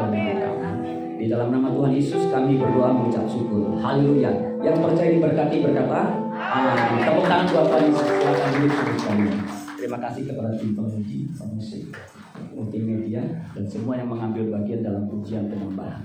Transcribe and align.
kami. 0.00 0.22
Di 1.20 1.26
dalam 1.28 1.52
nama 1.52 1.68
Tuhan 1.68 1.92
Yesus 1.92 2.32
kami 2.32 2.56
berdoa 2.56 2.88
mengucap 2.96 3.28
syukur. 3.28 3.76
Haleluya. 3.76 4.32
Yang 4.64 4.76
percaya 4.80 5.10
diberkati 5.12 5.56
berkata, 5.60 6.00
Amin. 6.40 7.04
Tepuk 7.04 7.26
tangan 7.28 7.46
buat 7.52 7.64
Tuhan 7.68 7.82
Yesus. 7.92 8.06
Silakan 8.08 8.50
duduk. 8.56 9.44
Terima 9.80 9.98
kasih 10.00 10.22
kepada 10.28 10.50
tim 10.60 10.76
penguji, 10.76 11.18
pemusik, 11.36 11.84
multimedia, 12.52 13.24
dan 13.56 13.64
semua 13.64 13.96
yang 13.96 14.08
mengambil 14.12 14.60
bagian 14.60 14.84
dalam 14.84 15.08
pujian 15.08 15.48
penyembahan. 15.48 16.04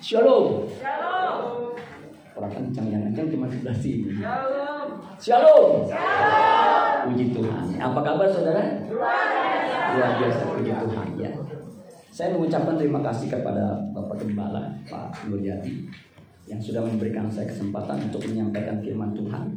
Shalom. 0.00 0.68
Shalom. 0.76 1.72
Orang 2.36 2.52
kencang 2.56 2.88
yang 2.92 3.02
kencang 3.08 3.28
cuma 3.32 3.48
sebelah 3.48 3.76
sini. 3.76 4.20
Shalom. 4.20 4.88
Shalom. 5.16 5.68
Shalom. 5.88 7.08
Puji 7.08 7.24
Tuhan. 7.32 7.64
Apa 7.80 8.00
kabar 8.04 8.28
saudara? 8.28 8.64
Luar 8.88 9.24
biasa. 9.32 9.76
Luar 9.96 10.10
biasa 10.20 10.40
puji 10.52 10.72
Tuhan 10.72 11.08
ya. 11.16 11.32
Saya 12.20 12.36
mengucapkan 12.36 12.76
terima 12.76 13.00
kasih 13.00 13.32
kepada 13.32 13.80
Bapak 13.96 14.20
Gembala 14.20 14.68
Pak 14.84 15.24
Nuryati 15.32 15.88
yang 16.44 16.60
sudah 16.60 16.84
memberikan 16.84 17.24
saya 17.32 17.48
kesempatan 17.48 17.96
untuk 18.12 18.20
menyampaikan 18.28 18.76
firman 18.84 19.16
Tuhan. 19.16 19.48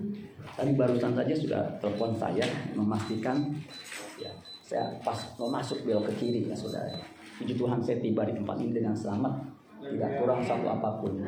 Tadi 0.56 0.72
barusan 0.72 1.12
saja 1.12 1.35
sudah 1.35 1.59
telepon 1.84 2.16
saya 2.16 2.47
memastikan 2.72 3.51
ya 4.16 4.31
saya 4.63 4.96
pas 5.03 5.19
mau 5.35 5.51
masuk 5.51 5.84
belok 5.84 6.07
ke 6.16 6.24
kiri 6.24 6.47
ya 6.47 6.56
saudara. 6.56 6.96
Puji 7.35 7.59
Tuhan 7.59 7.84
saya 7.84 8.00
tiba 8.00 8.24
di 8.24 8.31
tempat 8.31 8.56
ini 8.56 8.72
dengan 8.72 8.95
selamat 8.95 9.44
tidak 9.84 10.24
kurang 10.24 10.40
satu 10.40 10.63
apa 10.63 11.03
pun. 11.03 11.19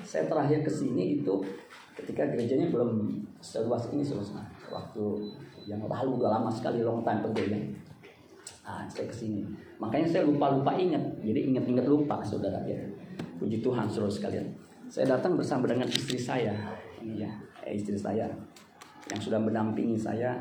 Saya 0.00 0.24
terakhir 0.32 0.64
ke 0.64 0.72
sini 0.72 1.20
itu 1.20 1.44
ketika 1.92 2.24
gerejanya 2.32 2.72
belum 2.72 3.20
seluas 3.44 3.84
ini 3.92 4.00
saudara. 4.00 4.48
Waktu 4.72 5.28
yang 5.68 5.84
lalu 5.84 6.24
udah 6.24 6.40
lama 6.40 6.48
sekali 6.48 6.80
long 6.80 7.04
time 7.04 7.20
ago 7.20 7.44
ya. 7.52 7.60
Ah, 8.64 8.88
saya 8.88 9.04
ke 9.04 9.12
sini. 9.12 9.44
Makanya 9.76 10.08
saya 10.08 10.22
lupa-lupa 10.24 10.72
ingat. 10.72 11.20
Jadi 11.20 11.52
ingat-ingat 11.52 11.84
lupa, 11.84 12.24
saudara 12.24 12.64
ya. 12.64 12.80
Puji 13.36 13.60
Tuhan, 13.60 13.84
saudara 13.84 14.08
sekalian. 14.08 14.48
Saya 14.88 15.12
datang 15.12 15.36
bersama 15.36 15.68
dengan 15.68 15.84
istri 15.84 16.16
saya. 16.16 16.56
Ini 17.04 17.28
ya, 17.28 17.30
eh, 17.60 17.76
istri 17.76 17.92
saya. 18.00 18.24
Yang 19.12 19.28
sudah 19.28 19.36
mendampingi 19.36 20.00
saya 20.00 20.40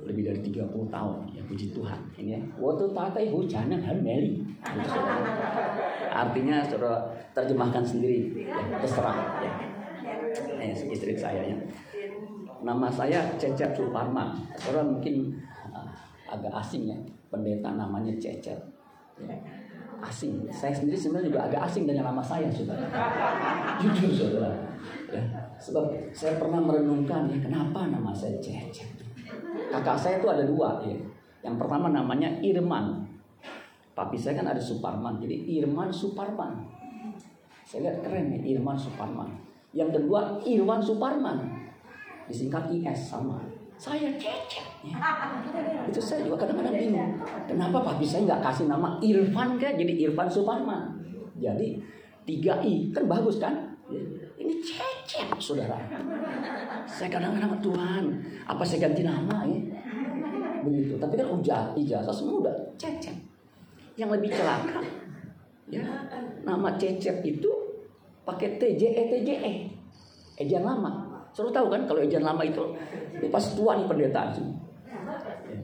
lebih 0.00 0.32
dari 0.32 0.40
30 0.40 0.88
tahun. 0.88 1.28
Ya, 1.28 1.44
puji 1.44 1.76
Tuhan. 1.76 2.00
Ini 2.16 2.40
ya. 2.40 2.42
Waktu 2.56 2.88
tatai 2.96 3.28
hujanan 3.28 3.84
hameli. 3.84 4.40
Gitu. 4.56 5.00
Artinya, 6.08 6.64
saudara 6.64 7.04
terjemahkan 7.36 7.84
sendiri. 7.84 8.48
Ya, 8.48 8.80
terserah. 8.80 9.44
Ya. 9.44 9.52
Eh, 10.56 10.72
istri 10.72 11.12
saya 11.12 11.52
ya. 11.52 11.56
Nama 12.64 12.88
saya 12.88 13.20
Cecep 13.36 13.76
Suparman. 13.76 14.40
Saudara 14.56 14.88
mungkin 14.88 15.36
ah, 15.68 15.92
agak 16.32 16.56
asing 16.56 16.88
ya 16.88 16.96
pendeta 17.32 17.72
namanya 17.72 18.12
Cecep. 18.20 18.60
Ya. 19.24 19.36
Asing. 20.04 20.44
Saya 20.52 20.76
sendiri 20.76 20.98
sebenarnya 20.98 21.32
juga 21.32 21.40
agak 21.48 21.62
asing 21.72 21.88
dengan 21.88 22.12
nama 22.12 22.20
saya, 22.20 22.52
saudara. 22.52 22.84
Jujur, 23.80 24.12
saudara. 24.12 24.52
Ya. 25.08 25.22
Sebab 25.56 25.88
saya 26.12 26.36
pernah 26.36 26.60
merenungkan 26.60 27.32
ya 27.32 27.40
kenapa 27.40 27.88
nama 27.88 28.12
saya 28.12 28.36
Cecep. 28.36 29.00
Kakak 29.72 29.96
saya 29.96 30.20
itu 30.20 30.28
ada 30.28 30.44
dua 30.44 30.84
ya. 30.84 30.98
Yang 31.40 31.56
pertama 31.56 31.88
namanya 31.88 32.28
Irman. 32.44 33.08
Papi 33.92 34.16
saya 34.16 34.40
kan 34.40 34.48
ada 34.48 34.60
Suparman, 34.60 35.20
jadi 35.20 35.36
Irman 35.60 35.92
Suparman. 35.92 36.64
Saya 37.68 37.88
lihat 37.88 38.04
keren 38.04 38.32
ya 38.32 38.40
Irman 38.56 38.76
Suparman. 38.76 39.32
Yang 39.72 40.00
kedua 40.00 40.40
Irwan 40.44 40.80
Suparman. 40.80 41.38
Disingkat 42.28 42.72
IS 42.72 43.12
sama 43.12 43.40
saya 43.82 44.14
cecep 44.14 44.62
ya. 44.86 44.94
itu 45.90 45.98
saya 45.98 46.22
juga 46.22 46.46
kadang-kadang 46.46 46.78
bingung. 46.78 47.18
Kenapa 47.50 47.82
papi 47.82 48.06
saya 48.06 48.30
nggak 48.30 48.42
kasih 48.46 48.70
nama 48.70 48.94
Irfan 49.02 49.58
kan 49.58 49.74
jadi 49.74 49.92
Irfan 50.06 50.30
Suparman. 50.30 51.02
Jadi 51.42 51.82
tiga 52.22 52.62
i 52.62 52.94
kan 52.94 53.10
bagus 53.10 53.42
kan? 53.42 53.74
Ya. 53.90 53.98
ini 54.38 54.62
cecep 54.62 55.34
saudara. 55.42 55.74
Saya 56.86 57.10
kadang-kadang 57.10 57.58
Tuhan 57.58 58.04
apa 58.46 58.62
saya 58.62 58.86
ganti 58.86 59.02
nama 59.02 59.42
ya? 59.50 59.58
Begitu. 60.62 60.94
Tapi 61.02 61.18
kan 61.18 61.26
ijazah 61.42 61.74
ijazah 61.74 62.14
semua 62.14 62.38
udah 62.46 62.56
cecep 62.78 63.18
yang 63.98 64.14
lebih 64.14 64.32
celaka 64.32 64.80
ya 65.68 65.84
nama 66.44 66.76
cecep 66.76 67.20
itu 67.24 67.50
pakai 68.24 68.56
TJE 68.56 69.02
TJE 69.10 69.52
ejaan 70.40 70.64
lama 70.64 71.11
Selalu 71.32 71.50
tahu 71.52 71.66
kan 71.72 71.80
kalau 71.88 72.00
ejaan 72.04 72.24
lama 72.24 72.42
itu 72.44 72.62
pas 73.32 73.44
tua 73.56 73.80
nih 73.80 73.86
pendeta. 73.88 74.22
Ya. 75.48 75.58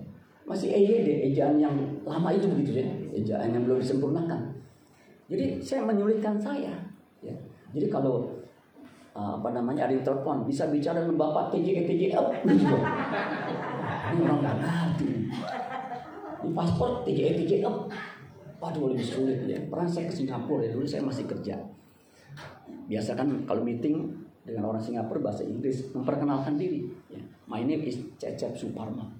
Masih 0.48 0.72
EYD, 0.72 1.28
ejaan 1.32 1.60
yang 1.60 1.76
lama 2.08 2.32
itu 2.32 2.48
begitu 2.48 2.80
ya, 2.80 2.88
ejaan 3.12 3.52
yang 3.52 3.68
belum 3.68 3.84
disempurnakan. 3.84 4.48
Jadi 5.28 5.60
saya 5.60 5.84
menyulitkan 5.84 6.40
saya. 6.40 6.72
Ya. 7.20 7.36
Jadi 7.76 7.92
kalau 7.92 8.32
uh, 9.12 9.36
apa 9.36 9.52
namanya 9.52 9.84
ada 9.84 9.92
yang 9.92 10.00
telepon 10.00 10.48
bisa 10.48 10.72
bicara 10.72 11.04
dengan 11.04 11.20
bapak 11.20 11.52
TJE 11.52 11.84
TJE 11.84 12.08
gitu. 12.48 12.76
Ini 14.08 14.20
orang 14.24 14.40
nggak 14.40 14.56
ngerti. 14.64 15.10
Di 16.38 16.50
paspor 16.56 17.04
TJE 17.04 17.44
TJE 17.44 17.68
Waduh 18.58 18.90
lebih 18.90 19.06
sulit 19.06 19.38
ya. 19.46 19.60
Pernah 19.70 19.86
saya 19.86 20.10
ke 20.10 20.14
Singapura 20.16 20.66
ya 20.66 20.74
dulu 20.74 20.82
saya 20.82 21.04
masih 21.06 21.28
kerja. 21.30 21.54
Biasa 22.90 23.14
kan 23.14 23.28
kalau 23.46 23.62
meeting 23.62 24.10
dengan 24.48 24.72
orang 24.72 24.80
Singapura 24.80 25.20
bahasa 25.20 25.44
Inggris 25.44 25.92
memperkenalkan 25.92 26.56
diri. 26.56 26.88
Ya. 27.12 27.20
My 27.44 27.60
name 27.60 27.84
is 27.84 28.00
Cecep 28.16 28.56
Suparman. 28.56 29.12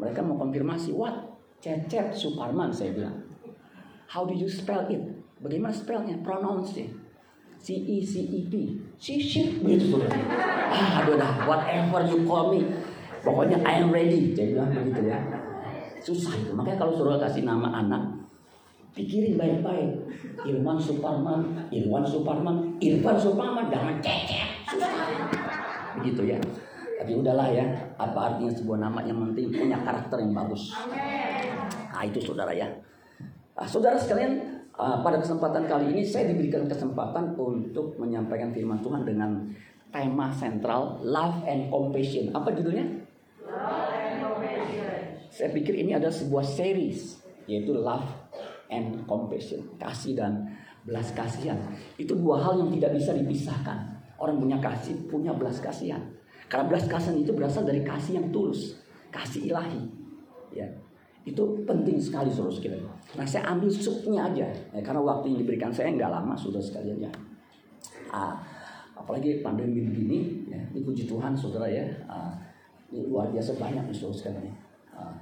Mereka 0.00 0.24
mau 0.24 0.40
konfirmasi, 0.40 0.96
what? 0.96 1.36
Cecep 1.60 2.16
Suparman 2.16 2.72
saya 2.72 2.96
bilang. 2.96 3.20
How 4.08 4.24
do 4.24 4.32
you 4.32 4.48
spell 4.48 4.88
it? 4.88 5.04
Bagaimana 5.44 5.76
spellnya? 5.76 6.16
Pronounce 6.24 6.80
it. 6.80 6.88
C 7.60 7.76
E 7.76 8.00
C 8.04 8.20
E 8.24 8.40
P. 8.48 8.76
C 9.00 9.20
shit 9.20 9.60
begitu 9.60 9.96
tuh. 9.96 10.04
Ah, 10.68 11.00
aduh 11.04 11.16
dah, 11.16 11.48
whatever 11.48 12.04
you 12.08 12.24
call 12.24 12.52
me. 12.52 12.64
Pokoknya 13.24 13.60
I 13.64 13.80
am 13.80 13.88
ready. 13.88 14.36
Saya 14.36 14.52
bilang 14.52 14.68
begitu 14.72 15.08
ya. 15.08 15.18
Susah 16.04 16.36
itu. 16.36 16.52
Makanya 16.52 16.84
kalau 16.84 16.92
suruh 16.92 17.16
kasih 17.16 17.48
nama 17.48 17.72
anak, 17.80 18.04
pikirin 18.92 19.40
baik-baik. 19.40 19.96
Irwan 20.44 20.76
Suparman, 20.76 21.64
Irwan 21.72 22.04
Suparman, 22.04 22.76
Irfan 22.84 23.16
Suparman, 23.16 23.72
jangan 23.72 23.96
cecep. 24.04 24.53
Begitu 26.00 26.22
ya. 26.34 26.38
Tapi 26.94 27.12
udahlah 27.20 27.48
ya, 27.52 27.66
apa 28.00 28.32
artinya 28.32 28.52
sebuah 28.54 28.78
nama 28.80 29.04
yang 29.04 29.20
penting 29.20 29.52
punya 29.52 29.76
karakter 29.84 30.24
yang 30.24 30.32
bagus. 30.32 30.72
Nah 31.92 32.02
itu 32.06 32.18
saudara 32.22 32.54
ya. 32.54 32.64
Nah, 33.54 33.66
saudara 33.68 33.94
sekalian, 33.94 34.40
uh, 34.74 34.98
pada 35.04 35.22
kesempatan 35.22 35.68
kali 35.70 35.94
ini 35.94 36.02
saya 36.02 36.32
diberikan 36.32 36.66
kesempatan 36.66 37.38
untuk 37.38 37.94
menyampaikan 38.00 38.50
firman 38.50 38.82
Tuhan 38.82 39.06
dengan 39.06 39.46
tema 39.94 40.26
sentral 40.34 40.98
Love 41.06 41.46
and 41.46 41.70
Compassion. 41.70 42.34
Apa 42.34 42.50
judulnya? 42.50 42.82
Saya 45.30 45.50
pikir 45.50 45.74
ini 45.78 45.94
adalah 45.94 46.14
sebuah 46.14 46.46
series 46.46 47.22
yaitu 47.46 47.74
Love 47.74 48.10
and 48.74 49.06
Compassion, 49.06 49.62
kasih 49.78 50.18
dan 50.18 50.50
belas 50.82 51.14
kasihan. 51.14 51.58
Itu 51.94 52.18
dua 52.18 52.42
hal 52.42 52.58
yang 52.58 52.74
tidak 52.74 52.98
bisa 52.98 53.14
dipisahkan. 53.14 53.93
Orang 54.18 54.38
punya 54.38 54.58
kasih, 54.62 54.94
punya 55.10 55.34
belas 55.34 55.58
kasihan. 55.58 56.00
Karena 56.46 56.70
belas 56.70 56.84
kasihan 56.86 57.18
itu 57.18 57.34
berasal 57.34 57.66
dari 57.66 57.82
kasih 57.82 58.20
yang 58.22 58.28
tulus, 58.30 58.78
kasih 59.10 59.50
ilahi. 59.50 59.82
Ya, 60.54 60.68
itu 61.24 61.42
penting 61.64 61.96
sekali 61.98 62.28
saudara 62.30 62.54
sekalian. 62.54 62.84
Nah 63.16 63.26
saya 63.26 63.48
ambil 63.50 63.72
supnya 63.72 64.28
aja, 64.28 64.46
ya, 64.46 64.80
karena 64.84 65.00
waktu 65.00 65.34
yang 65.34 65.38
diberikan 65.40 65.70
saya 65.72 65.90
nggak 65.96 66.12
lama 66.12 66.36
sudah 66.36 66.60
sekalian 66.60 67.00
ya. 67.00 67.12
Ah, 68.12 68.38
apalagi 68.94 69.42
pandemi 69.42 69.82
begini, 69.82 70.46
ya, 70.46 70.60
ini 70.70 70.84
puji 70.84 71.08
Tuhan 71.08 71.34
saudara 71.34 71.66
ya, 71.66 71.82
ah, 72.06 72.38
ini 72.92 73.08
luar 73.10 73.32
biasa 73.34 73.58
banyak 73.58 73.90
nih 73.90 73.96
saudara 73.96 74.18
sekalian. 74.20 74.44
ya. 74.46 74.54
Ah, 74.94 75.14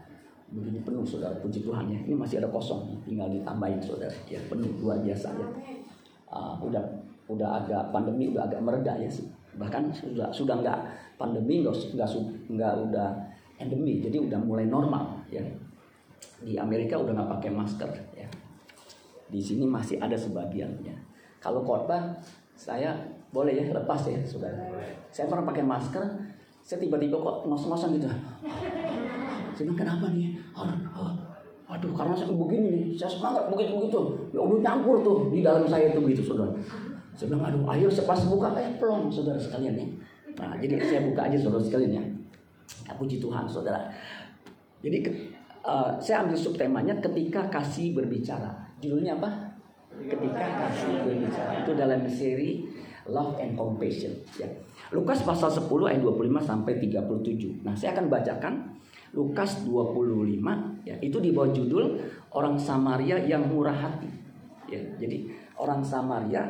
begini 0.53 0.85
penuh 0.85 1.07
saudara, 1.07 1.33
puji 1.41 1.65
Tuhan 1.65 1.89
ya. 1.89 1.97
Ini 2.05 2.13
masih 2.13 2.45
ada 2.45 2.51
kosong, 2.53 2.93
tinggal 3.09 3.33
ditambahin 3.33 3.81
saudara, 3.81 4.13
ya 4.29 4.43
penuh 4.51 4.69
luar 4.85 5.01
biasa 5.01 5.33
ya. 5.33 5.49
Ah, 6.29 6.59
udah 6.61 6.83
udah 7.33 7.65
agak 7.65 7.83
pandemi 7.91 8.31
udah 8.31 8.49
agak 8.49 8.61
mereda 8.61 8.97
ya 9.01 9.09
sih. 9.09 9.29
Bahkan 9.57 9.93
sudah 9.93 10.29
sudah 10.33 10.61
nggak 10.61 10.79
pandemi, 11.21 11.61
nggak 11.65 11.75
nggak 11.97 12.09
nggak 12.49 12.73
udah 12.89 13.09
endemi, 13.61 14.01
jadi 14.01 14.17
udah 14.21 14.41
mulai 14.41 14.67
normal 14.67 15.21
ya. 15.29 15.45
Di 16.43 16.59
Amerika 16.59 16.99
udah 16.99 17.13
nggak 17.15 17.31
pakai 17.39 17.51
masker 17.53 17.91
ya. 18.17 18.29
Di 19.33 19.41
sini 19.41 19.65
masih 19.65 19.97
ada 20.01 20.17
sebagian 20.17 20.73
ya. 20.85 20.97
Kalau 21.41 21.65
khotbah 21.65 22.21
saya 22.53 22.95
boleh 23.33 23.57
ya 23.57 23.65
lepas 23.73 24.05
ya 24.07 24.21
saudara. 24.29 24.61
Saya 25.09 25.27
pernah 25.29 25.49
pakai 25.49 25.65
masker, 25.65 26.05
saya 26.61 26.79
tiba-tiba 26.79 27.17
kok 27.17 27.49
ngos-ngosan 27.49 27.97
gitu. 27.97 28.09
Saya 29.57 29.65
bilang 29.69 29.79
kenapa 29.79 30.07
nih? 30.13 30.37
Aduh, 30.53 31.17
aduh 31.69 31.93
karena 31.97 32.13
saya 32.13 32.29
begini 32.33 32.69
nih, 32.69 32.85
saya 32.97 33.09
semangat 33.09 33.49
begitu 33.49 33.73
begitu. 33.81 34.01
Ya 34.37 34.41
udah 34.45 34.61
nyampur 34.61 35.01
tuh 35.01 35.33
di 35.33 35.41
dalam 35.41 35.65
saya 35.65 35.91
itu 35.93 36.01
begitu 36.01 36.23
saudara. 36.25 36.53
Saya 37.13 37.27
bilang 37.33 37.45
aduh 37.49 37.63
ayo 37.77 37.87
saya 37.93 38.09
pas 38.09 38.21
buka 38.25 38.57
eh 38.57 38.77
plong 38.81 39.13
saudara 39.13 39.37
sekalian 39.37 39.75
ya. 39.77 39.87
Nah 40.41 40.57
jadi 40.57 40.81
saya 40.81 41.01
buka 41.05 41.29
aja 41.29 41.37
saudara 41.37 41.63
sekalian 41.65 41.93
ya. 41.93 42.05
Ya, 42.89 42.93
puji 42.97 43.21
Tuhan 43.21 43.45
saudara. 43.45 43.93
Jadi 44.81 44.99
eh, 45.63 45.91
saya 46.01 46.25
ambil 46.25 46.37
subtemanya 46.37 46.95
ketika 46.99 47.49
kasih 47.53 47.93
berbicara. 47.93 48.51
Judulnya 48.81 49.21
apa? 49.21 49.31
Ketika 49.93 50.47
kasih 50.67 51.05
berbicara. 51.05 51.51
Itu 51.63 51.73
dalam 51.77 52.01
seri 52.09 52.65
Love 53.03 53.35
and 53.43 53.59
Compassion. 53.59 54.15
Ya. 54.39 54.47
Lukas 54.95 55.27
pasal 55.27 55.51
10 55.51 55.67
ayat 55.91 56.01
25 56.07 56.39
sampai 56.39 56.79
37. 56.79 57.67
Nah 57.67 57.75
saya 57.75 57.99
akan 57.99 58.07
bacakan 58.07 58.55
Lukas 59.13 59.61
25 59.69 60.89
ya 60.89 60.97
itu 61.05 61.19
di 61.21 61.31
bawah 61.37 61.53
judul 61.53 62.01
orang 62.33 62.57
Samaria 62.57 63.21
yang 63.21 63.45
murah 63.45 63.77
hati 63.77 64.09
ya 64.73 64.81
jadi 64.97 65.29
orang 65.61 65.85
Samaria 65.85 66.49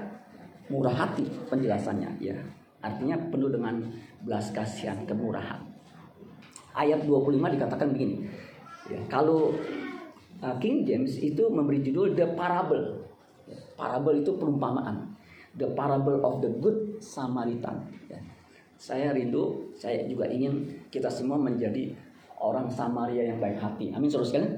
murah 0.72 0.96
hati 0.96 1.28
penjelasannya 1.52 2.16
ya. 2.16 2.32
Artinya 2.80 3.14
penuh 3.28 3.52
dengan 3.52 3.78
belas 4.24 4.50
kasihan 4.50 4.96
kemurahan. 5.04 5.60
Ayat 6.72 7.04
25 7.04 7.36
dikatakan 7.60 7.92
begini 7.92 8.24
ya, 8.88 8.98
kalau 9.12 9.52
uh, 10.40 10.56
King 10.56 10.88
James 10.88 11.20
itu 11.20 11.52
memberi 11.52 11.84
judul 11.84 12.16
the 12.16 12.24
parable. 12.32 13.04
Ya, 13.44 13.60
parable 13.76 14.24
itu 14.24 14.32
perumpamaan. 14.40 15.12
The 15.60 15.68
parable 15.76 16.24
of 16.24 16.40
the 16.40 16.48
good 16.64 16.96
Samaritan. 17.04 17.92
Ya. 18.08 18.18
saya 18.82 19.14
rindu 19.14 19.70
saya 19.78 20.02
juga 20.10 20.26
ingin 20.26 20.66
kita 20.90 21.06
semua 21.06 21.38
menjadi 21.38 21.94
orang 22.42 22.66
Samaria 22.66 23.30
yang 23.30 23.38
baik 23.38 23.62
hati. 23.62 23.94
Amin 23.94 24.10
saudara 24.10 24.26
sekalian. 24.26 24.54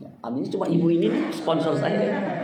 Ya, 0.00 0.08
Amin. 0.24 0.48
Cuma 0.48 0.64
ibu 0.64 0.88
ini 0.88 1.12
sponsor 1.28 1.76
saya. 1.76 2.40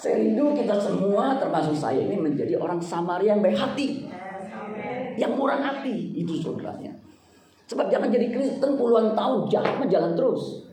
Saya 0.00 0.16
kita 0.32 0.80
semua 0.80 1.36
termasuk 1.36 1.76
saya 1.76 2.00
ini 2.00 2.16
menjadi 2.16 2.56
orang 2.56 2.80
Samaria 2.80 3.36
yang 3.36 3.44
baik 3.44 3.52
hati, 3.52 4.08
yang 5.20 5.36
murah 5.36 5.60
hati 5.60 6.16
itu 6.16 6.40
saudaranya. 6.40 6.88
Sebab 7.68 7.92
jangan 7.92 8.08
jadi 8.08 8.32
Kristen 8.32 8.80
puluhan 8.80 9.12
tahun 9.12 9.52
jahat 9.52 9.84
jalan 9.92 10.16
terus. 10.16 10.64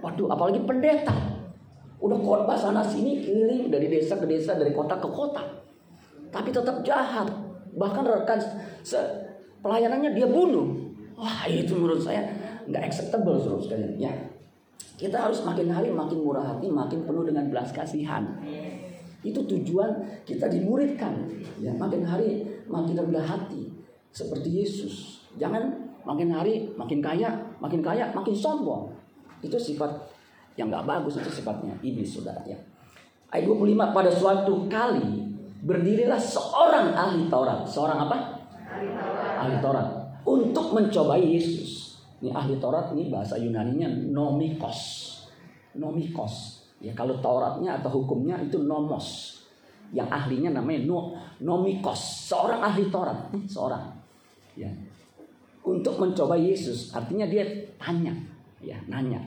Waduh, 0.00 0.32
apalagi 0.32 0.64
pendeta. 0.64 1.12
Udah 2.00 2.16
khotbah 2.16 2.56
sana 2.56 2.80
sini 2.80 3.20
keliling 3.20 3.68
dari 3.68 3.92
desa 3.92 4.16
ke 4.16 4.24
desa, 4.24 4.56
dari 4.56 4.72
kota 4.72 4.96
ke 4.96 5.08
kota. 5.12 5.44
Tapi 6.32 6.48
tetap 6.48 6.80
jahat. 6.80 7.28
Bahkan 7.76 8.02
rekan 8.02 8.40
pelayanannya 9.60 10.16
dia 10.16 10.24
bunuh. 10.24 10.72
Wah, 11.20 11.44
itu 11.44 11.76
menurut 11.76 12.00
saya 12.00 12.32
nggak 12.64 12.88
acceptable 12.88 13.36
saudara 13.36 13.60
sekalian. 13.60 13.92
Ya, 14.00 14.12
kita 14.96 15.20
harus 15.20 15.44
makin 15.44 15.68
hari 15.68 15.92
makin 15.92 16.24
murah 16.24 16.56
hati, 16.56 16.72
makin 16.72 17.04
penuh 17.04 17.28
dengan 17.28 17.52
belas 17.52 17.68
kasihan. 17.76 18.40
Itu 19.20 19.44
tujuan 19.44 20.22
kita 20.24 20.48
dimuridkan. 20.48 21.28
Ya, 21.60 21.72
makin 21.76 22.04
hari 22.04 22.44
makin 22.70 22.96
rendah 22.96 23.24
hati 23.24 23.68
seperti 24.10 24.64
Yesus. 24.64 25.24
Jangan 25.36 25.76
makin 26.04 26.32
hari 26.32 26.72
makin 26.74 27.04
kaya, 27.04 27.30
makin 27.60 27.80
kaya 27.84 28.08
makin 28.16 28.34
sombong. 28.34 28.90
Itu 29.40 29.56
sifat 29.56 29.88
yang 30.58 30.68
nggak 30.68 30.84
bagus 30.84 31.16
itu 31.16 31.30
sifatnya 31.40 31.72
iblis 31.80 32.12
saudara 32.12 32.42
ya. 32.44 32.58
Ayat 33.30 33.46
25 33.46 33.96
pada 33.96 34.10
suatu 34.10 34.66
kali 34.66 35.30
berdirilah 35.62 36.18
seorang 36.18 36.92
ahli 36.92 37.30
Taurat. 37.30 37.62
Seorang 37.64 38.10
apa? 38.10 38.16
Ahli 39.40 39.56
Taurat 39.62 39.86
untuk 40.26 40.74
mencobai 40.74 41.22
Yesus. 41.22 42.02
Ini 42.20 42.34
ahli 42.34 42.60
Taurat 42.60 42.92
ini 42.92 43.08
bahasa 43.08 43.38
Yunaninya 43.40 43.88
nomikos. 43.88 44.80
Nomikos. 45.78 46.59
Ya 46.80 46.96
kalau 46.96 47.20
Tauratnya 47.20 47.76
atau 47.76 48.00
hukumnya 48.00 48.40
itu 48.40 48.56
nomos. 48.64 49.36
Yang 49.92 50.08
ahlinya 50.08 50.50
namanya 50.56 50.80
no, 50.88 51.12
nomikos. 51.44 52.32
Seorang 52.32 52.64
ahli 52.64 52.88
Taurat, 52.88 53.28
Hmm, 53.30 53.44
seorang. 53.44 53.84
Ya. 54.56 54.70
Untuk 55.60 56.00
mencoba 56.00 56.40
Yesus, 56.40 56.88
artinya 56.96 57.28
dia 57.28 57.44
tanya, 57.76 58.16
ya, 58.64 58.80
nanya. 58.88 59.20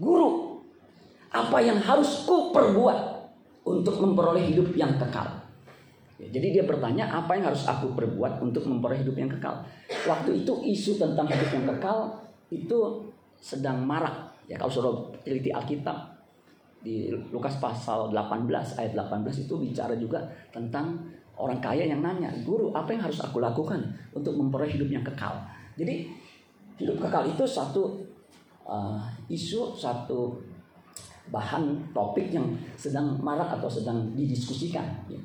Guru, 0.00 0.56
apa 1.28 1.60
yang 1.60 1.76
harus 1.76 2.24
ku 2.24 2.50
perbuat 2.56 2.98
untuk 3.68 4.00
memperoleh 4.00 4.48
hidup 4.48 4.72
yang 4.72 4.96
kekal? 4.96 5.44
Ya, 6.16 6.30
jadi 6.30 6.60
dia 6.60 6.64
bertanya 6.64 7.10
apa 7.10 7.36
yang 7.36 7.52
harus 7.52 7.68
aku 7.68 7.92
perbuat 7.92 8.40
untuk 8.40 8.64
memperoleh 8.64 9.04
hidup 9.04 9.18
yang 9.18 9.28
kekal. 9.28 9.60
Waktu 10.08 10.46
itu 10.46 10.52
isu 10.72 10.96
tentang 10.96 11.28
hidup 11.28 11.50
yang 11.52 11.66
kekal 11.76 11.98
itu 12.48 12.78
sedang 13.42 13.84
marak. 13.84 14.32
Ya 14.48 14.56
kalau 14.56 14.72
sudah 14.72 14.92
teliti 15.26 15.50
Alkitab 15.52 16.13
di 16.84 17.08
Lukas 17.32 17.56
pasal 17.56 18.12
18 18.12 18.44
ayat 18.76 18.92
18 18.92 19.48
itu 19.48 19.54
bicara 19.56 19.96
juga 19.96 20.20
tentang 20.52 21.00
orang 21.40 21.56
kaya 21.58 21.88
yang 21.88 22.04
nanya, 22.04 22.28
"Guru, 22.44 22.70
apa 22.76 22.92
yang 22.92 23.08
harus 23.08 23.24
aku 23.24 23.40
lakukan 23.40 23.80
untuk 24.12 24.36
memperoleh 24.36 24.76
hidup 24.76 24.92
yang 24.92 25.00
kekal?" 25.00 25.32
Jadi 25.80 26.12
hidup 26.76 27.00
kekal 27.00 27.24
itu 27.24 27.42
satu 27.48 28.04
uh, 28.68 29.00
isu, 29.32 29.72
satu 29.72 30.36
bahan 31.32 31.80
topik 31.96 32.36
yang 32.36 32.44
sedang 32.76 33.16
marak 33.24 33.48
atau 33.56 33.66
sedang 33.66 34.12
didiskusikan. 34.12 34.84
ya. 35.08 35.16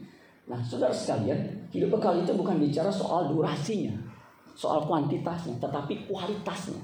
Nah, 0.47 0.57
saudara 0.63 0.95
sekalian, 0.95 1.37
hidup 1.69 1.99
kekal 1.99 2.23
itu 2.23 2.31
bukan 2.33 2.57
bicara 2.57 2.89
soal 2.89 3.29
durasinya, 3.29 3.93
soal 4.55 4.87
kuantitasnya, 4.87 5.59
tetapi 5.59 6.07
kualitasnya. 6.07 6.81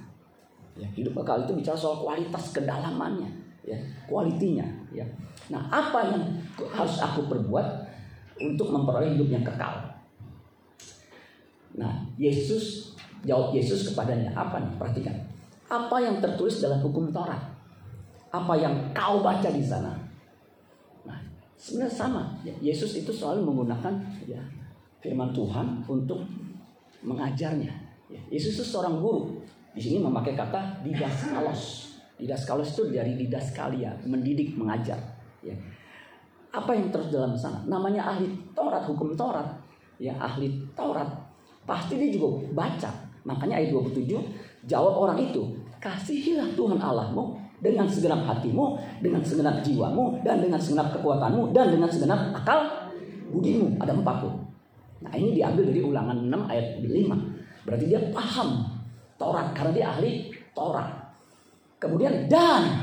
Ya, 0.75 0.86
hidup 0.91 1.24
kekal 1.24 1.48
itu 1.48 1.55
bicara 1.55 1.79
soal 1.79 2.03
kualitas 2.03 2.51
kedalamannya, 2.51 3.45
ya, 3.66 3.78
kualitinya. 4.06 4.64
Ya. 4.94 5.04
Nah, 5.50 5.66
apa 5.74 6.14
yang 6.14 6.24
harus 6.72 7.02
aku 7.02 7.26
perbuat 7.26 7.68
untuk 8.40 8.70
memperoleh 8.70 9.18
hidup 9.18 9.30
yang 9.34 9.44
kekal? 9.44 9.98
Nah, 11.76 12.08
Yesus 12.16 12.96
jawab 13.26 13.52
Yesus 13.52 13.92
kepadanya 13.92 14.32
apa 14.38 14.62
nih? 14.62 14.74
Perhatikan. 14.80 15.16
Apa 15.66 15.98
yang 16.00 16.22
tertulis 16.22 16.62
dalam 16.62 16.80
hukum 16.80 17.10
Taurat? 17.10 17.42
Apa 18.30 18.54
yang 18.56 18.94
kau 18.94 19.26
baca 19.26 19.50
di 19.50 19.66
sana? 19.66 19.98
Nah, 21.04 21.18
sebenarnya 21.58 21.94
sama. 21.94 22.24
Ya, 22.46 22.54
Yesus 22.62 22.96
itu 22.96 23.12
selalu 23.12 23.44
menggunakan 23.44 23.94
ya, 24.30 24.40
firman 25.02 25.34
Tuhan 25.34 25.84
untuk 25.90 26.24
mengajarnya. 27.02 27.74
Ya, 28.08 28.22
Yesus 28.30 28.62
itu 28.62 28.66
seorang 28.66 29.02
guru. 29.02 29.42
Di 29.76 29.82
sini 29.82 30.00
memakai 30.00 30.38
kata 30.38 30.86
didaskalos. 30.86 31.85
Didaskalos 32.16 32.72
itu 32.72 32.96
dari 32.96 33.20
didaskalia, 33.20 33.92
mendidik, 34.08 34.56
mengajar. 34.56 34.98
Ya. 35.44 35.56
Apa 36.56 36.72
yang 36.72 36.88
terus 36.88 37.12
dalam 37.12 37.36
sana? 37.36 37.68
Namanya 37.68 38.16
ahli 38.16 38.32
Taurat, 38.56 38.88
hukum 38.88 39.12
Taurat. 39.20 39.46
Ya, 40.00 40.16
ahli 40.16 40.64
Taurat. 40.72 41.12
Pasti 41.68 42.00
dia 42.00 42.10
juga 42.16 42.40
baca. 42.56 42.92
Makanya 43.26 43.60
ayat 43.60 43.74
27, 43.74 44.16
jawab 44.70 45.02
orang 45.02 45.18
itu, 45.18 45.42
kasihilah 45.82 46.54
Tuhan 46.54 46.78
Allahmu 46.78 47.36
dengan 47.60 47.90
segenap 47.90 48.22
hatimu, 48.22 48.78
dengan 49.02 49.22
segenap 49.26 49.66
jiwamu, 49.66 50.22
dan 50.22 50.40
dengan 50.40 50.62
segenap 50.62 50.94
kekuatanmu, 50.94 51.50
dan 51.52 51.74
dengan 51.74 51.90
segenap 51.90 52.38
akal 52.38 52.70
budimu. 53.34 53.82
Ada 53.82 53.98
empat 53.98 54.16
tuh. 54.22 54.34
Nah 55.02 55.14
ini 55.18 55.36
diambil 55.36 55.74
dari 55.74 55.82
ulangan 55.84 56.18
6 56.18 56.52
ayat 56.54 56.68
5. 56.80 57.66
Berarti 57.66 57.86
dia 57.90 58.02
paham 58.14 58.64
Taurat 59.18 59.52
karena 59.58 59.72
dia 59.74 59.86
ahli 59.92 60.32
Taurat. 60.54 60.95
Kemudian 61.86 62.25
dan 62.25 62.82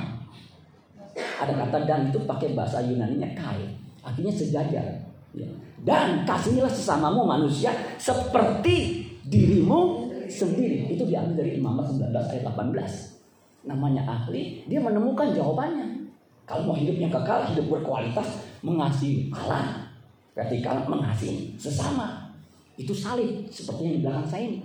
ada 1.42 1.52
kata 1.58 1.82
dan 1.90 2.06
itu 2.06 2.22
pakai 2.22 2.54
bahasa 2.54 2.78
Yunani-nya 2.86 3.34
kai, 3.34 3.66
artinya 3.98 4.30
sejajar. 4.30 4.86
Ya. 5.34 5.48
Dan 5.82 6.22
kasihilah 6.22 6.70
sesamamu 6.70 7.26
manusia 7.26 7.74
seperti 7.98 9.02
dirimu 9.26 10.06
sendiri. 10.30 10.94
Itu 10.94 11.02
diambil 11.02 11.42
dari 11.42 11.58
Imamat 11.58 11.90
19 11.98 12.14
ayat 12.14 12.44
18. 12.46 13.66
Namanya 13.66 14.06
ahli, 14.06 14.62
dia 14.70 14.78
menemukan 14.78 15.34
jawabannya. 15.34 16.06
Kalau 16.46 16.70
mau 16.70 16.76
hidupnya 16.78 17.10
kekal, 17.10 17.50
hidup 17.50 17.66
berkualitas, 17.74 18.38
mengasihi 18.62 19.34
Allah. 19.34 19.90
Berarti 20.38 20.62
kalau 20.62 20.86
mengasihi 20.86 21.58
sesama. 21.58 22.30
Itu 22.78 22.94
salib, 22.94 23.50
seperti 23.50 23.80
yang 23.82 23.94
di 23.98 24.00
belakang 24.06 24.26
saya 24.30 24.42
ini. 24.46 24.60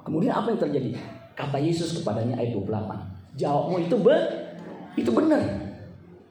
Kemudian 0.00 0.32
apa 0.32 0.56
yang 0.56 0.60
terjadi? 0.60 1.19
Kata 1.34 1.58
Yesus 1.58 2.00
kepadanya 2.00 2.36
ayat 2.36 2.52
28. 2.56 3.38
Jawabmu 3.38 3.76
itu 3.80 3.96
be, 3.96 4.16
itu 4.98 5.10
benar. 5.10 5.40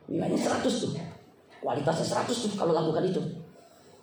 Nilainya 0.09 0.37
100 0.37 0.65
tuh. 0.67 0.93
Kualitasnya 1.59 2.23
100 2.23 2.29
tuh 2.29 2.51
kalau 2.55 2.73
lakukan 2.75 3.03
itu. 3.05 3.21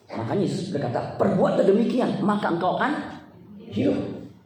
Makanya 0.06 0.46
Yesus 0.46 0.70
berkata, 0.70 1.18
perbuat 1.18 1.62
demikian, 1.66 2.22
maka 2.22 2.54
engkau 2.54 2.78
akan 2.78 2.92
hidup. 3.58 3.98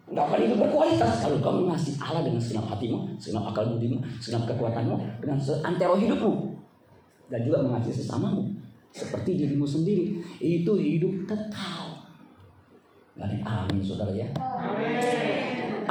Engkau 0.08 0.24
akan 0.26 0.38
hidup 0.42 0.58
berkualitas 0.66 1.22
kalau 1.22 1.36
kau 1.38 1.54
mengasihi 1.54 2.00
Allah 2.00 2.24
dengan 2.24 2.40
segenap 2.40 2.66
hatimu, 2.74 2.98
segenap 3.20 3.52
akal 3.52 3.76
budimu, 3.76 4.00
segenap 4.18 4.48
kekuatanmu, 4.48 4.96
dengan 5.20 5.38
seantero 5.38 5.94
hidupmu. 5.94 6.32
Dan 7.30 7.40
juga 7.46 7.62
mengasihi 7.62 7.94
sesamamu. 7.94 8.42
Seperti 8.90 9.38
dirimu 9.38 9.62
sendiri. 9.62 10.18
Itu 10.42 10.74
hidup 10.74 11.30
kekal. 11.30 12.02
Amin 13.46 13.84
saudara 13.84 14.10
ya. 14.16 14.26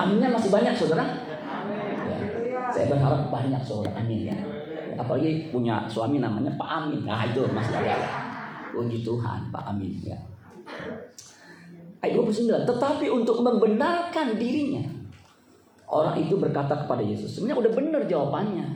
Aminnya 0.06 0.30
masih 0.32 0.50
banyak 0.54 0.74
saudara. 0.76 1.06
Ya. 2.08 2.18
Saya 2.72 2.86
berharap 2.88 3.28
banyak 3.34 3.62
saudara 3.66 4.00
amin 4.00 4.32
ya. 4.32 4.38
Apalagi 5.00 5.48
punya 5.48 5.88
suami 5.88 6.20
namanya 6.20 6.52
Pak 6.60 6.70
Amin. 6.84 7.08
Nah 7.08 7.24
itu 7.24 7.48
masih 7.56 7.72
ada. 7.80 7.96
Puji 8.76 9.00
Tuhan 9.00 9.48
Pak 9.48 9.64
Amin 9.72 9.96
ya. 10.04 10.20
Ayat 12.04 12.16
29. 12.20 12.68
Tetapi 12.68 13.06
untuk 13.08 13.40
membenarkan 13.40 14.36
dirinya. 14.36 14.84
Orang 15.90 16.20
itu 16.20 16.36
berkata 16.36 16.86
kepada 16.86 17.00
Yesus. 17.00 17.40
Sebenarnya 17.40 17.66
udah 17.66 17.72
benar 17.74 18.02
jawabannya. 18.06 18.68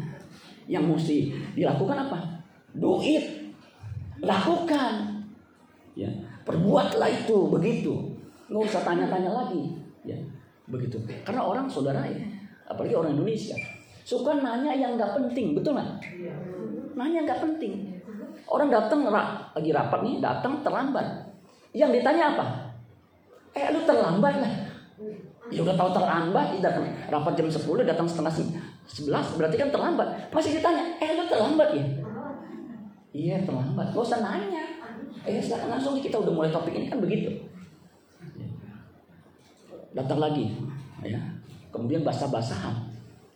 Yang 0.66 0.84
mesti 0.96 1.18
dilakukan 1.60 2.08
apa? 2.08 2.20
Do. 2.72 3.04
Lakukan. 4.24 4.94
Ya. 5.94 6.10
Perbuatlah 6.48 7.12
itu. 7.12 7.38
Begitu. 7.52 7.94
Nggak 8.48 8.64
usah 8.64 8.82
tanya-tanya 8.88 9.32
lagi. 9.32 9.76
Ya. 10.08 10.18
Begitu. 10.68 10.98
Karena 11.28 11.42
orang 11.44 11.68
saudara 11.68 12.04
ya. 12.08 12.24
Apalagi 12.68 12.96
orang 12.96 13.16
Indonesia. 13.20 13.56
Suka 14.04 14.40
nanya 14.40 14.72
yang 14.76 14.96
nggak 14.96 15.16
penting. 15.16 15.56
Betul 15.56 15.76
nggak? 15.76 15.90
Nanya 16.96 17.20
nggak 17.28 17.40
penting. 17.44 17.94
Orang 18.48 18.68
datang 18.68 19.08
lagi 19.08 19.72
rapat 19.72 20.00
nih, 20.04 20.16
datang 20.20 20.60
terlambat. 20.62 21.06
Yang 21.74 22.00
ditanya 22.00 22.36
apa? 22.36 22.46
Eh 23.54 23.70
lu 23.72 23.82
terlambat 23.86 24.36
lah. 24.42 24.54
Ya 25.52 25.60
udah 25.62 25.76
tahu 25.78 25.90
terlambat, 25.94 26.58
datang 26.64 26.86
rapat 27.12 27.34
jam 27.38 27.48
10, 27.52 27.86
datang 27.86 28.08
setengah 28.10 28.34
11, 28.34 29.38
berarti 29.38 29.56
kan 29.60 29.70
terlambat. 29.70 30.08
Masih 30.34 30.58
ditanya, 30.58 30.98
eh 30.98 31.14
lu 31.14 31.24
terlambat 31.30 31.70
ya? 31.78 31.86
Iya 33.14 33.36
terlambat, 33.46 33.94
gak 33.94 34.02
usah 34.02 34.26
nanya. 34.26 34.64
Eh 35.24 35.38
langsung 35.70 36.02
kita 36.02 36.18
udah 36.18 36.34
mulai 36.34 36.50
topik 36.50 36.74
ini 36.74 36.90
kan 36.90 36.98
begitu. 36.98 37.30
Datang 39.94 40.20
lagi, 40.20 40.50
ya. 41.06 41.22
Kemudian 41.70 42.02
basah-basahan, 42.02 42.74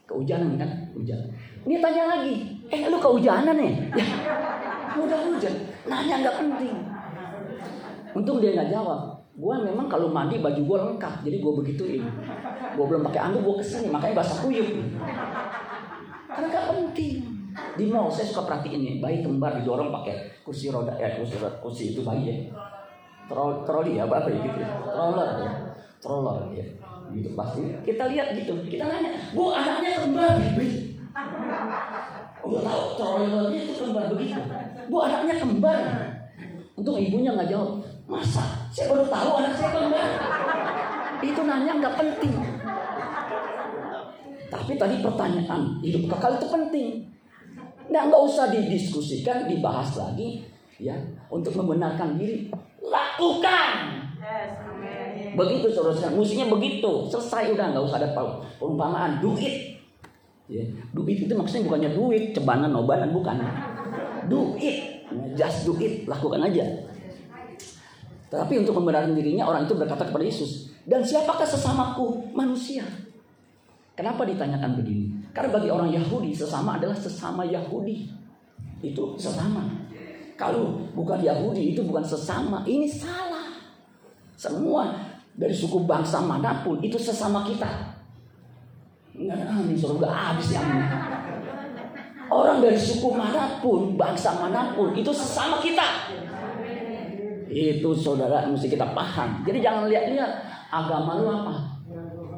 kehujanan 0.10 0.58
kan, 0.58 0.70
hujan. 0.94 1.18
Ini 1.66 1.82
tanya 1.82 2.04
lagi, 2.18 2.58
eh 2.70 2.90
lu 2.90 2.98
kehujanan 2.98 3.58
ya? 3.58 3.72
ya 3.98 4.06
udah 4.98 5.20
hujan, 5.30 5.54
nanya 5.86 6.16
nggak 6.26 6.38
penting. 6.42 6.76
Untung 8.18 8.38
dia 8.42 8.58
nggak 8.58 8.74
jawab. 8.74 9.18
Gue 9.38 9.54
memang 9.54 9.86
kalau 9.86 10.10
mandi 10.10 10.42
baju 10.42 10.58
gue 10.58 10.78
lengkap, 10.82 11.14
jadi 11.22 11.38
gue 11.38 11.54
begituin. 11.62 12.04
Gue 12.74 12.86
belum 12.90 13.06
pakai 13.06 13.22
anduk, 13.30 13.46
gue 13.46 13.56
ke 13.62 13.66
sini, 13.66 13.88
makanya 13.94 14.18
basah 14.18 14.38
kuyup. 14.42 14.66
Karena 16.26 16.48
nggak 16.50 16.66
penting. 16.74 17.16
Di 17.78 17.86
mall 17.90 18.10
saya 18.10 18.30
suka 18.30 18.50
perhatiin 18.50 18.82
nih, 18.82 18.96
bayi 19.02 19.22
kembar 19.22 19.62
didorong 19.62 19.94
pakai 19.94 20.42
kursi 20.42 20.74
roda, 20.74 20.94
ya 20.98 21.18
kursi 21.18 21.38
kursi 21.62 21.84
itu 21.94 22.02
bayi 22.02 22.30
ya. 22.30 22.38
Trol, 23.28 23.68
troli 23.68 24.00
ya, 24.00 24.08
apa 24.08 24.24
apa 24.24 24.30
ya 24.32 24.40
gitu 24.40 24.60
ya. 24.64 24.70
Roller 24.88 25.30
ya, 25.44 25.52
roller 26.08 26.38
ya. 26.56 26.66
Gitu 27.12 27.30
pasti. 27.36 27.62
Kita 27.84 28.04
lihat 28.08 28.28
gitu, 28.36 28.54
kita 28.68 28.88
nanya, 28.88 29.12
bu 29.36 29.52
anaknya 29.52 29.90
kembar, 30.00 30.36
beli. 30.56 30.96
Udah 32.48 32.62
tahu 32.64 32.84
trollernya 32.96 33.60
itu 33.68 33.74
kembar 33.76 34.06
begitu. 34.16 34.40
Bu 34.88 34.98
anaknya 35.04 35.36
kembar. 35.44 35.80
Untuk 36.78 36.96
ibunya 36.96 37.36
nggak 37.36 37.50
jawab. 37.52 37.84
Masa? 38.08 38.70
Saya 38.72 38.88
baru 38.96 39.04
tahu 39.12 39.30
anak 39.44 39.54
saya 39.60 39.70
kembar. 39.76 40.08
Itu 41.20 41.42
nanya 41.44 41.72
nggak 41.84 41.96
penting. 42.00 42.34
Tapi 44.48 44.72
tadi 44.80 44.96
pertanyaan 45.04 45.62
hidup 45.84 46.04
kekal 46.16 46.40
itu 46.40 46.48
penting. 46.48 46.88
Nah 47.92 48.02
nggak 48.08 48.24
usah 48.24 48.48
didiskusikan, 48.52 49.48
dibahas 49.48 49.96
lagi, 50.00 50.44
ya 50.78 50.96
untuk 51.30 51.54
membenarkan 51.58 52.18
diri. 52.18 52.50
Lakukan. 52.82 53.70
Begitu 55.38 55.66
saudara 55.70 56.10
Musinya 56.14 56.50
begitu. 56.50 57.06
Selesai 57.12 57.54
udah 57.54 57.66
nggak 57.74 57.84
usah 57.86 57.98
ada 58.02 58.10
perumpamaan. 58.58 59.22
Duit. 59.22 59.78
Ya, 60.48 60.64
duit 60.96 61.28
itu 61.28 61.34
maksudnya 61.36 61.68
bukannya 61.68 61.92
duit, 61.92 62.32
cebanan, 62.32 62.72
obanan 62.72 63.12
bukan. 63.12 63.36
Duit, 64.32 65.04
just 65.36 65.68
do 65.68 65.76
it, 65.76 66.08
lakukan 66.08 66.40
aja. 66.40 66.64
Tapi 68.32 68.60
untuk 68.60 68.80
membenarkan 68.80 69.12
dirinya 69.12 69.44
orang 69.44 69.68
itu 69.68 69.76
berkata 69.76 70.08
kepada 70.08 70.24
Yesus, 70.24 70.72
dan 70.88 71.04
siapakah 71.04 71.44
sesamaku 71.44 72.32
manusia? 72.32 72.88
Kenapa 73.92 74.24
ditanyakan 74.24 74.80
begini? 74.80 75.36
Karena 75.36 75.52
bagi 75.52 75.68
orang 75.68 75.92
Yahudi 75.92 76.32
sesama 76.32 76.80
adalah 76.80 76.96
sesama 76.96 77.44
Yahudi. 77.44 78.08
Itu 78.80 79.20
sesama. 79.20 79.68
Kalau 80.38 80.78
bukan 80.94 81.18
Yahudi 81.18 81.74
itu 81.74 81.82
bukan 81.82 82.06
sesama. 82.06 82.62
Ini 82.64 82.86
salah. 82.86 83.58
Semua 84.38 84.94
dari 85.34 85.50
suku 85.50 85.82
bangsa 85.90 86.22
mana 86.22 86.62
pun 86.62 86.78
itu 86.86 86.96
sesama 87.02 87.42
kita. 87.42 87.98
Surga 89.82 90.08
habis 90.14 90.54
ya. 90.54 90.62
Orang 92.28 92.62
dari 92.62 92.78
suku 92.78 93.10
mana 93.18 93.58
pun, 93.64 93.98
bangsa 93.98 94.38
mana 94.38 94.78
pun 94.78 94.94
itu 94.94 95.10
sesama 95.10 95.58
kita. 95.58 96.14
Itu 97.50 97.98
saudara 97.98 98.46
mesti 98.46 98.70
kita 98.70 98.94
paham. 98.94 99.42
Jadi 99.42 99.58
jangan 99.64 99.90
lihat-lihat 99.90 100.32
agama 100.70 101.18
lu 101.18 101.34
apa? 101.34 101.56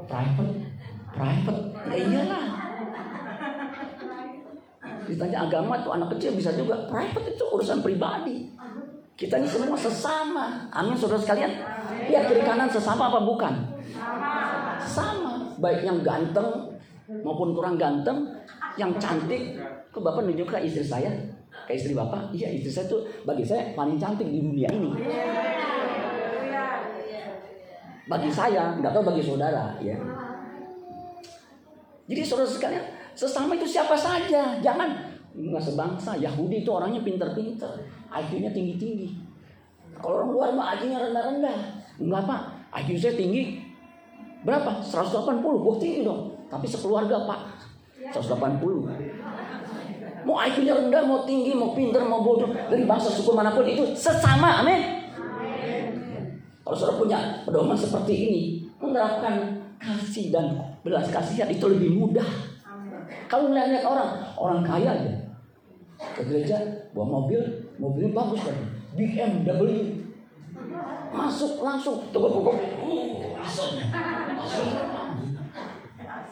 Private, 0.07 0.55
private. 1.11 1.61
Ya 1.91 1.97
iyalah. 1.99 2.58
Ditanya 5.09 5.49
agama 5.49 5.81
tuh 5.81 5.97
anak 5.97 6.13
kecil 6.15 6.37
bisa 6.37 6.53
juga. 6.53 6.85
Private 6.85 7.33
itu 7.33 7.43
urusan 7.49 7.81
pribadi. 7.81 8.45
Kita 9.17 9.41
ini 9.41 9.49
semua 9.49 9.75
sesama. 9.75 10.69
Amin 10.69 10.93
saudara 10.95 11.19
sekalian. 11.19 11.51
Ya 12.07 12.23
kiri 12.29 12.45
kanan 12.45 12.69
sesama 12.69 13.09
apa 13.09 13.19
bukan? 13.25 13.53
Sama. 14.85 15.57
Baik 15.59 15.83
yang 15.83 15.99
ganteng 16.05 16.71
maupun 17.25 17.51
kurang 17.57 17.75
ganteng, 17.75 18.29
yang 18.77 18.93
cantik. 19.01 19.57
Ke 19.89 19.97
bapak 19.97 20.21
nunjuk 20.21 20.45
ke 20.53 20.61
istri 20.61 20.85
saya, 20.85 21.09
ke 21.65 21.73
istri 21.73 21.97
bapak. 21.97 22.29
Iya 22.29 22.53
istri 22.53 22.69
saya 22.69 22.85
tuh 22.85 23.01
bagi 23.25 23.41
saya 23.41 23.73
paling 23.73 23.97
cantik 23.97 24.29
di 24.29 24.37
dunia 24.37 24.69
ini. 24.69 24.93
Bagi 28.05 28.29
saya, 28.33 28.77
nggak 28.77 28.89
tahu 28.93 29.05
bagi 29.05 29.21
saudara, 29.21 29.77
ya. 29.81 29.93
Jadi 32.09 32.21
saudara 32.25 32.49
sekalian, 32.49 32.85
sesama 33.19 33.51
itu 33.59 33.67
siapa 33.67 33.99
saja, 33.99 34.55
jangan 34.63 34.95
nggak 35.35 35.59
sebangsa. 35.59 36.15
Yahudi 36.15 36.63
itu 36.63 36.71
orangnya 36.71 37.03
pinter-pinter, 37.03 37.67
IQ-nya 38.07 38.55
tinggi-tinggi. 38.55 39.11
Kalau 39.99 40.23
orang 40.23 40.29
luar 40.31 40.49
mah 40.55 40.65
IQ-nya 40.79 41.03
rendah-rendah. 41.03 41.59
Enggak 41.99 42.23
pak, 42.23 42.41
IQ 42.79 42.95
saya 42.95 43.19
tinggi. 43.19 43.59
Berapa? 44.47 44.79
180, 44.79 45.43
wah 45.43 45.75
tinggi 45.75 46.07
dong. 46.07 46.31
Tapi 46.47 46.63
sekeluarga 46.63 47.27
pak, 47.27 47.59
180. 48.15 48.87
Mau 50.23 50.39
IQ-nya 50.39 50.79
rendah, 50.79 51.03
mau 51.03 51.27
tinggi, 51.27 51.51
mau 51.51 51.75
pinter, 51.75 51.99
mau 52.07 52.23
bodoh. 52.23 52.47
Dari 52.47 52.87
bangsa 52.87 53.11
suku 53.11 53.35
mana 53.35 53.51
pun 53.51 53.67
itu 53.67 53.83
sesama, 53.91 54.63
amin. 54.63 54.79
Kalau 56.63 56.75
saudara 56.77 56.95
punya 56.95 57.19
pedoman 57.43 57.75
seperti 57.75 58.13
ini, 58.15 58.43
menerapkan 58.79 59.59
kasih 59.75 60.31
dan 60.31 60.55
belas 60.87 61.11
kasihan 61.11 61.51
itu 61.51 61.67
lebih 61.67 61.99
mudah. 61.99 62.48
Kalau 63.29 63.49
melihat 63.49 63.85
orang, 63.85 64.09
orang 64.37 64.61
kaya 64.65 64.89
aja 64.93 65.13
ke 66.15 66.21
gereja 66.25 66.57
bawa 66.95 67.21
mobil, 67.21 67.41
mobilnya 67.75 68.15
bagus 68.15 68.41
kan, 68.47 68.57
BMW, 68.95 69.93
masuk 71.11 71.59
langsung, 71.59 72.07
tunggu 72.09 72.29
tunggu, 72.31 72.53
langsung, 73.35 73.77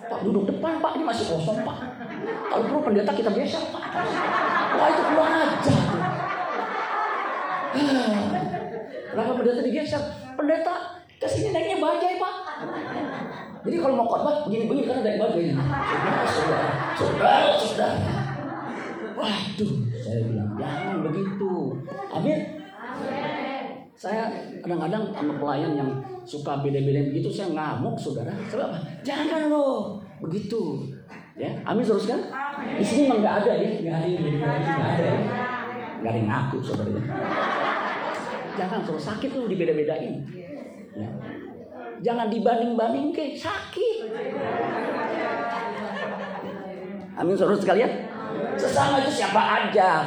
Pak 0.08 0.20
duduk 0.24 0.48
depan 0.48 0.80
Pak, 0.80 0.96
ini 0.96 1.04
masih 1.04 1.26
kosong 1.28 1.68
Pak. 1.68 1.78
Kalau 2.48 2.64
perlu 2.64 2.80
pendeta 2.80 3.12
kita 3.12 3.28
geser 3.36 3.60
Pak. 3.76 3.84
Wah 4.78 4.88
itu 4.88 5.02
keluar 5.04 5.32
aja. 5.36 5.76
Kenapa 9.12 9.32
pendeta 9.36 9.62
digeser? 9.66 10.04
Pendeta 10.38 10.74
ke 11.18 11.28
sini 11.28 11.50
naiknya 11.52 11.78
bajai 11.84 12.16
Pak. 12.22 12.36
Jadi 13.68 13.84
kalau 13.84 14.00
mau 14.00 14.08
khotbah 14.08 14.48
begini-begini 14.48 14.88
karena 14.88 15.02
naik 15.04 15.20
bajai. 15.20 15.52
Saudara, 16.32 16.72
saudara, 16.96 17.52
saudara. 17.60 18.00
Waduh, 19.20 19.74
saya 20.00 20.20
bilang 20.24 20.52
jangan 20.56 20.96
begitu. 21.04 21.52
Amin. 22.16 22.40
Saya 23.98 24.30
kadang-kadang 24.64 25.12
sama 25.12 25.34
pelayan 25.36 25.74
yang 25.76 25.90
suka 26.24 26.64
beda-beda 26.64 27.12
begitu 27.12 27.28
saya 27.28 27.52
ngamuk 27.52 28.00
saudara. 28.00 28.32
Sebab? 28.48 28.72
Jangan 29.04 29.52
loh 29.52 30.00
begitu. 30.24 30.88
Ya, 31.36 31.52
amin 31.68 31.84
terus 31.84 32.08
kan? 32.08 32.24
Di 32.80 32.86
sini 32.88 33.12
emang 33.12 33.20
nggak 33.20 33.36
ada 33.44 33.52
ya, 33.52 33.70
nggak 33.84 33.96
ada 34.00 34.08
yang 34.08 34.24
nggak 34.26 34.54
ada, 34.96 35.06
ya. 35.06 35.18
nggak 36.02 36.12
ada 36.14 36.18
yang 36.18 36.30
ngaku 36.32 36.58
saudara. 36.64 37.02
Jangan 38.58 38.80
kalau 38.88 39.02
sakit 39.02 39.30
lu 39.36 39.46
dibeda-bedain. 39.52 40.24
Ya. 40.98 41.10
Jangan 42.02 42.30
dibanding-banding 42.30 43.10
ke 43.10 43.34
sakit. 43.34 43.98
Amin 47.18 47.34
saudara 47.34 47.58
sekalian. 47.58 47.92
Sesama 48.54 49.02
itu 49.02 49.10
siapa 49.10 49.42
aja. 49.42 50.06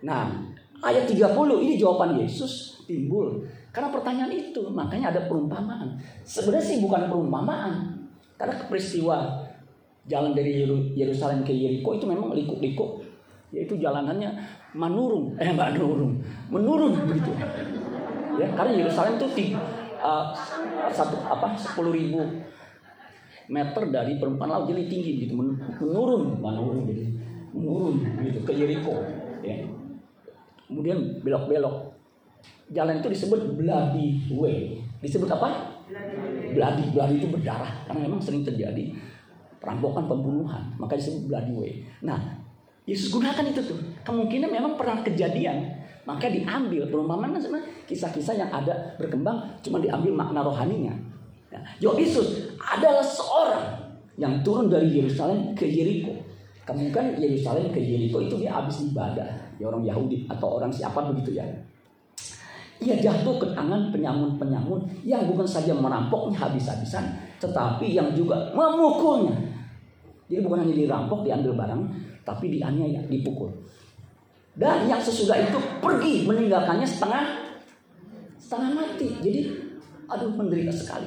Nah, 0.00 0.32
ayat 0.80 1.04
30 1.04 1.36
ini 1.60 1.76
jawaban 1.76 2.16
Yesus 2.16 2.80
timbul. 2.88 3.44
Karena 3.70 3.92
pertanyaan 3.92 4.32
itu, 4.32 4.64
makanya 4.72 5.12
ada 5.12 5.28
perumpamaan. 5.28 6.00
Sebenarnya 6.24 6.64
sih 6.64 6.78
bukan 6.80 7.12
perumpamaan. 7.12 8.00
Karena 8.40 8.56
peristiwa 8.66 9.44
jalan 10.08 10.32
dari 10.32 10.64
Yeru- 10.64 10.96
Yerusalem 10.96 11.44
ke 11.44 11.52
Yeriko 11.52 11.92
itu 11.94 12.08
memang 12.08 12.32
liku-liku. 12.32 13.04
Yaitu 13.52 13.76
jalanannya 13.76 14.30
menurun, 14.72 15.36
eh 15.36 15.52
menurun, 15.52 16.16
menurun 16.48 16.92
begitu. 17.04 17.30
Ya, 18.40 18.48
karena 18.56 18.72
Yerusalem 18.72 19.20
itu 19.20 19.26
uh, 20.00 20.32
satu 20.90 21.20
apa 21.22 21.54
10 21.54 21.76
ribu 21.92 22.20
meter 23.50 23.82
dari 23.90 24.16
permukaan 24.16 24.50
laut 24.50 24.66
jadi 24.70 24.86
tinggi 24.86 25.26
gitu 25.26 25.34
men- 25.34 25.58
menurun 25.82 26.38
menurun 26.38 26.86
gitu 26.86 27.02
menurun 27.50 27.96
gitu 28.22 28.40
ke 28.46 28.52
Yeriko 28.54 28.94
ya. 29.42 29.66
Kemudian 30.70 31.18
belok-belok 31.26 31.98
jalan 32.70 33.02
itu 33.02 33.10
disebut 33.10 33.58
bloody 33.58 34.22
way. 34.30 34.78
Disebut 35.02 35.26
apa? 35.26 35.82
Bloody 36.54 36.84
bloody 36.94 37.14
itu 37.18 37.26
berdarah 37.26 37.82
karena 37.90 38.06
memang 38.06 38.22
sering 38.22 38.46
terjadi 38.46 38.94
perampokan 39.58 40.06
pembunuhan 40.06 40.70
maka 40.78 40.94
disebut 40.94 41.26
bloody 41.26 41.52
way. 41.52 41.72
Nah 42.06 42.38
Yesus 42.86 43.10
gunakan 43.10 43.44
itu 43.50 43.60
tuh. 43.66 43.78
Kemungkinan 44.06 44.50
memang 44.50 44.78
pernah 44.78 45.02
kejadian 45.02 45.79
maka 46.10 46.26
diambil 46.26 46.90
perumpamaan 46.90 47.30
kan 47.36 47.40
sebenarnya 47.40 47.70
kisah-kisah 47.86 48.34
yang 48.34 48.50
ada 48.50 48.98
berkembang 48.98 49.38
cuma 49.62 49.78
diambil 49.78 50.12
makna 50.14 50.42
rohaninya 50.42 50.92
Ya, 51.50 51.90
Yesus 51.98 52.54
adalah 52.62 53.02
seorang 53.02 53.66
yang 54.14 54.38
turun 54.46 54.70
dari 54.70 54.86
Yerusalem 54.86 55.50
ke 55.58 55.66
Yeriko. 55.66 56.14
Kamu 56.62 56.94
kan 56.94 57.18
Yerusalem 57.18 57.74
ke 57.74 57.82
Yeriko 57.82 58.22
itu 58.22 58.38
dia 58.38 58.54
habis 58.54 58.86
ibadah, 58.86 59.26
ya 59.58 59.66
orang 59.66 59.82
Yahudi 59.82 60.30
atau 60.30 60.62
orang 60.62 60.70
siapa 60.70 61.10
begitu 61.10 61.34
ya. 61.34 61.44
Ia 62.80 62.96
jatuh 62.96 63.36
ke 63.36 63.46
tangan 63.52 63.92
penyamun-penyamun 63.92 65.04
yang 65.04 65.28
bukan 65.28 65.44
saja 65.44 65.76
merampoknya 65.76 66.48
habis-habisan, 66.48 67.12
tetapi 67.42 67.92
yang 67.92 68.14
juga 68.14 68.54
memukulnya. 68.56 69.36
Jadi 70.30 70.40
bukan 70.46 70.64
hanya 70.64 70.74
dirampok, 70.78 71.26
diambil 71.26 71.58
barang, 71.58 71.82
tapi 72.22 72.56
dianiaya, 72.56 73.02
dipukul. 73.10 73.50
Dan 74.54 74.90
yang 74.90 74.98
sesudah 74.98 75.38
itu 75.38 75.58
pergi 75.78 76.26
meninggalkannya 76.26 76.86
setengah 76.86 77.24
setengah 78.40 78.70
mati. 78.74 79.08
Jadi 79.22 79.40
aduh 80.10 80.30
menderita 80.34 80.74
sekali. 80.74 81.06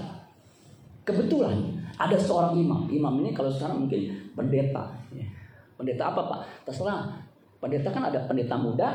Kebetulan 1.03 1.83
ada 1.99 2.15
seorang 2.15 2.55
imam. 2.55 2.87
Imam 2.87 3.19
ini 3.19 3.35
kalau 3.35 3.51
sekarang 3.51 3.83
mungkin 3.83 4.31
pendeta. 4.33 4.95
ya. 5.11 5.27
Pendeta 5.75 6.15
apa 6.15 6.21
pak? 6.23 6.39
Terserah. 6.69 7.19
Pendeta 7.59 7.91
kan 7.91 8.07
ada 8.07 8.23
pendeta 8.23 8.55
muda. 8.55 8.89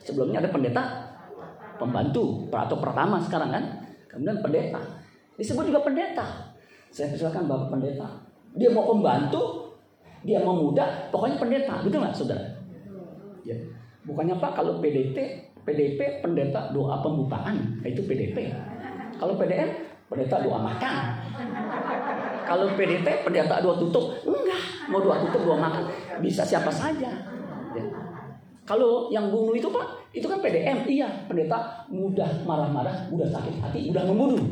Sebelumnya 0.00 0.40
ada 0.40 0.48
pendeta 0.48 0.82
pembantu 1.76 2.48
atau 2.48 2.76
pertama 2.80 3.20
sekarang 3.20 3.52
kan. 3.52 3.64
Kemudian 4.08 4.40
pendeta. 4.40 4.80
Disebut 5.36 5.68
juga 5.68 5.84
pendeta. 5.84 6.56
Saya 6.90 7.12
persilakan 7.12 7.44
bapak 7.46 7.68
pendeta. 7.76 8.08
Dia 8.58 8.68
mau 8.74 8.82
pembantu, 8.90 9.72
dia 10.26 10.42
mau 10.42 10.58
muda, 10.58 11.06
pokoknya 11.14 11.38
pendeta, 11.38 11.80
betul 11.86 12.02
nggak 12.02 12.12
saudara? 12.18 12.59
Ya. 13.44 13.56
Bukannya 14.04 14.40
pak 14.40 14.56
kalau 14.56 14.80
PDT, 14.80 15.16
PDP 15.64 16.24
pendeta 16.24 16.72
doa 16.72 17.04
pembukaan, 17.04 17.80
itu 17.84 18.00
PDP. 18.08 18.48
Kalau 19.20 19.36
PDM 19.36 19.68
pendeta 20.08 20.40
doa 20.40 20.58
makan. 20.58 20.94
Kalau 22.48 22.66
PDT 22.74 23.06
pendeta 23.22 23.60
doa 23.60 23.76
tutup, 23.76 24.16
enggak. 24.24 24.62
Mau 24.88 25.04
doa 25.04 25.20
tutup 25.22 25.44
doa 25.44 25.58
makan, 25.60 25.84
bisa 26.24 26.42
siapa 26.42 26.72
saja. 26.72 27.12
Ya. 27.76 27.84
Kalau 28.64 29.10
yang 29.10 29.28
bunuh 29.28 29.52
itu 29.52 29.66
pak, 29.66 29.86
itu 30.14 30.26
kan 30.26 30.38
PDM, 30.40 30.86
iya 30.88 31.08
pendeta 31.26 31.86
mudah 31.90 32.46
marah-marah, 32.46 33.10
mudah 33.10 33.28
sakit 33.28 33.58
hati, 33.60 33.90
mudah 33.90 34.04
membunuh. 34.08 34.42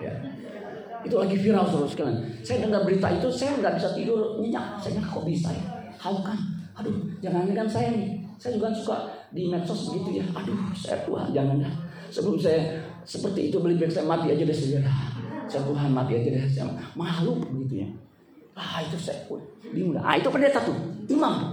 Ya. 0.00 0.12
Itu 1.06 1.22
lagi 1.22 1.38
viral 1.38 1.68
saudara 1.70 1.86
sekalian. 1.86 2.18
Saya 2.42 2.66
dengar 2.66 2.82
berita 2.82 3.06
itu, 3.14 3.28
saya 3.30 3.54
nggak 3.62 3.78
bisa 3.78 3.88
tidur 3.94 4.42
nyenyak. 4.42 4.80
Saya 4.82 4.98
kok 4.98 5.22
bisa 5.22 5.54
ya? 5.54 5.64
Hau 6.02 6.18
kan? 6.24 6.55
Aduh, 6.76 6.96
jangan 7.24 7.48
kan 7.52 7.68
saya 7.68 7.92
nih. 7.96 8.20
Saya 8.36 8.60
juga 8.60 8.68
suka 8.68 8.96
di 9.32 9.48
medsos 9.48 9.88
begitu 9.88 10.20
ya. 10.20 10.26
Aduh, 10.36 10.56
saya 10.76 11.00
Tuhan 11.08 11.32
jangan 11.32 11.56
dah. 11.64 11.74
Sebelum 12.12 12.36
saya 12.36 12.80
seperti 13.02 13.48
itu 13.48 13.56
beli 13.58 13.80
saya 13.88 14.04
mati 14.04 14.30
aja 14.30 14.44
deh 14.44 14.52
saudara. 14.52 14.92
Saya 15.48 15.62
Tuhan 15.64 15.88
mati 15.90 16.12
aja 16.20 16.28
deh. 16.36 16.44
Saya 16.44 16.68
malu 16.92 17.40
begitu 17.40 17.86
ya. 17.86 17.88
Ah 18.56 18.80
itu 18.80 18.96
saya 18.96 19.20
pun 19.28 19.40
bingung. 19.68 20.00
Ah 20.00 20.16
itu 20.16 20.32
pendeta 20.32 20.64
tuh, 20.64 20.76
imam. 21.12 21.52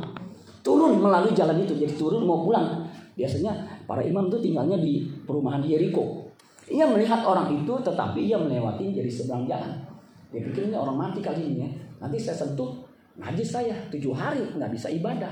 Turun 0.63 0.95
melalui 0.95 1.35
jalan 1.35 1.59
itu, 1.59 1.75
jadi 1.75 1.91
turun 1.99 2.23
mau 2.23 2.47
pulang. 2.47 2.87
Biasanya 3.19 3.51
para 3.83 3.99
imam 3.99 4.31
tuh 4.31 4.39
tinggalnya 4.39 4.79
di 4.79 5.03
perumahan 5.27 5.59
Yeriko. 5.59 6.23
Ia 6.71 6.87
melihat 6.87 7.27
orang 7.27 7.51
itu, 7.51 7.75
tetapi 7.83 8.31
ia 8.31 8.39
melewati 8.39 8.95
jadi 8.95 9.11
seberang 9.11 9.43
jalan. 9.43 9.83
Dia 10.31 10.47
pikir 10.47 10.71
ini 10.71 10.75
orang 10.79 10.95
mati 10.95 11.19
kali 11.19 11.43
ini 11.43 11.67
ya. 11.67 11.69
Nanti 11.99 12.15
saya 12.15 12.39
sentuh, 12.39 12.82
najis 13.17 13.53
saya 13.53 13.75
tujuh 13.93 14.13
hari 14.13 14.41
nggak 14.41 14.71
bisa 14.73 14.89
ibadah. 14.89 15.31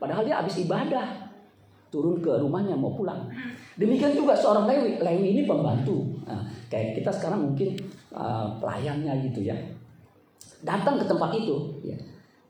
Padahal 0.00 0.24
dia 0.24 0.40
habis 0.40 0.56
ibadah, 0.64 1.30
turun 1.92 2.22
ke 2.22 2.30
rumahnya 2.40 2.78
mau 2.78 2.94
pulang. 2.94 3.28
Demikian 3.76 4.14
juga 4.16 4.32
seorang 4.32 4.64
Lewi, 4.64 5.02
Lewi 5.02 5.26
ini 5.36 5.42
pembantu. 5.44 6.06
Nah, 6.24 6.40
kayak 6.70 7.02
kita 7.02 7.10
sekarang 7.12 7.52
mungkin 7.52 7.76
uh, 8.14 8.56
pelayannya 8.62 9.12
gitu 9.28 9.44
ya. 9.50 9.56
Datang 10.64 10.96
ke 10.96 11.04
tempat 11.04 11.34
itu, 11.36 11.56
ya. 11.84 11.96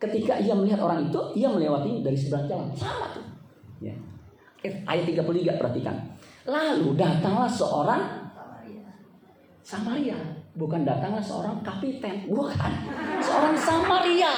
Ketika 0.01 0.38
ia 0.40 0.57
melihat 0.57 0.81
orang 0.81 1.11
itu, 1.11 1.20
ia 1.37 1.49
melewati 1.51 2.01
dari 2.01 2.16
seberang 2.16 2.46
jalan. 2.49 2.68
Sama 2.73 3.12
tuh. 3.12 3.27
Ya. 3.83 3.92
Eh, 4.64 4.73
Ayat 4.85 5.09
33 5.09 5.61
perhatikan. 5.61 5.96
Lalu 6.49 6.96
datanglah 6.96 7.49
seorang 7.49 8.03
Samaria. 9.61 10.39
Bukan 10.58 10.82
datanglah 10.82 11.22
seorang 11.22 11.62
kapiten. 11.62 12.26
Bukan. 12.26 12.72
Seorang 13.22 13.54
Samaria. 13.54 14.34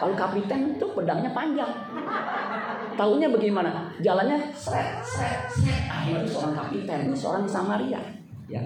Kalau 0.00 0.16
kapiten 0.16 0.76
itu 0.76 0.86
pedangnya 0.96 1.32
panjang. 1.32 1.72
Tahunya 2.96 3.28
bagaimana? 3.32 3.88
Jalannya 4.00 4.36
seret, 4.52 5.00
seret, 5.04 5.48
seret. 5.48 5.80
Ah, 5.88 6.04
seorang 6.24 6.54
kapiten, 6.56 7.00
seorang 7.16 7.44
Samaria. 7.48 8.00
Ya. 8.48 8.60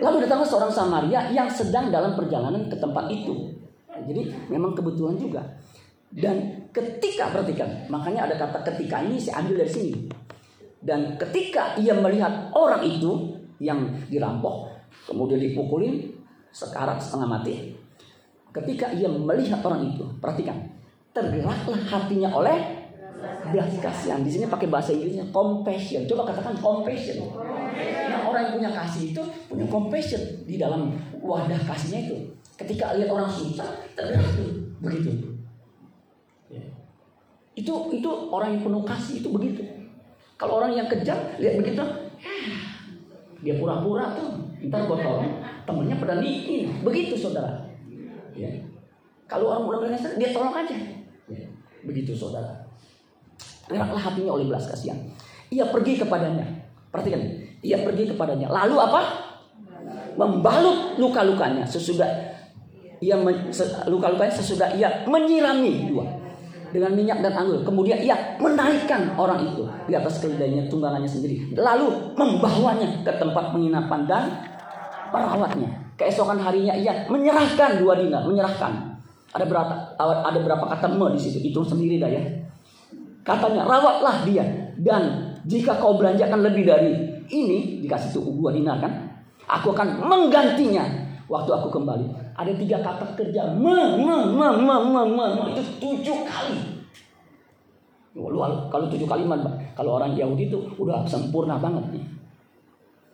Lalu 0.00 0.24
datanglah 0.24 0.48
seorang 0.48 0.72
Samaria 0.72 1.28
yang 1.32 1.48
sedang 1.48 1.92
dalam 1.92 2.16
perjalanan 2.16 2.68
ke 2.68 2.76
tempat 2.76 3.08
itu. 3.12 3.52
Jadi 4.08 4.32
memang 4.48 4.72
kebetulan 4.72 5.16
juga. 5.20 5.44
Dan 6.10 6.66
ketika 6.72 7.30
perhatikan, 7.30 7.86
makanya 7.92 8.26
ada 8.26 8.34
kata 8.40 8.64
ketika 8.72 9.04
ini 9.04 9.20
saya 9.20 9.44
ambil 9.44 9.62
dari 9.62 9.72
sini. 9.72 9.92
Dan 10.80 11.20
ketika 11.20 11.76
ia 11.76 11.92
melihat 11.92 12.48
orang 12.56 12.80
itu 12.82 13.39
yang 13.60 13.92
dirampok, 14.08 14.72
kemudian 15.04 15.38
dipukulin 15.38 16.08
sekarat 16.50 16.96
setengah 16.98 17.28
mati. 17.28 17.76
Ketika 18.50 18.90
ia 18.90 19.06
melihat 19.06 19.62
orang 19.62 19.94
itu, 19.94 20.02
perhatikan, 20.18 20.58
tergeraklah 21.14 21.78
hatinya 21.86 22.34
oleh 22.34 22.80
belas 23.52 23.70
kasihan. 23.78 24.24
Di 24.24 24.30
sini 24.32 24.48
pakai 24.48 24.66
bahasa 24.66 24.90
Inggrisnya 24.96 25.28
compassion. 25.30 26.08
Coba 26.08 26.32
katakan 26.32 26.56
compassion. 26.58 27.30
Nah, 28.10 28.26
orang 28.26 28.48
yang 28.48 28.52
punya 28.58 28.70
kasih 28.72 29.14
itu 29.14 29.22
punya 29.46 29.66
compassion 29.68 30.22
di 30.48 30.56
dalam 30.56 30.90
wadah 31.20 31.60
kasihnya 31.68 32.10
itu. 32.10 32.16
Ketika 32.58 32.96
lihat 32.96 33.12
orang 33.12 33.30
susah, 33.30 33.68
tergerak 33.94 34.26
begitu. 34.80 35.10
Itu 37.54 37.72
itu 37.92 38.10
orang 38.32 38.56
yang 38.56 38.62
penuh 38.64 38.82
kasih 38.82 39.20
itu 39.20 39.28
begitu. 39.28 39.62
Kalau 40.40 40.56
orang 40.56 40.72
yang 40.72 40.88
kejam 40.88 41.16
lihat 41.36 41.60
begitu, 41.60 41.84
dia 43.40 43.54
pura-pura 43.56 44.12
tuh. 44.16 44.30
Ntar 44.60 44.84
tolong, 44.84 45.40
temennya 45.64 45.96
pada 45.96 46.20
bikin. 46.20 46.84
Begitu 46.84 47.16
saudara. 47.16 47.64
Ya. 48.36 48.50
Kalau 49.24 49.52
orang 49.52 49.64
udah 49.66 49.78
berkasih, 49.88 50.20
dia 50.20 50.30
tolong 50.36 50.52
aja. 50.52 50.76
Ya. 51.30 51.46
Begitu 51.84 52.12
saudara. 52.12 52.68
Geraklah 53.70 54.02
hatinya 54.02 54.36
oleh 54.36 54.46
belas 54.50 54.68
kasihan. 54.68 54.98
Ia 55.48 55.68
pergi 55.72 55.98
kepadanya. 55.98 56.44
Perhatikan, 56.90 57.22
ia 57.64 57.80
pergi 57.80 58.12
kepadanya. 58.12 58.50
Lalu 58.50 58.76
apa? 58.76 59.00
Membalut 60.18 61.00
luka-lukanya 61.00 61.64
sesudah 61.64 62.30
ia 63.00 63.16
luka-lukanya 63.88 64.28
sesudah 64.28 64.76
ia 64.76 65.08
menyirami 65.08 65.88
dua 65.88 66.04
dengan 66.70 66.94
minyak 66.94 67.18
dan 67.22 67.34
anggur. 67.34 67.62
Kemudian 67.62 67.98
ia 68.02 68.16
menaikkan 68.38 69.14
orang 69.18 69.42
itu 69.46 69.66
di 69.86 69.94
atas 69.94 70.22
keledainya 70.22 70.70
tunggangannya 70.70 71.10
sendiri. 71.10 71.54
Lalu 71.54 72.14
membawanya 72.14 73.02
ke 73.02 73.12
tempat 73.18 73.54
penginapan 73.54 74.00
dan 74.06 74.24
merawatnya. 75.10 75.70
Keesokan 75.98 76.40
harinya 76.40 76.72
ia 76.72 77.04
menyerahkan 77.10 77.82
dua 77.82 77.98
dinar, 77.98 78.24
menyerahkan. 78.24 78.96
Ada 79.30 79.44
berapa 79.46 79.74
ada 80.00 80.38
berapa 80.42 80.64
kata 80.64 80.90
me 80.90 81.14
di 81.14 81.20
situ? 81.20 81.38
Hitung 81.38 81.66
sendiri 81.66 82.02
dah 82.02 82.10
ya. 82.10 82.22
Katanya, 83.20 83.68
rawatlah 83.68 84.24
dia. 84.24 84.42
Dan 84.80 85.36
jika 85.44 85.76
kau 85.76 86.00
belanjakan 86.00 86.40
lebih 86.40 86.64
dari 86.64 86.92
ini, 87.30 87.84
dikasih 87.84 88.16
tuh 88.16 88.24
dua 88.32 88.50
dinar 88.50 88.80
kan, 88.80 88.90
aku 89.44 89.76
akan 89.76 90.02
menggantinya 90.02 90.82
waktu 91.30 91.50
aku 91.52 91.68
kembali. 91.68 92.29
Ada 92.36 92.52
tiga 92.56 92.78
kata 92.80 93.16
kerja, 93.18 93.42
me, 93.54 94.00
me, 94.00 94.16
me, 94.32 94.48
me, 94.58 94.76
me, 94.80 95.02
me, 95.06 95.26
itu 95.52 95.62
tujuh 95.80 96.18
kali. 96.24 96.58
Kalau 98.70 98.86
tujuh 98.90 99.06
kali, 99.06 99.22
kalau 99.76 99.90
orang 100.02 100.18
Yahudi 100.18 100.50
itu 100.50 100.58
udah 100.78 101.06
sempurna 101.06 101.60
banget 101.60 101.84
nih. 101.94 102.04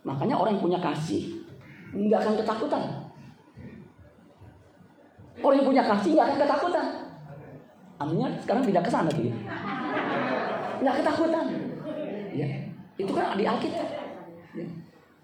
Makanya 0.06 0.38
orang 0.38 0.54
yang 0.56 0.62
punya 0.62 0.80
kasih 0.80 1.42
nggak 1.90 2.20
akan 2.22 2.34
ketakutan. 2.38 2.82
Orang 5.42 5.56
yang 5.58 5.68
punya 5.68 5.82
kasih 5.84 6.10
nggak 6.14 6.26
akan 6.30 6.38
ketakutan. 6.46 6.86
Aminnya 7.96 8.28
sekarang 8.44 8.62
tidak 8.62 8.82
ke 8.86 8.90
sana 8.92 9.10
tuh. 9.10 9.26
Nggak 10.80 10.94
ketakutan. 11.02 11.46
Ya. 12.36 12.48
Itu 12.96 13.12
kan 13.12 13.36
di 13.36 13.44
Alkitab. 13.44 13.88
Ya. 14.56 14.66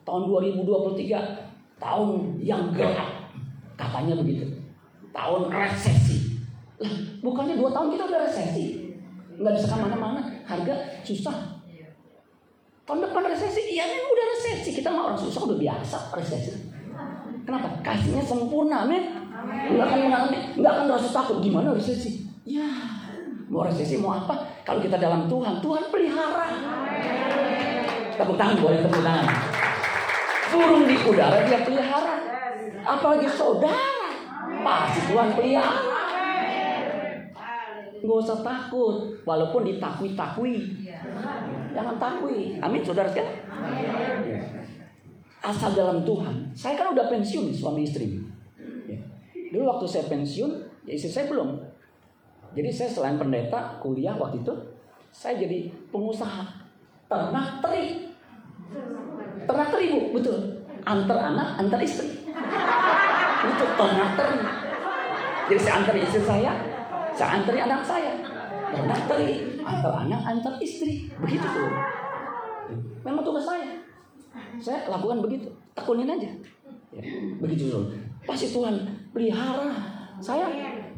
Tahun 0.02 0.22
2023 0.28 1.78
tahun 1.78 2.42
yang 2.42 2.74
gelap. 2.74 3.21
Katanya 3.76 4.14
begitu. 4.20 4.46
Tahun 5.12 5.42
resesi. 5.52 6.40
Lah, 6.80 6.94
bukannya 7.20 7.54
dua 7.61 7.70
tahun 7.70 7.94
kita 7.94 8.04
udah 8.08 8.20
resesi. 8.26 8.64
Nggak 9.38 9.52
bisa 9.58 9.66
ke 9.70 9.76
mana-mana. 9.76 10.20
Harga 10.48 10.74
susah. 11.06 11.62
Tahun 12.82 12.98
depan 12.98 13.22
resesi, 13.30 13.78
iya 13.78 13.87
kan 13.87 14.02
udah 14.02 14.26
resesi. 14.35 14.70
Kita 14.74 14.90
mah 14.90 15.12
orang 15.12 15.20
susah 15.20 15.40
udah 15.46 15.58
biasa 15.58 15.98
resesi. 16.18 16.50
Kenapa? 17.42 17.68
Kasihnya 17.82 18.22
sempurna, 18.22 18.87
men. 18.87 19.22
Nggak 19.42 19.87
akan 19.87 19.98
mengalami, 20.06 20.38
nggak 20.58 20.72
akan 20.72 20.87
rasa 20.90 21.08
takut. 21.11 21.38
Gimana 21.42 21.74
resesi? 21.74 22.26
Ya, 22.42 22.66
mau 23.46 23.62
resesi 23.66 23.98
mau 23.98 24.18
apa? 24.18 24.35
Kalau 24.66 24.82
kita 24.82 24.98
dalam 24.98 25.30
Tuhan, 25.30 25.62
Tuhan 25.62 25.85
pelihara. 25.90 26.46
Tepuk 28.18 28.37
tangan, 28.38 28.56
boleh 28.58 28.78
tepuk 28.82 29.02
tangan. 29.02 29.26
Burung 30.52 30.85
di 30.87 30.96
udara 31.06 31.38
dia 31.46 31.62
pelihara. 31.62 32.32
Apalagi 32.83 33.29
saudara, 33.31 34.11
pasti 34.62 35.01
Tuhan 35.11 35.29
pelihara. 35.35 35.92
Gak 38.03 38.18
usah 38.18 38.42
takut, 38.42 39.14
walaupun 39.22 39.62
ditakui-takui. 39.62 40.83
Jangan 41.70 41.96
takui. 42.03 42.59
Amin, 42.59 42.83
saudara 42.83 43.07
sekalian. 43.07 43.38
Asal 45.42 45.75
dalam 45.75 46.03
Tuhan. 46.07 46.51
Saya 46.55 46.75
kan 46.79 46.94
udah 46.94 47.07
pensiun 47.11 47.55
suami 47.55 47.87
istri. 47.87 48.18
Ya. 48.87 48.98
Dulu 49.55 49.66
waktu 49.66 49.87
saya 49.90 50.07
pensiun, 50.11 50.51
ya 50.87 50.92
istri 50.94 51.11
saya 51.11 51.27
belum. 51.31 51.59
Jadi 52.55 52.70
saya 52.70 52.90
selain 52.90 53.18
pendeta, 53.18 53.79
kuliah 53.83 54.14
waktu 54.14 54.42
itu, 54.42 54.55
saya 55.11 55.38
jadi 55.38 55.70
pengusaha 55.90 56.46
ternak 57.11 57.59
teri. 57.59 58.11
Ternak 59.46 59.68
teri 59.75 59.87
bu, 59.90 60.01
betul. 60.14 60.38
Antar 60.83 61.18
anak, 61.35 61.59
antar 61.59 61.81
istri. 61.83 62.21
Itu 63.42 63.64
ternak 63.74 64.10
teri. 64.14 64.38
Jadi 65.50 65.60
saya 65.60 65.74
antar 65.82 65.96
istri 65.98 66.22
saya, 66.22 66.52
saya 67.12 67.30
antari 67.40 67.58
anak 67.60 67.82
saya. 67.82 68.12
Ternak 68.72 69.00
teri, 69.10 69.60
antar 69.60 69.92
anak, 70.06 70.20
antar 70.24 70.54
istri. 70.62 71.10
Begitu 71.20 71.44
tuh. 71.44 71.70
Memang 73.02 73.22
tugas 73.26 73.44
saya. 73.44 73.66
Saya 74.62 74.88
lakukan 74.88 75.20
begitu. 75.20 75.50
Tekunin 75.74 76.08
aja. 76.08 76.30
Ya, 76.92 77.02
begitu 77.40 77.72
tuh. 77.72 77.84
Pasti 78.24 78.52
Tuhan 78.52 78.86
pelihara. 79.10 79.68
Saya 80.22 80.46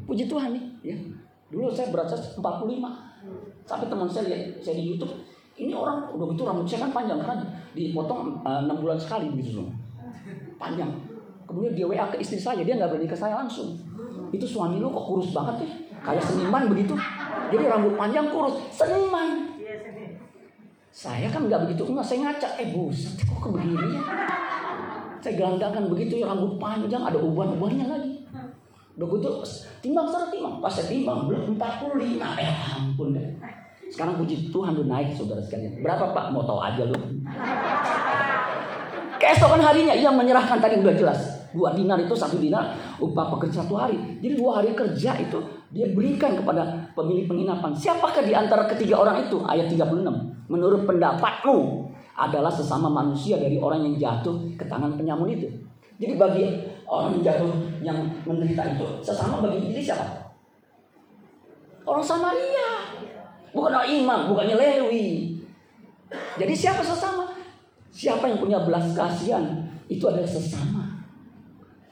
puji 0.04 0.28
Tuhan 0.28 0.52
nih. 0.52 0.64
Ya. 0.92 0.96
Dulu 1.48 1.72
saya 1.72 1.88
berat 1.88 2.10
45. 2.10 2.42
Sampai 3.64 3.88
teman 3.88 4.04
saya 4.04 4.28
lihat 4.28 4.60
saya 4.60 4.76
di 4.76 4.92
YouTube, 4.92 5.16
ini 5.56 5.72
orang 5.72 6.04
udah 6.12 6.26
gitu 6.36 6.44
rambut 6.44 6.68
saya 6.68 6.84
kan 6.84 6.92
panjang 6.92 7.16
karena 7.24 7.46
dipotong 7.72 8.36
uh, 8.44 8.60
6 8.68 8.82
bulan 8.84 8.98
sekali 9.00 9.32
gitu 9.40 9.64
loh. 9.64 9.68
Panjang. 10.60 10.92
Kemudian 11.44 11.72
dia 11.76 11.86
WA 11.86 12.06
ke 12.10 12.16
istri 12.20 12.40
saya, 12.40 12.64
dia 12.64 12.74
nggak 12.76 12.90
berani 12.90 13.08
ke 13.08 13.16
saya 13.16 13.38
langsung. 13.38 13.76
Itu 14.34 14.44
suami 14.48 14.80
lu 14.82 14.90
kok 14.90 15.04
kurus 15.06 15.30
banget 15.30 15.64
ya? 15.64 15.70
Kayak 16.04 16.24
seniman 16.26 16.68
begitu. 16.68 16.92
Jadi 17.52 17.64
rambut 17.70 17.94
panjang 17.96 18.26
kurus, 18.28 18.60
seniman. 18.72 19.54
Saya 20.94 21.26
kan 21.26 21.50
nggak 21.50 21.66
begitu 21.66 21.82
enggak, 21.90 22.06
saya 22.06 22.18
ngaca, 22.30 22.48
eh 22.60 22.68
buset 22.70 23.18
kok 23.18 23.38
kebegini 23.42 23.98
ya. 23.98 24.02
Saya 25.18 25.34
gelandangan 25.40 25.84
begitu 25.90 26.22
ya 26.22 26.30
rambut 26.30 26.60
panjang, 26.60 27.02
ada 27.02 27.18
uban-ubannya 27.18 27.86
lagi. 27.88 28.12
Udah 28.94 29.08
gitu 29.10 29.30
timbang 29.82 30.06
sana 30.06 30.30
timbang, 30.30 30.62
pas 30.62 30.70
saya 30.70 30.86
timbang 30.86 31.26
belum 31.26 31.58
45, 31.58 31.98
eh 32.38 32.50
ampun 32.78 33.10
deh. 33.10 33.26
Sekarang 33.90 34.18
puji 34.18 34.54
Tuhan 34.54 34.74
udah 34.74 34.86
naik 34.86 35.14
saudara 35.14 35.42
sekalian. 35.42 35.82
Berapa 35.82 36.14
pak? 36.14 36.30
Mau 36.30 36.46
tahu 36.46 36.62
aja 36.62 36.82
lu. 36.86 36.98
Keesokan 39.24 39.56
harinya 39.64 39.96
ia 39.96 40.12
menyerahkan 40.12 40.60
tadi 40.60 40.84
udah 40.84 40.92
jelas. 40.92 41.48
Dua 41.56 41.72
dinar 41.72 41.96
itu 41.96 42.12
satu 42.12 42.36
dinar 42.36 42.76
upah 43.00 43.32
pekerja 43.32 43.64
satu 43.64 43.72
hari. 43.72 44.20
Jadi 44.20 44.36
dua 44.36 44.60
hari 44.60 44.76
kerja 44.76 45.16
itu 45.16 45.40
dia 45.72 45.88
berikan 45.96 46.36
kepada 46.36 46.92
pemilik 46.92 47.24
penginapan. 47.24 47.72
Siapakah 47.72 48.20
di 48.20 48.36
antara 48.36 48.68
ketiga 48.68 49.00
orang 49.00 49.24
itu? 49.24 49.40
Ayat 49.48 49.72
36. 49.72 50.04
Menurut 50.52 50.84
pendapatmu 50.84 51.88
adalah 52.20 52.52
sesama 52.52 52.92
manusia 52.92 53.40
dari 53.40 53.56
orang 53.56 53.80
yang 53.88 53.96
jatuh 53.96 54.44
ke 54.60 54.68
tangan 54.68 54.92
penyamun 54.92 55.32
itu. 55.32 55.48
Jadi 55.96 56.20
bagi 56.20 56.44
orang 56.84 57.16
yang 57.16 57.22
jatuh 57.24 57.50
yang 57.80 57.98
menderita 58.28 58.76
itu 58.76 58.86
sesama 59.00 59.40
bagi 59.40 59.72
diri 59.72 59.80
siapa? 59.80 60.20
Orang 61.88 62.04
Samaria. 62.04 62.92
Bukan 63.56 63.72
orang 63.72 63.88
imam, 63.88 64.20
bukannya 64.28 64.52
Lewi. 64.60 65.38
Jadi 66.12 66.52
siapa 66.52 66.84
sesama? 66.84 67.33
Siapa 67.94 68.26
yang 68.26 68.42
punya 68.42 68.58
belas 68.66 68.90
kasihan 68.90 69.62
itu 69.86 70.02
adalah 70.10 70.26
sesama. 70.26 70.82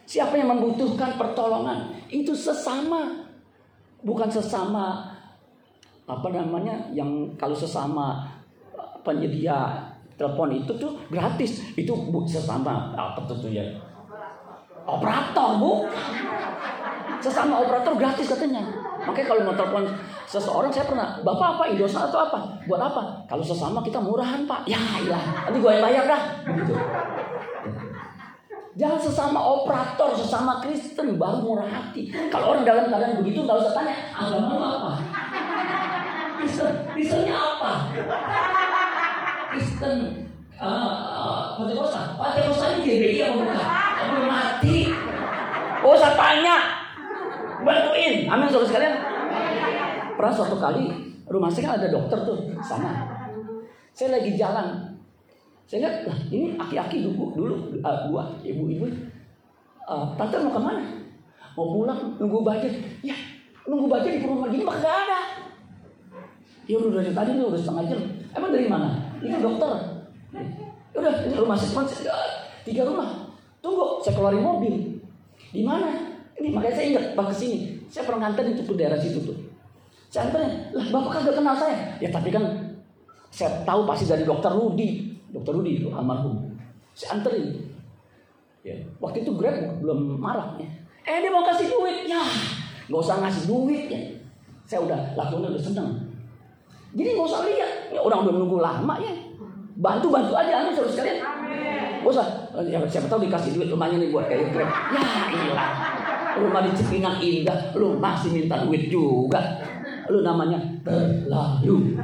Siapa 0.03 0.35
yang 0.35 0.51
membutuhkan 0.51 1.15
pertolongan 1.15 1.95
itu 2.11 2.35
sesama. 2.35 3.23
Bukan 4.03 4.27
sesama 4.27 5.15
apa 6.11 6.29
namanya 6.35 6.91
yang 6.91 7.31
kalau 7.39 7.55
sesama 7.55 8.27
penyedia 9.07 9.79
telepon 10.19 10.51
itu 10.51 10.75
tuh 10.75 10.99
gratis. 11.07 11.63
Itu 11.79 11.95
sesama 12.27 12.91
apa 12.99 13.23
tuh 13.23 13.47
ya? 13.55 13.63
Operator 14.83 15.63
bu. 15.63 15.87
Sesama 17.23 17.63
operator 17.63 17.95
gratis 17.95 18.27
katanya. 18.27 18.82
Makanya 19.03 19.27
kalau 19.27 19.41
mau 19.43 19.55
telepon 19.57 19.85
seseorang 20.31 20.71
saya 20.71 20.87
pernah, 20.87 21.19
Bapak 21.27 21.59
apa 21.59 21.63
Indosat 21.75 22.09
atau 22.09 22.21
apa? 22.23 22.39
Buat 22.71 22.81
apa? 22.81 23.03
Kalau 23.27 23.45
sesama 23.45 23.83
kita 23.83 23.99
murahan 23.99 24.47
Pak. 24.47 24.65
Ya 24.71 24.79
ilah, 25.03 25.49
nanti 25.49 25.59
gue 25.59 25.71
yang 25.71 25.83
bayar 25.83 26.05
dah. 26.07 26.23
Begitu. 26.47 26.75
Jangan 28.73 29.01
sesama 29.05 29.37
operator, 29.37 30.17
sesama 30.17 30.65
Kristen 30.65 31.21
baru 31.21 31.45
murah 31.45 31.69
hati. 31.69 32.09
Kalau 32.33 32.57
orang 32.57 32.65
dalam 32.65 32.89
keadaan 32.89 33.21
begitu 33.21 33.45
nggak 33.45 33.61
usah 33.61 33.73
tanya 33.77 33.95
agama 34.17 34.57
apa. 34.81 34.93
Kristen, 36.41 36.73
Kristennya 36.97 37.37
apa? 37.37 37.73
Kristen 39.53 39.97
uh, 40.57 41.61
Pentekosta, 41.61 42.17
Pentekosta 42.17 42.67
ini 42.73 42.81
GBI 42.81 43.19
apa 43.29 43.35
bukan? 43.37 43.59
Belum 44.09 44.27
mati. 44.31 44.79
Oh 45.83 45.99
saya 45.99 46.15
tanya, 46.17 46.57
bantuin. 47.63 48.29
Amin 48.29 48.47
saudara 48.51 48.69
sekalian. 48.69 48.95
Pernah 50.19 50.33
suatu 50.35 50.57
kali 50.61 50.85
rumah 51.27 51.49
saya 51.49 51.73
kan 51.73 51.75
ada 51.81 51.89
dokter 51.89 52.19
tuh 52.23 52.39
sana. 52.61 53.09
Saya 53.93 54.21
lagi 54.21 54.37
jalan, 54.37 54.97
saya 55.69 55.85
lihat 55.85 55.97
lah 56.09 56.19
ini 56.33 56.57
aki-aki 56.57 57.05
dulu 57.05 57.33
dulu 57.37 57.57
uh, 57.85 58.09
gua 58.09 58.25
ibu-ibu 58.41 58.89
uh, 59.85 60.13
tante 60.17 60.37
mau 60.41 60.53
ke 60.53 60.61
mana? 60.61 60.85
Mau 61.57 61.67
pulang 61.77 62.17
nunggu 62.17 62.41
budget? 62.41 62.73
Ya 63.05 63.17
nunggu 63.69 63.89
budget 63.89 64.21
di 64.21 64.25
rumah 64.25 64.49
gini 64.49 64.65
mah 64.65 64.77
gak 64.81 64.97
ada. 65.09 65.21
Ya 66.69 66.77
udah 66.79 67.03
dari 67.03 67.13
tadi 67.13 67.31
udah 67.37 67.61
setengah 67.61 67.85
jam. 67.89 68.01
Emang 68.33 68.51
dari 68.53 68.67
mana? 68.71 68.89
Ini 69.21 69.41
dokter. 69.41 69.73
Ya 70.93 70.99
udah 71.01 71.13
rumah 71.37 71.57
saya 71.57 71.85
tiga 72.65 72.83
rumah. 72.87 73.33
Tunggu 73.61 74.01
saya 74.01 74.17
keluarin 74.17 74.45
mobil. 74.45 74.75
Di 75.53 75.61
mana? 75.65 76.12
Ini 76.41 76.49
makanya 76.55 76.75
saya 76.77 76.87
ingat 76.93 77.05
pas 77.17 77.27
ke 77.29 77.37
sini. 77.37 77.59
Saya 77.93 78.09
pernah 78.09 78.29
nganter 78.29 78.45
itu 78.53 78.63
ke 78.65 78.73
daerah 78.79 78.99
situ 79.01 79.19
tuh. 79.21 79.37
Saya 80.13 80.29
anterin, 80.29 80.53
lah 80.77 80.87
bapak 80.93 81.11
kagak 81.21 81.35
kenal 81.41 81.57
saya. 81.57 81.77
Ya 82.01 82.09
tapi 82.13 82.29
kan 82.29 82.45
saya 83.33 83.65
tahu 83.65 83.89
pasti 83.89 84.05
dari 84.05 84.25
dokter 84.29 84.53
Rudi. 84.53 85.17
Dokter 85.33 85.57
Rudi 85.57 85.81
itu 85.81 85.89
almarhum. 85.89 86.53
Saya 86.93 87.17
anterin. 87.21 87.73
Ya, 88.63 88.79
waktu 89.03 89.27
itu 89.27 89.35
Grab 89.35 89.59
belum 89.83 90.23
marah 90.23 90.55
ya. 90.61 90.71
Eh 91.03 91.19
dia 91.19 91.35
mau 91.35 91.43
kasih 91.43 91.67
duit 91.67 92.07
ya, 92.07 92.23
nggak 92.87 93.03
usah 93.03 93.19
ngasih 93.19 93.51
duit 93.51 93.91
ya. 93.91 93.99
Saya 94.71 94.87
udah 94.87 95.19
lakukan 95.19 95.51
udah 95.51 95.59
seneng. 95.59 95.91
Jadi 96.95 97.11
nggak 97.11 97.27
usah 97.27 97.43
lihat, 97.43 97.91
ya 97.91 97.99
orang 97.99 98.23
udah 98.23 98.35
menunggu 98.39 98.63
lama 98.63 98.95
ya. 99.03 99.11
Bantu 99.83 100.15
bantu 100.15 100.39
aja 100.39 100.63
amin 100.63 100.79
saudara 100.79 100.95
sekalian. 100.95 101.19
Nggak 102.07 102.13
usah, 102.15 102.27
ya, 102.63 102.79
siapa 102.87 103.11
tahu 103.11 103.27
dikasih 103.27 103.51
duit 103.51 103.67
lumayan 103.67 103.99
nih 103.99 104.15
buat 104.15 104.31
kayak 104.31 104.55
Grab. 104.55 104.71
Ya 104.95 105.03
ilah, 105.35 105.92
rumah 106.39 106.65
di 106.65 106.73
Cipinang 106.77 107.21
indah, 107.21 107.75
lu 107.77 107.99
masih 108.01 108.33
minta 108.33 108.63
duit 108.65 108.89
juga. 108.89 109.41
lu 110.11 110.21
namanya 110.21 110.59
terlalu. 110.83 111.95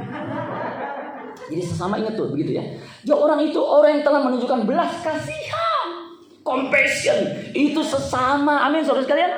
Jadi 1.49 1.61
sesama 1.65 1.99
ingat 1.99 2.15
tuh 2.15 2.31
begitu 2.31 2.57
ya. 2.57 2.63
Jadi 3.03 3.13
orang 3.13 3.39
itu 3.43 3.59
orang 3.59 3.99
yang 3.99 4.03
telah 4.05 4.21
menunjukkan 4.23 4.59
belas 4.65 4.91
kasihan, 5.01 5.87
compassion 6.45 7.19
itu 7.51 7.81
sesama. 7.81 8.65
Amin 8.65 8.85
saudara 8.85 9.03
sekalian. 9.03 9.31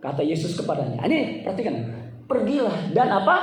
Kata 0.00 0.24
Yesus 0.24 0.56
kepadanya. 0.56 1.04
Ini 1.04 1.44
perhatikan. 1.44 1.76
Pergilah 2.24 2.94
dan 2.96 3.08
apa? 3.10 3.36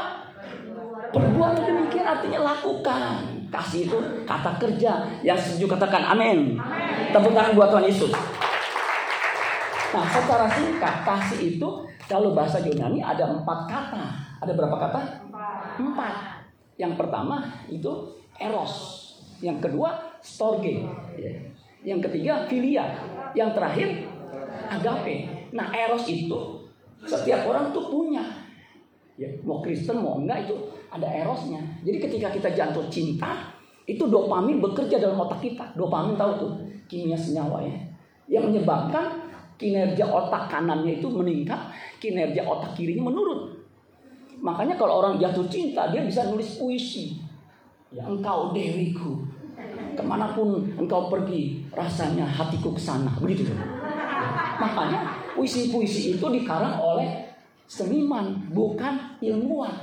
Perbuat 1.14 1.54
demikian 1.64 2.06
artinya 2.08 2.40
lakukan. 2.54 3.38
Kasih 3.48 3.88
itu 3.88 3.98
kata 4.28 4.60
kerja 4.60 5.08
yang 5.24 5.40
setuju 5.40 5.78
katakan 5.78 6.04
amin. 6.04 6.60
Tepuk 7.16 7.32
tangan 7.32 7.56
buat 7.56 7.72
Tuhan 7.72 7.86
Yesus. 7.88 8.12
Nah, 9.88 10.06
secara 10.12 10.46
singkat 10.52 10.96
kasih 11.08 11.40
itu 11.56 11.70
kalau 12.12 12.36
bahasa 12.36 12.60
Yunani 12.60 13.00
ada 13.00 13.32
empat 13.32 13.60
kata. 13.72 14.04
Ada 14.44 14.52
berapa 14.52 14.76
kata? 14.76 15.02
Empat. 15.80 16.16
Yang 16.76 16.94
pertama 17.00 17.48
itu 17.72 17.92
eros. 18.38 18.74
Yang 19.40 19.70
kedua 19.70 20.20
storge. 20.20 20.84
Ya. 21.16 21.34
Yang 21.84 22.12
ketiga 22.12 22.46
filia. 22.46 23.00
Yang 23.32 23.50
terakhir 23.56 23.88
agape. 24.68 25.16
Nah 25.56 25.72
eros 25.72 26.06
itu 26.12 26.68
setiap 27.08 27.48
orang 27.48 27.72
tuh 27.72 27.88
punya. 27.88 28.24
Ya, 29.18 29.34
mau 29.42 29.66
Kristen 29.66 29.98
mau 29.98 30.22
enggak 30.22 30.46
itu 30.46 30.54
ada 30.94 31.10
erosnya. 31.10 31.58
Jadi 31.82 31.98
ketika 31.98 32.30
kita 32.30 32.54
jatuh 32.54 32.86
cinta, 32.86 33.50
itu 33.90 34.06
dopamin 34.06 34.62
bekerja 34.62 35.02
dalam 35.02 35.18
otak 35.18 35.42
kita. 35.42 35.74
Dopamin 35.74 36.14
tahu 36.14 36.32
tuh 36.38 36.52
kimia 36.86 37.18
senyawa 37.18 37.66
ya. 37.66 37.78
Yang 38.30 38.44
menyebabkan 38.54 39.27
kinerja 39.58 40.06
otak 40.06 40.48
kanannya 40.48 41.02
itu 41.02 41.10
meningkat, 41.10 41.58
kinerja 41.98 42.46
otak 42.46 42.78
kirinya 42.78 43.10
menurun. 43.10 43.58
Makanya 44.38 44.78
kalau 44.78 45.02
orang 45.02 45.18
jatuh 45.18 45.50
cinta, 45.50 45.90
dia 45.90 46.06
bisa 46.06 46.30
nulis 46.30 46.62
puisi. 46.62 47.18
Ya, 47.90 48.06
engkau 48.06 48.54
dewiku. 48.54 49.26
Ke 49.98 50.04
mana 50.06 50.38
pun 50.38 50.62
engkau 50.78 51.10
pergi, 51.10 51.66
rasanya 51.74 52.22
hatiku 52.30 52.78
ke 52.78 52.82
sana. 52.82 53.10
Begitu. 53.18 53.50
Makanya 54.62 55.34
puisi-puisi 55.34 56.18
itu 56.18 56.26
dikarang 56.30 56.78
oleh 56.78 57.34
seniman, 57.66 58.38
bukan 58.54 59.18
ilmuwan. 59.22 59.74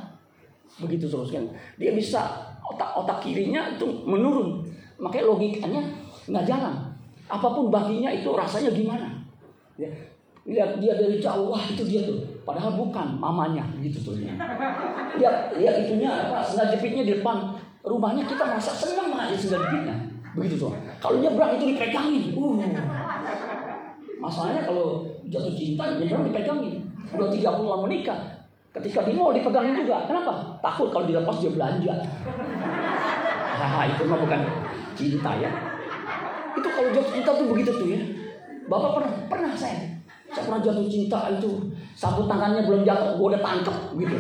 Begitu 0.79 1.11
terus 1.11 1.31
Dia 1.79 1.91
bisa 1.95 2.55
otak-otak 2.63 3.23
kirinya 3.27 3.75
itu 3.75 3.87
menurun. 4.07 4.63
Makanya 5.03 5.27
logikanya 5.35 5.83
nggak 6.31 6.47
jalan. 6.47 6.75
Apa 7.27 7.49
pun 7.51 7.71
baginya 7.75 8.15
itu 8.15 8.31
rasanya 8.31 8.71
gimana. 8.71 9.14
Ya, 9.75 9.91
lihat 10.45 10.79
dia 10.79 10.93
dari 10.95 11.19
jauh, 11.19 11.51
wah 11.51 11.65
itu 11.67 11.83
dia 11.83 12.07
tuh. 12.07 12.21
Padahal 12.47 12.77
bukan 12.79 13.17
mamanya, 13.19 13.65
gitu 13.81 14.13
tuh. 14.13 14.15
Lihat, 14.21 15.57
lihat 15.57 15.75
itunya 15.83 16.11
apa, 16.11 16.45
sendal 16.45 16.71
jepitnya 16.71 17.03
di 17.03 17.13
depan 17.19 17.57
rumahnya 17.85 18.25
kita 18.25 18.45
merasa 18.49 18.73
senang 18.73 19.13
aja 19.17 19.35
sendal 19.35 19.61
jepitnya. 19.67 19.97
Begitu 20.35 20.55
tuh. 20.59 20.73
Kalau 20.99 21.17
nyebrang 21.23 21.57
itu 21.59 21.65
dipegangin. 21.75 22.25
Uh. 22.35 22.59
Masalahnya 24.19 24.63
kalau 24.67 25.07
jatuh 25.31 25.55
cinta 25.55 25.95
nyebrang 25.99 26.27
dipegangin. 26.27 26.75
Udah 27.15 27.29
30 27.31 27.45
lama 27.45 27.85
menikah. 27.87 28.19
Ketika 28.75 29.07
di 29.07 29.15
mall 29.15 29.31
dipegangin 29.31 29.79
juga. 29.79 30.03
Kenapa? 30.11 30.59
Takut 30.59 30.91
kalau 30.91 31.07
dilepas 31.07 31.39
dia 31.39 31.53
belanja. 31.55 31.95
Haha, 33.55 33.81
itu 33.95 34.03
mah 34.11 34.19
bukan 34.19 34.41
cinta 34.99 35.31
ya. 35.39 35.51
Itu 36.59 36.69
kalau 36.69 36.91
jatuh 36.91 37.13
cinta 37.15 37.31
tuh 37.31 37.47
begitu 37.55 37.71
tuh 37.71 37.87
ya. 37.87 38.01
Bapak 38.65 38.91
pernah 38.97 39.13
pernah 39.29 39.53
saya 39.53 39.95
saya 40.35 40.51
pernah 40.51 40.61
jatuh 40.67 40.91
cinta 40.91 41.31
itu. 41.31 41.71
Sapu 41.95 42.27
tangannya 42.27 42.67
belum 42.67 42.83
jatuh 42.83 43.15
gue 43.15 43.27
udah 43.31 43.43
tangkep 43.45 43.77
gitu. 44.03 44.17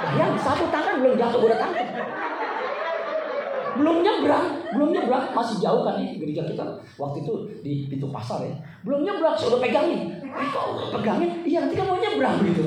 Bayang 0.00 0.32
sapu 0.40 0.64
tangan 0.72 1.04
belum 1.04 1.14
jatuh 1.20 1.38
gue 1.44 1.48
udah 1.52 1.60
tangkep. 1.60 1.88
Belum 3.74 3.96
nyebrang 4.00 4.46
belum 4.72 4.88
nyebrang. 4.96 5.24
Masih 5.36 5.56
jauh 5.60 5.84
kan 5.84 6.00
ya 6.00 6.16
gereja 6.16 6.42
kita. 6.48 6.64
Waktu 6.96 7.20
itu 7.20 7.32
di 7.60 7.84
pintu 7.92 8.08
pasar 8.08 8.48
ya. 8.48 8.56
Belum 8.80 9.04
nyebrang 9.04 9.36
saya 9.36 9.60
pegangin. 9.60 10.24
Eh 10.24 10.48
kok 10.48 10.64
pegangin? 10.96 11.30
Iya 11.44 11.58
nanti 11.68 11.76
kamu 11.76 12.00
nyebrang 12.00 12.36
gitu. 12.48 12.62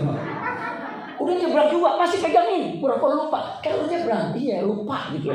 Udah 1.18 1.34
nyebrang 1.42 1.68
juga 1.74 1.90
masih 1.98 2.22
pegangin. 2.22 2.78
Pura-pura 2.78 3.18
lupa 3.18 3.58
kan 3.66 3.74
udah 3.82 3.90
nyebrang. 3.90 4.26
Iya 4.38 4.62
lupa 4.62 5.10
gitu. 5.18 5.34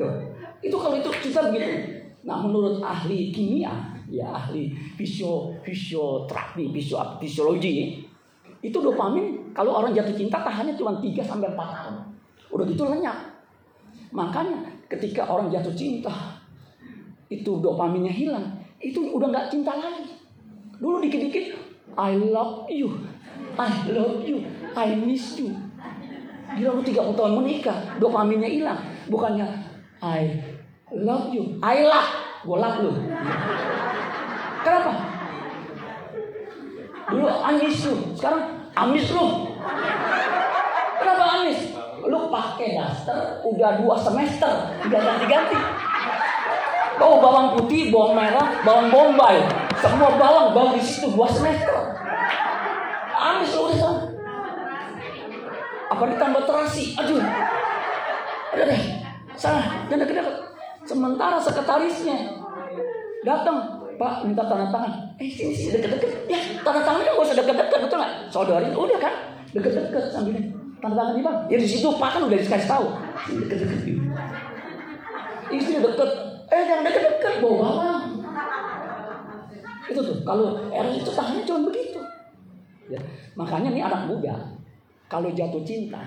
Tuh. 0.00 0.16
itu 0.60 0.76
kalau 0.76 0.96
itu 0.96 1.10
kita 1.24 1.40
begitu 1.52 1.99
nah 2.20 2.40
menurut 2.44 2.84
ahli 2.84 3.32
kimia 3.32 3.72
ya 4.12 4.28
ahli 4.28 4.72
fisio 4.98 5.56
fisioterapi 5.64 6.68
fisio 6.74 7.00
fisiologi 7.16 8.10
itu 8.60 8.76
dopamin 8.76 9.56
kalau 9.56 9.80
orang 9.80 9.96
jatuh 9.96 10.12
cinta 10.12 10.36
tahannya 10.44 10.76
cuma 10.76 11.00
3 11.00 11.16
sampai 11.24 11.48
4 11.48 11.56
tahun. 11.56 11.96
Udah 12.52 12.64
gitu 12.68 12.84
lenyap. 12.84 13.18
Makanya 14.12 14.68
ketika 14.90 15.24
orang 15.24 15.48
jatuh 15.48 15.72
cinta 15.72 16.12
itu 17.32 17.56
dopaminnya 17.64 18.12
hilang. 18.12 18.52
Itu 18.76 19.16
udah 19.16 19.32
nggak 19.32 19.48
cinta 19.48 19.80
lagi. 19.80 20.12
Dulu 20.76 21.00
dikit-dikit 21.04 21.56
I 21.96 22.16
love 22.16 22.64
you 22.72 22.88
I 23.56 23.68
love 23.92 24.24
you 24.28 24.44
I 24.76 24.92
miss 24.92 25.40
you. 25.40 25.52
Gila 26.50 26.76
lu 26.76 26.82
30 26.82 27.14
tahun 27.14 27.32
menikah 27.40 27.96
Dopaminnya 27.96 28.48
hilang. 28.50 28.80
Bukannya 29.08 29.46
I 30.04 30.36
love 30.94 31.30
you 31.34 31.58
I 31.62 31.86
love 31.86 32.10
Gue 32.40 32.56
love 32.56 32.78
lu 32.80 32.92
Kenapa? 34.60 34.92
Dulu 37.10 37.26
amis 37.26 37.76
lu, 37.88 37.96
sekarang 38.14 38.42
amis 38.76 39.10
lu. 39.10 39.26
Kenapa 41.00 41.24
amis? 41.40 41.58
Lu 42.06 42.30
pakai 42.30 42.78
daster 42.78 43.42
udah 43.42 43.80
dua 43.82 43.96
semester, 43.98 44.70
nggak 44.86 45.00
ganti-ganti. 45.00 45.58
Oh 47.00 47.16
bawang 47.18 47.56
putih, 47.56 47.88
bawang 47.88 48.14
merah, 48.14 48.60
bawang 48.62 48.92
bombay, 48.92 49.40
semua 49.80 50.14
bawang 50.20 50.52
bawang 50.52 50.72
di 50.76 50.82
situ 50.84 51.08
dua 51.10 51.26
semester. 51.26 51.74
Amis 53.16 53.52
lu 53.56 53.72
udah 53.72 53.94
Apa 55.90 56.04
ditambah 56.06 56.42
terasi? 56.46 56.94
Aduh, 56.94 57.18
ada 58.54 58.62
deh, 58.62 58.82
salah, 59.34 59.66
dan 59.90 59.98
deket 59.98 60.22
Sementara 60.88 61.36
sekretarisnya 61.40 62.16
datang 63.24 63.80
Pak 64.00 64.24
minta 64.24 64.40
tanda 64.48 64.72
tangan. 64.72 64.92
Eh 65.20 65.28
sini 65.28 65.76
deket-deket. 65.76 66.24
Ya 66.32 66.40
tanda 66.64 66.80
tangannya 66.80 67.12
gak 67.12 67.24
usah 67.24 67.36
deket-deket 67.36 67.78
betul 67.84 67.96
nggak? 68.00 68.12
Saudari 68.32 68.68
udah 68.72 68.98
kan 69.00 69.14
deket-deket 69.52 70.04
sambil 70.08 70.40
tanda 70.80 70.94
tangan 70.96 71.14
di 71.16 71.22
bang. 71.22 71.38
Ya 71.52 71.56
di 71.60 71.68
situ 71.68 71.88
Pak 72.00 72.16
kan 72.16 72.20
udah 72.24 72.38
dikasih 72.40 72.68
tahu. 72.68 72.86
Deket-deket. 73.44 73.80
Istri 75.52 75.84
deket. 75.84 76.10
Eh 76.48 76.62
jangan 76.64 76.82
deket-deket 76.88 77.34
bawa 77.44 77.54
bawang. 77.60 78.04
Itu 79.90 80.00
tuh 80.00 80.16
kalau 80.24 80.56
Eros 80.70 81.02
itu 81.02 81.10
tahannya 81.12 81.42
cuma 81.44 81.60
begitu. 81.68 82.00
Ya, 82.90 82.98
makanya 83.38 83.70
nih 83.70 83.82
anak 83.86 84.10
muda 84.10 84.34
kalau 85.06 85.30
jatuh 85.30 85.62
cinta 85.62 86.02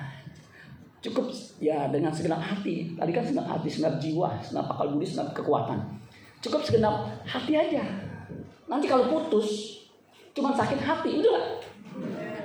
cukup 1.03 1.27
ya 1.59 1.91
dengan 1.91 2.15
segenap 2.15 2.39
hati. 2.39 2.95
Tadi 2.95 3.11
kan 3.11 3.23
segenap 3.27 3.47
hati, 3.51 3.67
segenap 3.67 3.99
jiwa, 3.99 4.39
segenap 4.39 4.71
akal 4.71 4.95
budi, 4.95 5.03
segenap 5.03 5.35
kekuatan 5.35 5.79
Cukup 6.43 6.59
segenap 6.59 7.07
hati 7.23 7.55
aja. 7.55 7.79
Nanti 8.67 8.91
kalau 8.91 9.07
putus, 9.07 9.79
cuma 10.35 10.51
sakit 10.51 10.75
hati, 10.75 11.23
udah. 11.23 11.55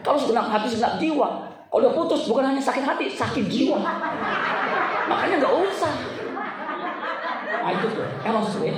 Kalau 0.07 0.15
segenap 0.15 0.47
hati, 0.55 0.71
segenap 0.71 1.03
jiwa. 1.03 1.29
Kalau 1.67 1.83
udah 1.83 1.93
putus, 1.99 2.31
bukan 2.31 2.47
hanya 2.47 2.63
sakit 2.63 2.87
hati, 2.87 3.11
sakit 3.11 3.51
jiwa. 3.51 3.83
Makanya 5.11 5.43
nggak 5.43 5.55
usah. 5.67 5.95
Nah 7.59 7.71
itu 7.75 7.87
tuh, 7.91 8.07
emang 8.23 8.47
sesuai. 8.47 8.71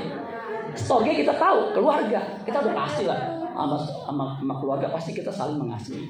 Story 0.73 1.21
kita 1.21 1.37
tahu, 1.37 1.77
keluarga. 1.77 2.41
Kita 2.41 2.65
udah 2.65 2.73
pasti 2.73 3.05
lah. 3.05 3.21
Sama, 3.53 3.77
sama, 3.77 4.25
sama 4.41 4.55
keluarga 4.57 4.89
pasti 4.89 5.13
kita 5.13 5.29
saling 5.29 5.61
mengasihi. 5.61 6.09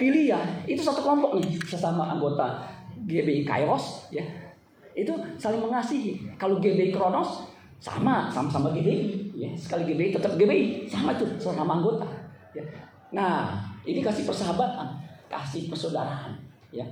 Filia, 0.00 0.40
itu 0.64 0.80
satu 0.80 1.04
kelompok 1.04 1.36
nih, 1.40 1.60
sesama 1.66 2.08
anggota 2.08 2.64
GBI 3.04 3.44
Kairos, 3.44 4.08
ya. 4.08 4.24
Itu 4.96 5.12
saling 5.36 5.60
mengasihi. 5.60 6.24
Kalau 6.40 6.56
GBI 6.58 6.90
Kronos, 6.90 7.50
sama 7.80 8.28
sama-sama 8.28 8.68
GBI 8.76 9.32
ya. 9.32 9.48
Sekali 9.56 9.88
GBI 9.88 10.12
tetap 10.12 10.36
GBI 10.36 10.84
sama 10.84 11.16
tuh 11.16 11.26
sama 11.40 11.80
anggota 11.80 12.04
ya. 12.52 12.60
Nah 13.16 13.56
ini 13.88 14.04
kasih 14.04 14.28
persahabatan 14.28 15.00
kasih 15.32 15.72
persaudaraan 15.72 16.36
ya. 16.70 16.84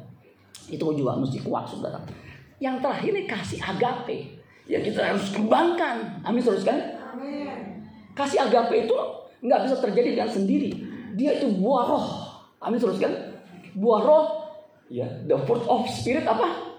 Itu 0.66 0.88
juga 0.96 1.14
mesti 1.20 1.44
kuat 1.44 1.68
saudara. 1.68 2.00
Yang 2.58 2.82
terakhir 2.82 3.10
ini 3.12 3.24
kasih 3.28 3.60
agape 3.60 4.18
ya. 4.64 4.80
Kita 4.80 5.12
harus 5.12 5.28
kembangkan. 5.30 6.24
Amin 6.24 6.40
terus 6.40 6.64
kan? 6.64 6.80
Kasih 8.16 8.48
agape 8.48 8.88
itu 8.88 8.96
nggak 9.44 9.68
bisa 9.68 9.76
terjadi 9.84 10.08
dengan 10.16 10.30
sendiri. 10.32 10.72
Dia 11.14 11.36
itu 11.36 11.52
buah 11.60 11.84
roh 11.84 12.06
amin 12.62 12.78
terus 12.78 12.98
kan 12.98 13.12
buah 13.78 14.00
roh 14.02 14.26
ya 14.88 15.06
the 15.28 15.36
fruit 15.46 15.64
of 15.68 15.86
spirit 15.90 16.24
apa 16.24 16.74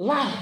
love 0.00 0.34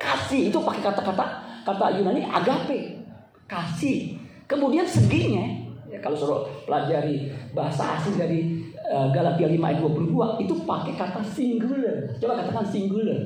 kasih 0.00 0.50
itu 0.50 0.58
pakai 0.58 0.82
kata-kata 0.90 1.24
kata 1.64 1.84
Yunani 2.00 2.22
agape 2.26 3.04
kasih 3.46 4.18
kemudian 4.48 4.84
seginya 4.84 5.64
ya, 5.94 5.98
Kalau 6.02 6.16
suruh 6.18 6.40
pelajari 6.66 7.30
bahasa 7.54 7.94
asing 7.94 8.18
dari 8.18 8.66
uh, 8.90 9.08
Galatia 9.14 9.46
5 9.46 9.62
ayat 9.62 9.78
22 9.78 10.42
itu 10.42 10.54
pakai 10.66 10.92
kata 10.98 11.20
singular. 11.22 11.96
Coba 12.18 12.42
katakan 12.42 12.66
singular. 12.66 13.20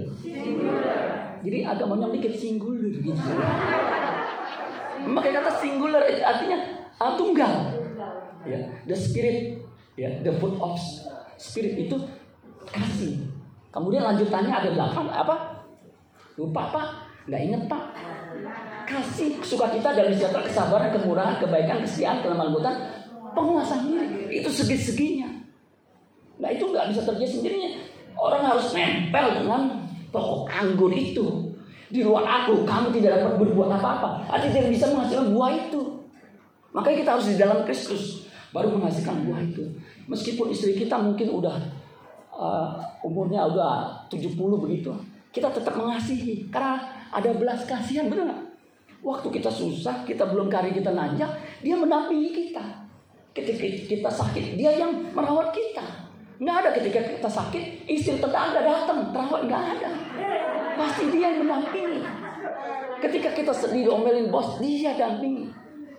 Jadi 1.41 1.59
agamanya 1.65 2.13
dikit 2.13 2.35
singular 2.37 2.93
gitu. 2.93 3.17
Pakai 5.09 5.33
kata 5.33 5.51
singular 5.59 6.03
artinya 6.05 6.59
uh, 7.01 7.13
tunggal. 7.17 7.55
Ya, 8.47 8.65
the 8.89 8.97
spirit, 8.97 9.58
ya, 9.99 10.11
the 10.23 10.31
fruit 10.39 10.55
of 10.63 10.79
spirit 11.35 11.75
itu 11.75 11.99
kasih. 12.71 13.19
Kemudian 13.75 14.07
lanjutannya 14.07 14.55
ada 14.55 14.71
belakang 14.71 15.11
apa? 15.11 15.67
Lupa 16.39 16.63
pak? 16.71 16.87
Nggak 17.27 17.43
inget 17.43 17.63
pak? 17.67 17.85
Kasih 18.89 19.37
sukacita 19.43 19.93
dari 19.93 20.15
sejahtera 20.15 20.47
kesabaran, 20.47 20.89
kemurahan, 20.95 21.37
kebaikan, 21.43 21.85
kesetiaan, 21.85 22.25
kelembutan, 22.25 22.75
penguasaan 23.35 23.85
diri. 23.85 24.41
Itu 24.41 24.49
segi-seginya. 24.49 25.29
Nah 26.39 26.49
itu 26.55 26.65
nggak 26.71 26.95
bisa 26.95 27.03
terjadi 27.05 27.29
sendirinya. 27.29 27.71
Orang 28.17 28.43
harus 28.47 28.73
nempel 28.73 29.43
dengan 29.43 29.85
pokok 30.15 30.49
anggur 30.49 30.95
itu. 30.95 31.53
Di 31.89 32.05
luar 32.05 32.25
aku, 32.25 32.69
kamu 32.69 32.93
tidak 33.01 33.21
dapat 33.21 33.35
berbuat 33.41 33.69
apa-apa. 33.81 34.29
Artinya 34.29 34.61
tidak 34.61 34.73
bisa 34.77 34.87
menghasilkan 34.93 35.29
buah 35.33 35.51
itu. 35.57 35.83
Makanya 36.73 36.97
kita 37.01 37.11
harus 37.17 37.27
di 37.33 37.37
dalam 37.41 37.65
Kristus 37.65 38.28
baru 38.53 38.75
menghasilkan 38.77 39.29
buah 39.29 39.41
itu. 39.45 39.65
Meskipun 40.09 40.53
istri 40.53 40.77
kita 40.77 40.97
mungkin 40.97 41.29
udah 41.29 41.57
uh, 42.33 42.71
umurnya 43.05 43.45
udah 43.45 44.07
70 44.09 44.35
begitu, 44.37 44.93
kita 45.35 45.53
tetap 45.53 45.77
mengasihi 45.77 46.49
karena 46.49 46.81
ada 47.13 47.31
belas 47.37 47.65
kasihan 47.69 48.09
benar 48.09 48.33
gak? 48.33 48.43
Waktu 48.99 49.29
kita 49.31 49.51
susah, 49.53 50.03
kita 50.03 50.27
belum 50.27 50.51
kari 50.51 50.75
kita 50.75 50.91
nanjak, 50.91 51.31
dia 51.63 51.79
mendampingi 51.79 52.35
kita. 52.35 52.65
Ketika 53.31 53.67
kita 53.87 54.11
sakit, 54.11 54.59
dia 54.59 54.75
yang 54.75 54.91
merawat 55.15 55.55
kita. 55.55 56.09
Nggak 56.39 56.57
ada 56.67 56.71
ketika 56.75 57.01
kita 57.07 57.31
sakit, 57.31 57.65
istri 57.87 58.19
tetangga 58.19 58.59
datang, 58.59 59.15
terawat 59.15 59.47
nggak 59.47 59.65
ada. 59.79 59.91
Pasti 60.75 61.15
dia 61.15 61.31
yang 61.31 61.47
mendampingi. 61.47 62.03
Ketika 62.99 63.31
kita 63.31 63.53
sedih 63.55 63.87
diomelin 63.87 64.31
bos, 64.35 64.59
dia 64.59 64.95
dampingi. 64.99 65.48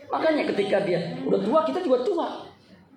Makanya 0.10 0.44
ketika 0.54 0.82
dia 0.84 1.00
udah 1.22 1.40
tua, 1.42 1.60
kita 1.66 1.80
juga 1.86 2.02
tua. 2.02 2.28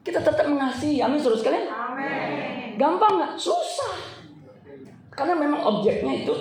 Kita 0.03 0.19
tetap 0.19 0.49
mengasihi. 0.49 0.99
Amin, 1.05 1.21
saudara 1.21 1.39
sekalian. 1.39 1.67
Amin. 1.69 2.75
Gampang 2.81 3.21
nggak? 3.21 3.33
Susah. 3.39 3.95
Karena 5.13 5.37
memang 5.37 5.61
objeknya 5.61 6.25
itu 6.25 6.33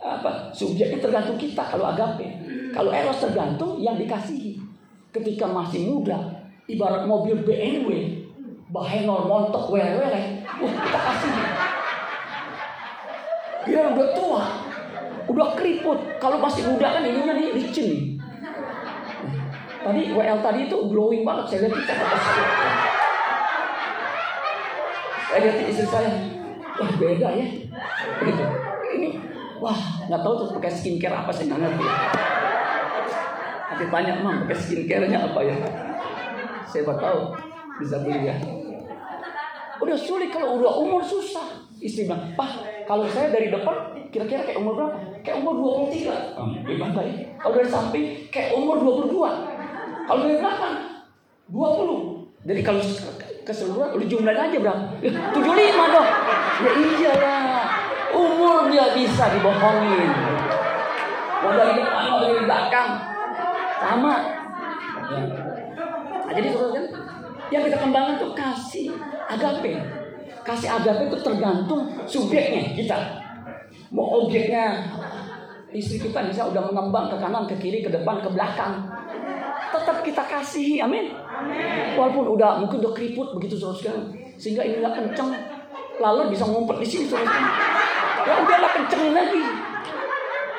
apa? 0.00 0.50
Subjeknya 0.50 0.98
tergantung 0.98 1.36
kita 1.36 1.60
kalau 1.62 1.92
agape. 1.92 2.24
Kalau 2.72 2.90
eros 2.90 3.20
tergantung 3.20 3.78
yang 3.78 3.94
dikasihi. 4.00 4.58
Ketika 5.14 5.46
masih 5.46 5.94
muda, 5.94 6.18
ibarat 6.66 7.06
mobil 7.06 7.38
BMW, 7.46 8.18
bahenol 8.74 9.30
montok 9.30 9.70
wele-wele, 9.70 10.42
wah 10.42 10.72
kita 10.74 10.98
kasih. 10.98 11.32
Dia 13.64 13.80
udah 13.94 14.08
tua, 14.18 14.42
udah 15.30 15.48
keriput. 15.54 16.18
Kalau 16.18 16.42
masih 16.42 16.66
muda 16.66 16.98
kan 16.98 17.06
ininya 17.06 17.38
licin 17.38 17.86
nih. 17.86 18.02
Tadi 19.84 20.00
WL 20.16 20.40
tadi 20.40 20.64
itu 20.64 20.76
glowing 20.88 21.28
banget, 21.28 21.44
saya 21.52 21.68
lihat. 21.68 21.84
Saya 25.28 25.38
lihat 25.44 25.56
istri 25.68 25.84
saya, 25.84 26.10
wah 26.80 26.92
beda 26.96 27.28
ya. 27.36 27.46
Gitu. 28.24 28.44
Ini, 28.96 29.08
wah 29.60 29.76
nggak 30.08 30.20
tahu 30.24 30.34
tuh 30.40 30.48
pakai 30.56 30.72
skincare 30.72 31.12
apa 31.12 31.28
sih 31.36 31.44
nggak 31.52 31.60
ngerti. 31.60 31.84
Nanti 33.68 33.84
tanya 33.92 34.12
mam 34.24 34.48
pakai 34.48 34.56
skincare-nya 34.56 35.18
apa 35.20 35.40
ya? 35.44 35.56
Siapa 36.64 36.96
tahu 36.96 37.36
bisa 37.84 38.00
beli 38.00 38.30
ya. 38.32 38.36
Udah 39.84 39.98
sulit 40.00 40.32
kalau 40.32 40.64
udah 40.64 40.72
umur 40.80 41.04
susah. 41.04 41.60
Istri 41.76 42.08
bilang, 42.08 42.32
Pak, 42.32 42.64
kalau 42.88 43.04
saya 43.04 43.28
dari 43.28 43.52
depan 43.52 43.92
kira-kira 44.08 44.46
kayak 44.46 44.62
umur 44.62 44.78
berapa? 44.80 44.96
Kayak 45.20 45.44
umur 45.44 45.54
23. 45.92 46.38
Oh, 46.40 46.48
gimana 46.64 47.02
ya? 47.04 47.12
Kalau 47.36 47.52
dari 47.58 47.68
samping 47.68 48.04
kayak 48.32 48.56
umur 48.56 48.80
22. 48.80 49.53
Kalau 50.04 50.20
dari 50.24 50.36
belakang 50.36 50.74
20. 51.48 52.44
Jadi 52.44 52.60
kalau 52.60 52.82
keseluruhan 53.44 53.90
udah 53.96 54.06
jumlahin 54.08 54.40
aja 54.40 54.56
berapa? 54.60 54.84
Eh, 55.00 55.12
75 55.12 55.94
dong. 55.96 56.08
Ya 56.60 56.72
iyalah. 56.76 57.64
Umur 58.14 58.68
dia 58.68 58.92
bisa 58.92 59.24
dibohongin. 59.32 60.10
Mau 61.44 61.52
dari 61.52 61.72
depan, 61.76 62.02
mau 62.08 62.18
dari 62.20 62.40
belakang. 62.44 62.88
Sama. 63.80 64.14
Nah, 66.24 66.32
jadi 66.32 66.48
saudara 66.56 66.72
kan, 66.72 66.86
yang 67.52 67.62
kita 67.68 67.76
kembangkan 67.76 68.14
tuh 68.16 68.30
kasih 68.32 68.88
agape. 69.28 69.72
Kasih 70.44 70.68
agape 70.72 71.02
itu 71.12 71.18
tergantung 71.20 71.82
subjeknya 72.08 72.72
kita. 72.72 72.96
Mau 73.92 74.24
objeknya 74.24 74.88
istri 75.74 76.00
kita 76.00 76.24
bisa 76.30 76.48
udah 76.48 76.62
mengembang 76.70 77.12
ke 77.12 77.16
kanan, 77.18 77.44
ke 77.44 77.56
kiri, 77.60 77.84
ke 77.84 77.90
depan, 77.92 78.22
ke 78.24 78.28
belakang. 78.30 78.88
Tetap 79.74 79.96
kita 80.06 80.22
kasihi, 80.22 80.78
amin. 80.78 81.10
Walaupun 81.98 82.38
udah 82.38 82.62
mungkin 82.62 82.78
udah 82.82 82.92
keriput 82.94 83.34
begitu 83.38 83.58
saudara 83.58 84.02
sehingga 84.34 84.66
ini 84.66 84.82
nggak 84.82 84.94
kenceng, 84.98 85.30
lalu 86.02 86.34
bisa 86.34 86.46
ngumpet 86.46 86.78
di 86.82 86.86
sini 86.86 87.04
saudara. 87.10 87.42
Ya 88.24 88.34
udahlah 88.40 88.70
kencengin 88.78 89.12
lagi. 89.14 89.42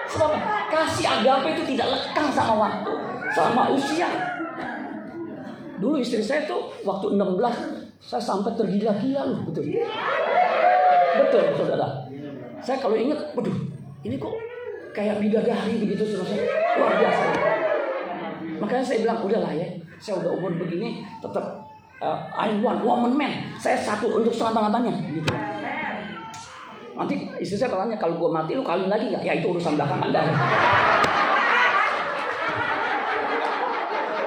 Sebab 0.05 0.31
kasih 0.71 1.05
agape 1.09 1.47
itu 1.57 1.63
tidak 1.75 1.87
lekang 1.91 2.29
sama 2.31 2.53
waktu, 2.67 2.91
sama 3.33 3.61
usia. 3.73 4.09
Dulu 5.75 5.99
istri 5.99 6.23
saya 6.23 6.47
tuh 6.47 6.71
waktu 6.87 7.19
16 7.19 7.99
saya 7.99 8.21
sampai 8.21 8.53
tergila-gila 8.53 9.21
loh, 9.27 9.39
betul. 9.49 9.65
Betul, 11.15 11.43
saudara. 11.57 12.05
Saya 12.61 12.77
kalau 12.79 12.95
ingat, 12.95 13.17
waduh, 13.33 13.55
ini 14.05 14.15
kok 14.15 14.35
kayak 14.93 15.19
bidadari 15.19 15.73
begitu 15.81 16.03
saudara 16.05 16.31
saya. 16.31 16.43
Luar 16.79 16.93
biasa. 17.01 17.64
Makanya 18.59 18.83
saya 18.83 18.97
bilang, 19.03 19.19
udahlah 19.23 19.51
ya, 19.51 19.67
saya 19.99 20.21
udah 20.23 20.31
umur 20.35 20.51
begini, 20.55 21.03
tetap 21.19 21.65
uh, 21.99 22.17
I 22.35 22.55
want 22.63 22.83
woman 22.83 23.13
man. 23.15 23.33
Saya 23.59 23.75
satu 23.79 24.21
untuk 24.21 24.31
semata-matanya, 24.31 24.91
gitu. 25.11 25.31
Nanti 26.95 27.27
istri 27.43 27.59
saya 27.59 27.75
tanya, 27.75 27.99
kalau 27.99 28.15
gue 28.15 28.29
mati 28.31 28.55
lu 28.55 28.63
kawin 28.63 28.87
lagi 28.87 29.11
nggak? 29.11 29.23
Ya 29.23 29.33
itu 29.35 29.51
urusan 29.51 29.75
belakang 29.75 29.99
anda. 29.99 30.23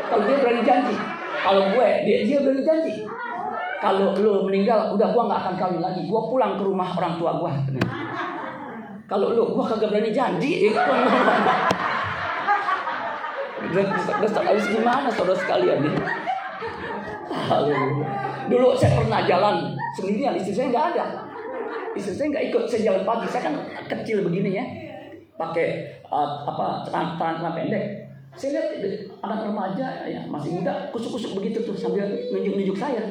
Kalau 0.08 0.22
dia 0.24 0.36
berani 0.40 0.62
janji, 0.64 0.94
kalau 1.40 1.64
gue 1.72 1.88
dia, 2.04 2.18
dia 2.28 2.38
berani 2.44 2.62
janji. 2.64 2.94
Kalau 3.78 4.12
lu 4.18 4.44
meninggal, 4.44 4.92
udah 4.92 5.08
gue 5.14 5.22
nggak 5.22 5.40
akan 5.40 5.54
kawin 5.56 5.80
lagi. 5.80 6.04
Gue 6.04 6.20
pulang 6.28 6.60
ke 6.60 6.62
rumah 6.66 6.92
orang 6.92 7.14
tua 7.16 7.32
gue. 7.40 7.52
Kalau 9.08 9.32
lu, 9.32 9.56
gue 9.56 9.64
kagak 9.64 9.88
berani 9.88 10.12
janji. 10.12 10.68
Terus 13.58 14.32
harus 14.38 14.66
gimana 14.70 15.08
saudara 15.10 15.36
sekalian 15.38 15.78
nih? 15.82 15.94
Lalu, 17.48 18.04
dulu 18.48 18.68
saya 18.76 18.96
pernah 18.96 19.20
jalan 19.24 19.56
sendirian, 19.96 20.36
istri 20.36 20.54
saya 20.54 20.68
nggak 20.72 20.86
ada. 20.94 21.04
Istri 21.96 22.14
saya 22.14 22.26
nggak 22.32 22.44
ikut, 22.52 22.62
saya 22.68 22.80
jalan 22.92 23.02
pagi. 23.04 23.26
Saya 23.28 23.42
kan 23.50 23.54
kecil 23.88 24.24
begini 24.24 24.50
ya, 24.56 24.64
pakai 25.36 25.98
uh, 26.08 26.44
apa 26.48 26.86
celana 26.88 27.50
pendek. 27.52 28.08
Saya 28.38 28.54
lihat 28.54 28.68
anak 29.24 29.50
remaja 29.50 30.06
ya 30.06 30.22
masih 30.30 30.62
muda 30.62 30.92
kusuk-kusuk 30.94 31.34
begitu 31.42 31.58
tuh 31.66 31.74
sambil 31.74 32.06
nunjuk-nunjuk 32.30 32.78
saya. 32.78 33.02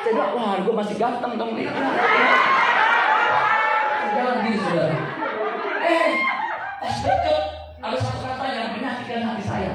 Saya 0.00 0.12
bilang, 0.16 0.32
wah 0.36 0.56
gue 0.62 0.74
masih 0.74 0.96
ganteng 0.96 1.36
dong. 1.36 1.52
Jalan 4.14 4.36
di 4.46 4.52
saudara. 4.56 4.96
Eh, 5.84 6.10
pas 6.80 6.96
deket 7.04 7.38
ada 7.84 7.96
satu 8.00 8.18
kata 8.24 8.46
yang 8.48 8.68
menyakitkan 9.04 9.28
hati 9.28 9.44
saya. 9.44 9.72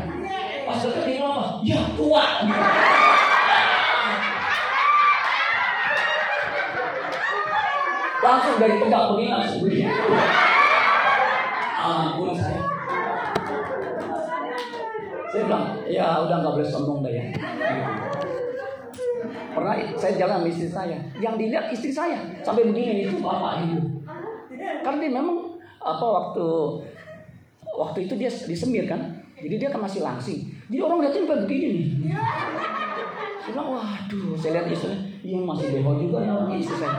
Pas 0.66 0.82
deket 0.82 1.04
dia 1.06 1.22
ngomong? 1.22 1.62
Ya 1.62 1.80
tua. 1.94 2.26
Langsung 8.20 8.56
dari 8.60 8.76
tegak 8.84 9.04
begini 9.14 9.30
langsung 9.32 9.60
begini. 9.64 9.94
Ampun 11.80 12.34
saya. 12.36 12.62
Saya 15.30 15.42
bilang, 15.46 15.66
ya 15.86 16.06
udah 16.26 16.36
nggak 16.42 16.54
boleh 16.58 16.68
sombong 16.68 17.00
dah 17.06 17.14
ya. 17.14 17.26
Pernah 19.50 19.74
saya 19.98 20.14
jalan 20.18 20.42
sama 20.42 20.48
istri 20.50 20.70
saya, 20.70 20.98
yang 21.22 21.38
dilihat 21.38 21.70
istri 21.74 21.94
saya 21.94 22.22
sampai 22.42 22.66
begini 22.66 23.06
itu 23.06 23.18
bapak 23.22 23.66
itu. 23.66 23.78
Karena 24.82 24.98
dia 25.02 25.12
memang 25.14 25.58
apa 25.80 26.06
waktu 26.06 26.46
waktu 27.78 28.00
itu 28.06 28.14
dia 28.20 28.30
disemir 28.30 28.86
kan, 28.86 29.19
jadi 29.40 29.56
dia 29.56 29.70
kan 29.72 29.82
masih 29.84 30.04
langsing. 30.04 30.52
Jadi 30.70 30.80
orang 30.84 31.00
lihatin 31.02 31.24
kayak 31.26 31.42
begini 31.48 31.68
nih. 31.72 31.88
Saya 33.40 33.52
bilang, 33.56 33.70
waduh, 33.80 34.36
saya 34.38 34.52
lihat 34.60 34.68
istri, 34.70 34.94
iya 35.26 35.40
masih 35.42 35.66
beho 35.74 35.92
juga 35.98 36.18
ya 36.22 36.36
istri 36.60 36.76
saya. 36.78 36.94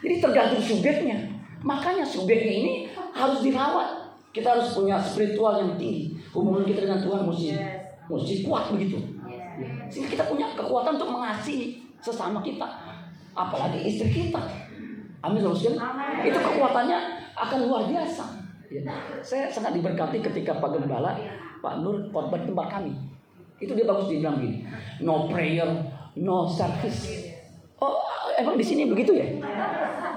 Jadi 0.00 0.14
tergantung 0.20 0.62
subjeknya. 0.62 1.16
Makanya 1.64 2.04
subjeknya 2.04 2.54
ini 2.60 2.72
harus 3.12 3.40
dirawat. 3.40 4.04
Kita 4.34 4.52
harus 4.52 4.74
punya 4.74 4.98
spiritual 4.98 5.62
yang 5.62 5.78
tinggi. 5.78 6.18
Hubungan 6.34 6.66
kita 6.66 6.84
dengan 6.84 7.00
Tuhan 7.00 7.24
mesti 7.24 7.54
mesti 8.10 8.34
kuat 8.44 8.68
begitu. 8.74 9.00
Sehingga 9.88 10.08
kita 10.12 10.24
punya 10.26 10.50
kekuatan 10.58 10.98
untuk 10.98 11.10
mengasihi 11.14 11.78
sesama 12.02 12.42
kita, 12.42 12.66
apalagi 13.32 13.80
istri 13.86 14.10
kita. 14.10 14.42
Amin. 15.24 15.40
Itu 16.20 16.36
kekuatannya 16.36 16.98
akan 17.32 17.58
luar 17.64 17.88
biasa. 17.88 18.43
Ya. 18.74 18.90
Saya 19.22 19.46
sangat 19.46 19.78
diberkati 19.78 20.18
ketika 20.18 20.58
Pak 20.58 20.74
Gembala, 20.74 21.14
Pak 21.62 21.78
Nur 21.78 22.10
di 22.10 22.46
tempat 22.50 22.66
kami. 22.66 22.90
Itu 23.62 23.70
dia 23.78 23.86
bagus 23.86 24.10
dia 24.10 24.18
bilang 24.18 24.42
gini, 24.42 24.66
no 24.98 25.30
prayer, 25.30 25.70
no 26.18 26.50
service. 26.50 27.30
Oh, 27.78 28.02
emang 28.34 28.58
di 28.58 28.66
sini 28.66 28.90
begitu 28.90 29.14
ya? 29.14 29.30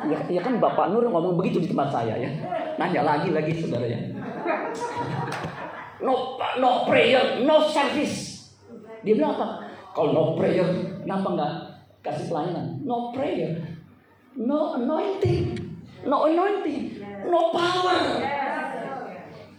Ya, 0.09 0.17
ya 0.25 0.41
kan 0.41 0.57
Bapak 0.57 0.89
Nur 0.89 1.05
ngomong 1.05 1.37
begitu 1.37 1.61
di 1.61 1.69
tempat 1.69 1.93
saya 1.93 2.17
ya. 2.17 2.29
Nanya 2.81 3.05
lagi 3.05 3.29
lagi 3.29 3.53
saudara 3.61 3.85
ya. 3.85 3.99
No, 6.01 6.41
no 6.57 6.89
prayer, 6.89 7.45
no 7.45 7.61
service. 7.69 8.49
Dia 9.05 9.13
bilang 9.13 9.37
apa? 9.37 9.69
Kalau 9.93 10.09
no 10.17 10.23
prayer, 10.33 10.65
kenapa 11.05 11.27
nggak 11.29 11.53
kasih 12.01 12.25
pelayanan? 12.33 12.81
No 12.81 13.13
prayer, 13.13 13.53
no 14.33 14.81
anointing, 14.81 15.53
no 16.09 16.25
anointing, 16.25 17.05
no 17.29 17.53
power. 17.53 18.36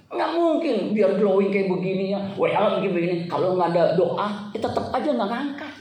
Nggak 0.08 0.30
mungkin 0.32 0.76
biar 0.96 1.20
glowing 1.20 1.52
kayak 1.52 1.68
begini 1.68 2.16
ya. 2.16 2.20
WA 2.34 2.80
begini 2.80 2.92
begini. 2.96 3.16
Kalau 3.28 3.56
nggak 3.56 3.76
ada 3.76 3.84
doa, 3.92 4.28
ya 4.56 4.58
tetap 4.58 4.88
aja 4.88 5.08
nggak 5.12 5.30
ngangkat. 5.30 5.72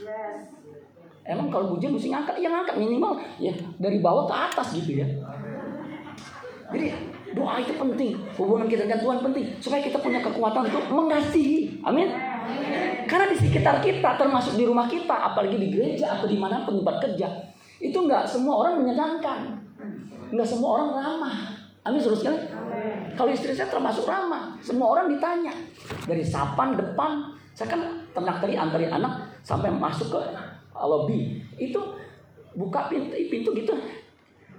Emang 1.28 1.51
kalau 1.51 1.75
pujian 1.75 1.91
mesti 1.91 2.07
ngangkat, 2.11 2.39
ya 2.39 2.47
ngangkat 2.47 2.75
minimal 2.80 3.19
ya 3.36 3.51
dari 3.80 3.99
bawah 3.99 4.28
ke 4.28 4.36
atas 4.36 4.67
gitu 4.80 5.03
ya. 5.03 5.07
Jadi 6.67 6.91
doa 7.32 7.59
itu 7.59 7.75
penting, 7.75 8.15
hubungan 8.36 8.67
kita 8.67 8.88
dengan 8.88 8.99
Tuhan 8.99 9.19
penting 9.23 9.45
supaya 9.59 9.80
kita 9.84 9.99
punya 9.99 10.19
kekuatan 10.19 10.67
untuk 10.67 10.84
mengasihi. 10.91 11.80
Amin. 11.84 12.11
Karena 13.07 13.28
di 13.32 13.38
sekitar 13.39 13.80
kita, 13.80 14.19
termasuk 14.19 14.59
di 14.59 14.63
rumah 14.67 14.88
kita, 14.88 15.32
apalagi 15.32 15.55
di 15.55 15.67
gereja 15.71 16.19
atau 16.19 16.28
di 16.28 16.36
mana 16.36 16.67
pun 16.67 16.80
tempat 16.84 16.99
kerja, 17.03 17.28
itu 17.80 17.95
nggak 17.95 18.28
semua 18.28 18.67
orang 18.67 18.84
menyenangkan, 18.84 19.63
nggak 20.32 20.47
semua 20.47 20.69
orang 20.80 20.89
ramah. 20.95 21.39
Amin, 21.88 22.03
saudara 22.03 22.19
sekalian. 22.19 22.43
Kalau 23.15 23.31
istri 23.31 23.55
saya 23.55 23.71
termasuk 23.71 24.03
ramah, 24.03 24.59
semua 24.59 24.91
orang 24.91 25.07
ditanya. 25.07 25.55
Dari 26.03 26.21
sapan 26.21 26.75
depan. 26.75 27.31
Saya 27.57 27.73
kan 27.73 27.81
ternak 28.13 28.38
tadi 28.38 28.53
antarin 28.53 28.93
anak 28.93 29.17
sampai 29.41 29.73
masuk 29.73 30.13
ke 30.13 30.21
lobby. 30.77 31.41
Itu 31.57 31.79
buka 32.53 32.85
pintu 32.85 33.17
pintu 33.33 33.49
gitu. 33.57 33.73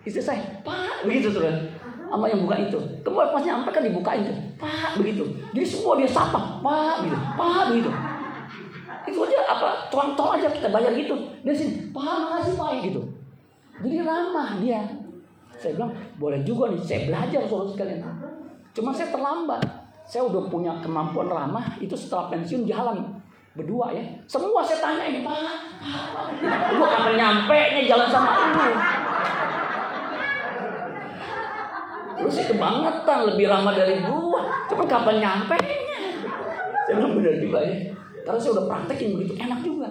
Istri 0.03 0.19
saya 0.19 0.43
pak 0.67 1.07
begitu 1.07 1.31
saudara 1.31 1.63
sama 2.11 2.27
yang 2.27 2.43
buka 2.43 2.59
itu. 2.59 2.79
Kemudian 3.07 3.31
pas 3.31 3.43
nyampe 3.47 3.71
kan 3.71 3.83
dibukain 3.87 4.27
tuh. 4.27 4.35
Pak 4.59 4.99
begitu. 4.99 5.31
Jadi 5.55 5.63
semua 5.63 5.95
dia 5.95 6.11
sapa 6.11 6.59
pak 6.59 7.07
gitu. 7.07 7.15
Pak 7.39 7.63
begitu. 7.71 7.91
Itu 9.07 9.19
aja 9.23 9.39
apa 9.47 9.69
tuang 9.95 10.19
tol 10.19 10.35
aja 10.35 10.51
kita 10.51 10.67
bayar 10.67 10.91
gitu. 10.91 11.15
Dia 11.47 11.55
sini 11.55 11.95
pak 11.95 12.03
makasih 12.03 12.59
pak 12.59 12.83
gitu. 12.83 13.03
Jadi 13.79 13.97
ramah 14.03 14.59
dia 14.59 14.83
saya 15.59 15.75
bilang 15.75 15.91
boleh 16.23 16.41
juga 16.47 16.71
nih 16.71 16.81
saya 16.87 17.01
belajar 17.11 17.43
saudara 17.51 17.71
sekalian. 17.75 18.01
Cuma 18.71 18.95
saya 18.95 19.11
terlambat. 19.11 19.63
Saya 20.09 20.25
udah 20.25 20.49
punya 20.49 20.73
kemampuan 20.81 21.29
ramah 21.29 21.77
itu 21.83 21.93
setelah 21.93 22.33
pensiun 22.33 22.65
jalan 22.65 23.05
berdua 23.59 23.91
ya. 23.93 24.07
Semua 24.31 24.63
saya 24.63 24.79
tanya 24.79 25.05
ini 25.11 25.21
pak 25.27 25.35
pak. 25.35 25.59
kapan 26.79 27.15
nyampe 27.19 27.59
nya 27.75 27.83
jalan 27.85 28.09
sama 28.09 28.31
ibu 28.49 28.65
lu 32.19 32.27
sih 32.27 32.51
kebangetan 32.51 33.31
lebih 33.31 33.47
lama 33.47 33.71
dari 33.75 34.03
gua. 34.03 34.43
Cuma 34.71 34.87
kapan 34.87 35.23
nyampe 35.23 35.59
saya 36.87 36.95
bilang 36.97 37.21
benar 37.21 37.35
juga 37.37 37.59
ya. 37.67 37.75
Karena 38.25 38.39
saya 38.41 38.53
udah 38.57 38.67
praktekin 38.71 39.09
begitu 39.19 39.35
enak 39.37 39.61
juga. 39.61 39.89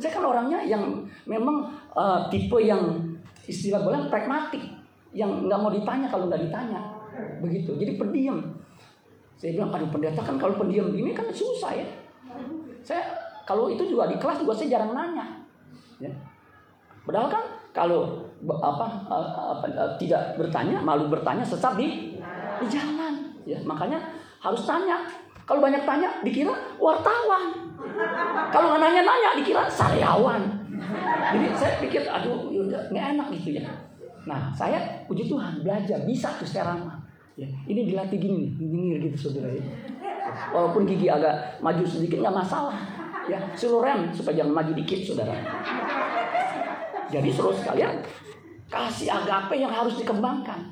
Saya 0.00 0.10
kan 0.16 0.24
orangnya 0.24 0.58
yang 0.64 0.82
memang 1.28 1.68
uh, 1.94 2.26
tipe 2.32 2.58
yang 2.58 2.98
istilah 3.46 3.84
bilang 3.84 4.10
pragmatik 4.10 4.79
yang 5.10 5.46
nggak 5.46 5.58
mau 5.58 5.70
ditanya 5.70 6.06
kalau 6.06 6.30
nggak 6.30 6.42
ditanya. 6.46 6.80
Begitu. 7.42 7.74
Jadi 7.76 7.92
pendiam. 7.98 8.38
Saya 9.34 9.56
bilang 9.56 9.72
aduh 9.72 9.88
pendeta 9.88 10.20
kan 10.20 10.36
kalau 10.36 10.54
pendiam 10.60 10.92
ini 10.92 11.10
kan 11.16 11.26
susah 11.32 11.72
ya. 11.74 11.86
Saya 12.84 13.02
kalau 13.48 13.72
itu 13.72 13.82
juga 13.88 14.06
di 14.06 14.16
kelas 14.20 14.44
juga 14.44 14.54
saya 14.54 14.78
jarang 14.78 14.92
nanya. 14.94 15.26
Ya. 15.98 16.12
Padahal 17.02 17.28
kan 17.32 17.44
kalau 17.74 18.28
apa, 18.60 18.86
apa 19.08 19.66
tidak 19.98 20.36
bertanya 20.38 20.78
malu 20.84 21.10
bertanya 21.10 21.42
sesat 21.42 21.74
di 21.74 22.14
di 22.60 22.66
jalan. 22.70 23.34
Ya 23.48 23.58
makanya 23.66 23.98
harus 24.38 24.62
tanya. 24.62 25.02
Kalau 25.48 25.58
banyak 25.58 25.82
tanya 25.82 26.22
dikira 26.22 26.54
wartawan. 26.78 27.74
Kalau 28.54 28.66
nggak 28.70 28.80
nanya-nanya 28.86 29.30
dikira 29.34 29.66
sariawan. 29.66 30.46
Jadi 31.32 31.46
saya 31.58 31.74
pikir 31.82 32.06
aduh 32.06 32.52
nggak 32.70 33.04
enak 33.16 33.26
gitu 33.34 33.60
ya 33.60 33.90
nah 34.28 34.52
saya 34.52 35.04
puji 35.08 35.28
Tuhan 35.28 35.64
belajar 35.64 36.04
bisa 36.04 36.28
tuh 36.36 36.44
secara 36.44 36.76
ramah 36.76 37.00
ya 37.38 37.48
ini 37.68 37.88
dilatih 37.88 38.20
gini 38.20 38.52
gini 38.58 39.00
gitu 39.08 39.28
saudara 39.28 39.48
ya 39.52 39.64
walaupun 40.52 40.84
gigi 40.84 41.08
agak 41.08 41.60
maju 41.64 41.82
sedikit 41.88 42.20
nggak 42.20 42.36
masalah 42.36 42.76
ya 43.28 43.40
suruh 43.56 43.80
rem 43.80 44.12
supaya 44.12 44.44
jangan 44.44 44.52
maju 44.60 44.72
dikit 44.76 45.00
saudara 45.02 45.34
jadi 47.10 47.28
suruh 47.32 47.54
sekalian 47.56 47.98
kasih 48.70 49.10
agape 49.10 49.58
yang 49.58 49.74
harus 49.74 49.98
dikembangkan. 49.98 50.62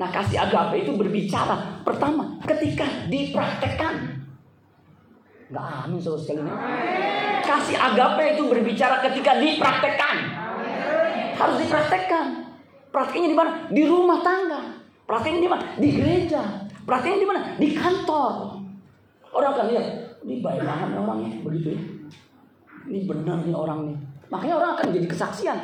Nah 0.00 0.08
kasih 0.08 0.40
agape 0.40 0.88
itu 0.88 0.96
berbicara 0.96 1.84
pertama 1.84 2.40
ketika 2.48 2.88
dipraktekkan. 3.12 4.24
Gak 5.52 5.66
amin 5.84 6.00
saudara 6.00 6.24
sekalian. 6.24 6.48
ya. 6.48 6.56
Kasih 7.44 7.76
agape 7.76 8.24
itu 8.40 8.42
berbicara 8.48 9.04
ketika 9.04 9.36
dipraktekkan. 9.36 10.16
Harus 11.36 11.56
dipraktekkan. 11.60 12.26
Prakteknya 12.92 13.28
di 13.32 13.36
mana? 13.36 13.50
Di 13.72 13.82
rumah 13.88 14.20
tangga. 14.20 14.60
Prakteknya 15.08 15.40
di 15.40 15.50
mana? 15.50 15.64
Di 15.80 15.88
gereja. 15.96 16.42
Prakteknya 16.84 17.18
di 17.24 17.28
mana? 17.28 17.40
Di 17.56 17.68
kantor. 17.72 18.60
Orang 19.32 19.50
akan 19.56 19.66
lihat, 19.72 19.86
ini 20.28 20.44
baik 20.44 20.60
banget 20.60 20.88
orangnya, 20.92 21.30
begitu 21.40 21.68
ya. 21.72 21.80
Ini 22.92 23.08
benar 23.08 23.40
nih 23.48 23.56
orang 23.56 23.80
nih. 23.88 23.96
Makanya 24.28 24.54
orang 24.60 24.70
akan 24.76 24.86
jadi 24.92 25.06
kesaksian. 25.08 25.58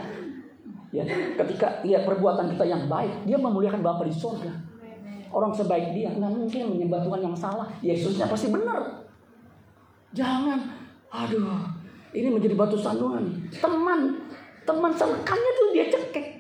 Ya, 0.88 1.04
ketika 1.36 1.84
lihat 1.84 2.08
perbuatan 2.08 2.48
kita 2.56 2.64
yang 2.64 2.88
baik, 2.88 3.28
dia 3.28 3.36
memuliakan 3.36 3.84
Bapa 3.84 4.08
di 4.08 4.14
surga. 4.16 4.48
Orang 5.28 5.52
sebaik 5.52 5.92
dia 5.92 6.08
nggak 6.16 6.32
mungkin 6.32 6.72
menyembah 6.72 7.04
Tuhan 7.04 7.20
yang 7.20 7.36
salah. 7.36 7.68
Yesusnya 7.84 8.24
pasti 8.24 8.48
benar. 8.48 9.04
Jangan, 10.16 10.56
aduh, 11.12 11.68
ini 12.16 12.32
menjadi 12.32 12.56
batu 12.56 12.80
sandungan. 12.80 13.28
Teman, 13.52 14.16
teman 14.64 14.92
selekannya 14.96 15.50
tuh 15.52 15.66
dia 15.76 15.84
cekek. 15.92 16.37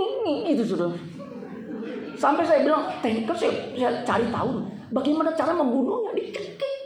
Ini 0.00 0.56
itu 0.56 0.64
sudah. 0.64 0.88
Sampai 2.16 2.44
saya 2.44 2.64
bilang, 2.64 2.84
teknikal 3.00 3.36
saya, 3.36 3.52
saya 3.76 4.04
cari 4.04 4.28
tahu 4.28 4.64
bagaimana 4.92 5.32
cara 5.32 5.52
membunuhnya 5.56 6.12
dicekik. 6.12 6.76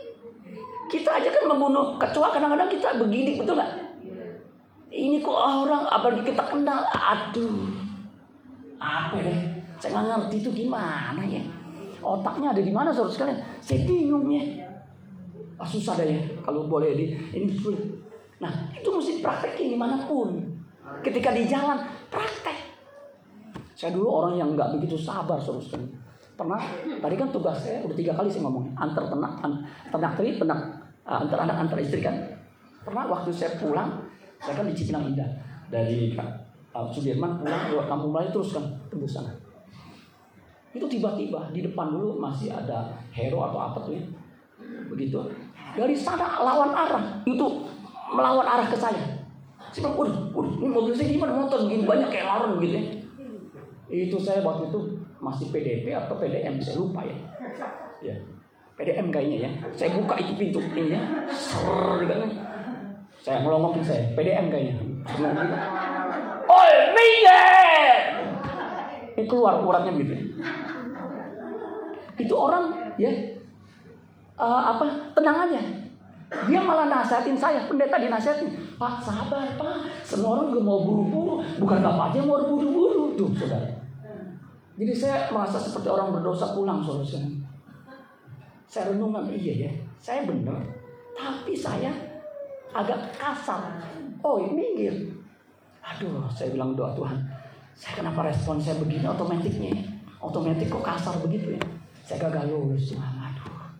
Kita 0.87 1.19
aja 1.19 1.27
kan 1.27 1.43
membunuh 1.49 1.99
kecoa 1.99 2.31
kadang-kadang 2.31 2.71
kita 2.71 2.95
begini 2.95 3.35
betul 3.35 3.59
nggak? 3.59 3.71
Ini 4.95 5.19
kok 5.19 5.35
orang 5.35 5.83
apa 5.91 6.07
kita 6.23 6.43
kenal? 6.47 6.87
Aduh, 6.87 7.67
apa 8.79 9.19
deh? 9.19 9.39
Saya 9.81 9.91
nggak 9.91 10.05
ngerti 10.07 10.35
itu 10.39 10.49
gimana 10.63 11.19
ya. 11.27 11.43
Otaknya 11.99 12.55
ada 12.55 12.61
di 12.63 12.71
mana 12.71 12.93
saudara 12.93 13.11
sekalian? 13.11 13.39
Saya 13.59 13.83
bingung 13.83 14.29
ya. 14.31 14.43
Ah, 15.55 15.67
susah 15.67 15.99
deh 15.99 16.15
ya 16.15 16.19
kalau 16.43 16.67
boleh 16.67 16.95
di 16.95 17.11
ini 17.11 17.51
sulit. 17.51 17.79
Nah 18.39 18.51
itu 18.75 18.87
mesti 18.87 19.19
praktekin 19.19 19.73
di 19.73 19.77
mana 19.79 19.99
pun. 20.03 20.39
Ketika 21.03 21.33
di 21.35 21.43
jalan 21.43 21.81
praktek. 22.07 22.74
Saya 23.85 24.01
dulu 24.01 24.09
orang 24.17 24.33
yang 24.41 24.57
nggak 24.57 24.81
begitu 24.81 24.97
sabar 24.97 25.37
sekalian. 25.37 25.93
Pernah 26.33 26.57
tadi 27.05 27.15
kan 27.21 27.29
tugas 27.29 27.53
saya 27.61 27.85
udah 27.85 27.93
tiga 27.93 28.17
kali 28.17 28.33
saya 28.33 28.49
ngomong 28.49 28.73
antar 28.73 29.05
ternak, 29.05 29.37
an, 29.45 29.61
ternak 29.93 30.17
teri, 30.17 30.41
ternak 30.41 30.57
uh, 31.05 31.21
antar 31.21 31.45
anak 31.45 31.53
antar 31.61 31.77
istri 31.77 32.01
kan. 32.01 32.17
Pernah 32.81 33.05
waktu 33.05 33.29
saya 33.29 33.61
pulang, 33.61 34.09
saya 34.41 34.57
kan 34.57 34.65
di 34.65 34.73
Cipinang 34.73 35.13
Indah 35.13 35.29
dari 35.69 36.17
uh, 36.17 36.89
Sudirman 36.89 37.37
pulang 37.37 37.61
ke 37.69 37.77
Kampung 37.85 38.09
Melayu 38.09 38.33
terus 38.33 38.57
kan 38.57 38.65
tembus 38.89 39.21
sana. 39.21 39.29
Itu 40.73 40.89
tiba-tiba 40.89 41.53
di 41.53 41.61
depan 41.61 41.93
dulu 41.93 42.17
masih 42.17 42.57
ada 42.57 42.89
hero 43.13 43.37
atau 43.37 43.69
apa 43.69 43.85
tuh 43.85 43.93
ya. 43.93 44.01
Begitu. 44.89 45.29
Dari 45.77 45.93
sana 45.93 46.41
lawan 46.41 46.73
arah 46.73 47.21
itu 47.21 47.69
melawan 48.17 48.49
arah 48.49 48.65
ke 48.65 48.73
saya. 48.81 49.29
Saya 49.69 49.93
bilang, 49.93 50.09
waduh, 50.09 50.17
waduh, 50.33 50.53
ini 50.57 50.67
mobil 50.73 50.93
saya 50.97 51.13
gimana 51.13 51.37
motor 51.37 51.69
begini 51.69 51.85
banyak 51.85 52.09
kayak 52.09 52.25
larang 52.25 52.57
gitu 52.65 52.81
ya. 52.81 53.04
Itu 53.89 54.17
saya 54.17 54.41
waktu 54.41 54.73
itu 54.73 54.79
masih 55.21 55.49
PDP 55.53 55.93
atau 55.93 56.17
PDM 56.17 56.57
saya 56.61 56.75
lupa 56.81 57.01
ya. 57.05 57.17
Ya. 58.01 58.15
PDM 58.75 59.07
kayaknya 59.13 59.37
ya. 59.47 59.51
Saya 59.71 59.95
buka 59.95 60.19
itu 60.19 60.33
pintu 60.35 60.59
ini 60.73 60.95
ya. 60.97 61.01
Gitu 62.01 62.13
kan. 62.13 62.31
Saya 63.25 63.41
melongokin 63.41 63.81
saya, 63.81 64.13
PDM 64.13 64.53
kayaknya. 64.53 64.75
Oi, 66.45 66.73
minggir! 66.93 67.97
Ini 69.15 69.23
keluar 69.25 69.63
uratnya 69.63 69.95
begitu. 69.95 70.37
Itu 72.15 72.33
orang 72.35 72.95
ya 73.01 73.11
uh, 74.39 74.61
apa 74.75 74.85
tenang 75.15 75.49
aja. 75.49 75.61
Dia 76.49 76.59
malah 76.59 76.89
nasihatin 76.89 77.37
saya, 77.37 77.69
pendeta 77.69 78.01
dinasihatin. 78.01 78.49
Pak 78.75 78.99
sabar 78.99 79.45
pak, 79.55 79.87
semua 80.03 80.41
orang 80.41 80.51
juga 80.51 80.61
mau 80.67 80.79
buru-buru. 80.83 81.33
Bukan 81.61 81.79
bapak 81.79 82.11
aja 82.11 82.17
yang 82.19 82.27
mau 82.27 82.43
buru-buru. 82.43 83.15
Tuh 83.15 83.29
saudara. 83.39 83.74
Jadi 84.75 84.91
saya 84.91 85.31
merasa 85.31 85.55
seperti 85.55 85.87
orang 85.87 86.11
berdosa 86.11 86.51
pulang 86.51 86.83
saudara. 86.83 87.23
Saya 88.67 88.91
renungan, 88.91 89.31
iya 89.31 89.67
ya, 89.67 89.71
saya 90.03 90.27
benar. 90.27 90.59
Tapi 91.15 91.55
saya 91.55 91.95
agak 92.75 93.15
kasar. 93.15 93.79
Oh 94.19 94.35
minggir. 94.43 94.91
Aduh, 95.79 96.27
saya 96.27 96.51
bilang 96.51 96.75
doa 96.75 96.91
Tuhan. 96.91 97.15
Saya 97.71 98.03
kenapa 98.03 98.27
respon 98.27 98.59
saya 98.59 98.75
begini 98.75 99.07
otomatiknya? 99.07 99.71
Otomatis 100.19 100.67
kok 100.67 100.83
kasar 100.83 101.15
begitu 101.23 101.55
ya? 101.55 101.61
Saya 102.03 102.27
gagal 102.27 102.51
lulus 102.51 102.91
Tuhan. 102.91 103.13
Aduh. 103.15 103.71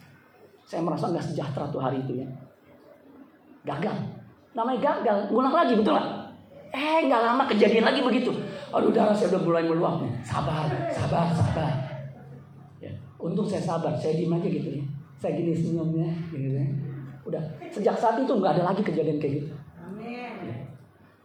Saya 0.63 0.79
merasa 0.79 1.11
nggak 1.11 1.25
sejahtera 1.27 1.67
tuh 1.67 1.83
hari 1.83 1.99
itu 2.07 2.23
ya. 2.23 2.27
Gagal. 3.67 3.99
Namanya 4.55 4.79
gagal. 4.79 5.17
Ngulang 5.33 5.51
lagi 5.51 5.73
betul 5.75 5.91
nggak? 5.97 6.09
Eh 6.71 6.97
nggak 7.11 7.21
lama 7.25 7.43
kejadian 7.51 7.83
lagi 7.83 7.99
begitu. 7.99 8.31
Aduh 8.75 8.91
darah 8.91 9.15
saya 9.15 9.31
udah 9.31 9.41
mulai 9.47 9.63
meluap 9.63 10.03
nih. 10.03 10.11
Sabar, 10.19 10.67
sabar, 10.91 11.31
sabar. 11.31 11.71
Ya. 12.83 12.91
Untung 13.15 13.47
saya 13.47 13.63
sabar. 13.63 13.95
Saya 13.95 14.19
diem 14.19 14.35
aja 14.35 14.47
gitu 14.51 14.67
ya. 14.67 14.83
Saya 15.15 15.39
gini 15.39 15.55
senyumnya. 15.55 16.11
Gitu 16.27 16.59
ya. 16.59 16.65
Udah. 17.23 17.43
Sejak 17.71 17.95
saat 17.95 18.19
itu 18.19 18.27
nggak 18.35 18.59
ada 18.59 18.75
lagi 18.75 18.83
kejadian 18.83 19.15
kayak 19.15 19.33
gitu. 19.39 19.47
Ya. 20.03 20.55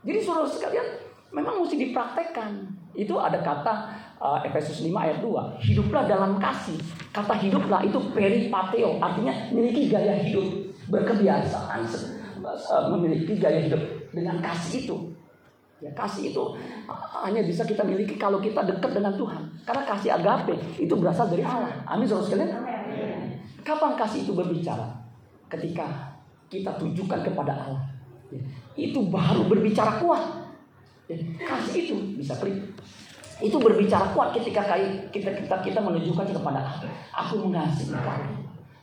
Jadi 0.07 0.19
suruh 0.23 0.47
sekalian 0.47 0.87
memang 1.35 1.59
mesti 1.59 1.75
dipraktekkan. 1.75 2.71
Itu 2.95 3.19
ada 3.19 3.43
kata 3.43 3.75
uh, 4.23 4.39
Efesus 4.47 4.87
5 4.87 4.95
ayat 4.95 5.19
2. 5.19 5.59
Hiduplah 5.59 6.07
dalam 6.07 6.39
kasih. 6.39 6.79
Kata 7.11 7.35
hiduplah 7.35 7.83
itu 7.83 7.99
peripateo. 8.15 9.03
Artinya 9.03 9.35
memiliki 9.51 9.91
gaya 9.91 10.15
hidup. 10.23 10.47
Berkebiasaan. 10.87 11.83
Uh, 12.41 12.95
memiliki 12.95 13.43
gaya 13.43 13.59
hidup 13.67 13.83
dengan 14.15 14.39
kasih 14.39 14.87
itu. 14.87 14.97
Ya, 15.81 15.89
kasih 15.97 16.29
itu 16.29 16.45
hanya 17.25 17.41
bisa 17.41 17.65
kita 17.65 17.81
miliki 17.81 18.21
kalau 18.21 18.37
kita 18.37 18.61
dekat 18.69 18.93
dengan 18.93 19.17
Tuhan. 19.17 19.41
Karena 19.65 19.83
kasih 19.89 20.13
agape 20.13 20.53
itu 20.77 20.93
berasal 20.93 21.33
dari 21.33 21.41
Allah. 21.41 21.73
Amin 21.89 22.05
saudara 22.05 22.29
sekalian. 22.29 22.53
Kapan 23.65 23.97
kasih 23.97 24.29
itu 24.29 24.37
berbicara? 24.37 24.93
Ketika 25.49 25.89
kita 26.53 26.77
tujukan 26.77 27.25
kepada 27.25 27.53
Allah. 27.57 27.83
Ya, 28.29 28.45
itu 28.77 29.01
baru 29.09 29.49
berbicara 29.49 29.97
kuat. 29.99 30.21
Ya, 31.09 31.17
kasih 31.49 31.89
itu 31.89 31.97
bisa 32.21 32.37
klik. 32.37 32.61
Itu 33.41 33.57
berbicara 33.57 34.13
kuat 34.13 34.37
ketika 34.37 34.77
kita 35.09 35.33
kita 35.33 35.57
kita 35.65 35.81
menunjukkan 35.81 36.29
kepada 36.29 36.61
Allah. 36.61 36.93
Aku 37.25 37.49
mengasihi 37.49 37.89
engkau. 37.89 38.21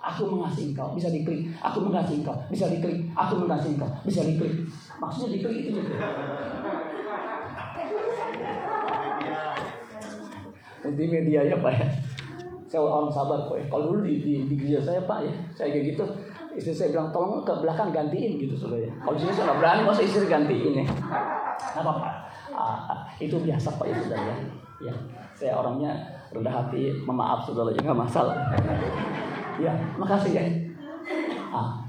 Aku 0.02 0.24
mengasihi 0.34 0.74
engkau. 0.74 0.98
Bisa 0.98 1.14
diklik. 1.14 1.54
Aku 1.62 1.78
mengasihi 1.86 2.26
engkau. 2.26 2.34
Bisa 2.50 2.66
diklik. 2.66 3.06
Aku 3.14 3.38
mengasihi 3.38 3.78
engkau. 3.78 3.90
Bisa 4.02 4.26
diklik. 4.26 4.66
Maksudnya 4.98 5.30
diklik 5.38 5.58
itu 5.70 5.70
gitu. 5.78 5.94
Di 10.88 11.06
media 11.06 11.42
ya 11.46 11.58
Pak 11.60 11.74
ya. 11.76 11.88
Saya 12.68 12.84
orang 12.84 13.12
sabar 13.12 13.48
kok 13.48 13.56
ya. 13.56 13.66
Kalau 13.70 13.94
dulu 13.94 14.04
di, 14.04 14.20
di, 14.20 14.34
di 14.50 14.56
gereja 14.58 14.82
saya 14.82 15.02
Pak 15.06 15.20
ya, 15.24 15.34
saya 15.54 15.70
kayak 15.72 15.86
gitu. 15.96 16.06
Istri 16.58 16.74
saya 16.74 16.90
bilang 16.90 17.14
tolong 17.14 17.46
ke 17.46 17.54
belakang 17.62 17.94
gantiin 17.94 18.42
gitu 18.42 18.58
saudara 18.58 18.90
ya. 18.90 18.92
Kalau 19.06 19.18
sini 19.20 19.30
saya 19.30 19.46
nggak 19.54 19.60
berani 19.62 19.82
masa 19.86 20.02
istri 20.02 20.26
gantiin 20.26 20.74
ya. 20.82 20.86
Nggak 21.78 21.84
apa-apa. 21.86 22.10
Ah, 22.58 23.06
itu 23.22 23.38
biasa 23.38 23.78
Pak 23.78 23.86
ya 23.86 23.96
saudara 24.02 24.26
ya. 24.26 24.36
Ya, 24.78 24.94
saya 25.34 25.58
orangnya 25.58 25.90
rendah 26.34 26.54
hati, 26.54 26.94
memaaf 27.06 27.46
saudara 27.46 27.74
ya 27.74 27.94
masalah. 27.94 28.36
Ya, 29.62 29.74
makasih 29.98 30.34
ya. 30.34 30.44
Ah, 31.54 31.87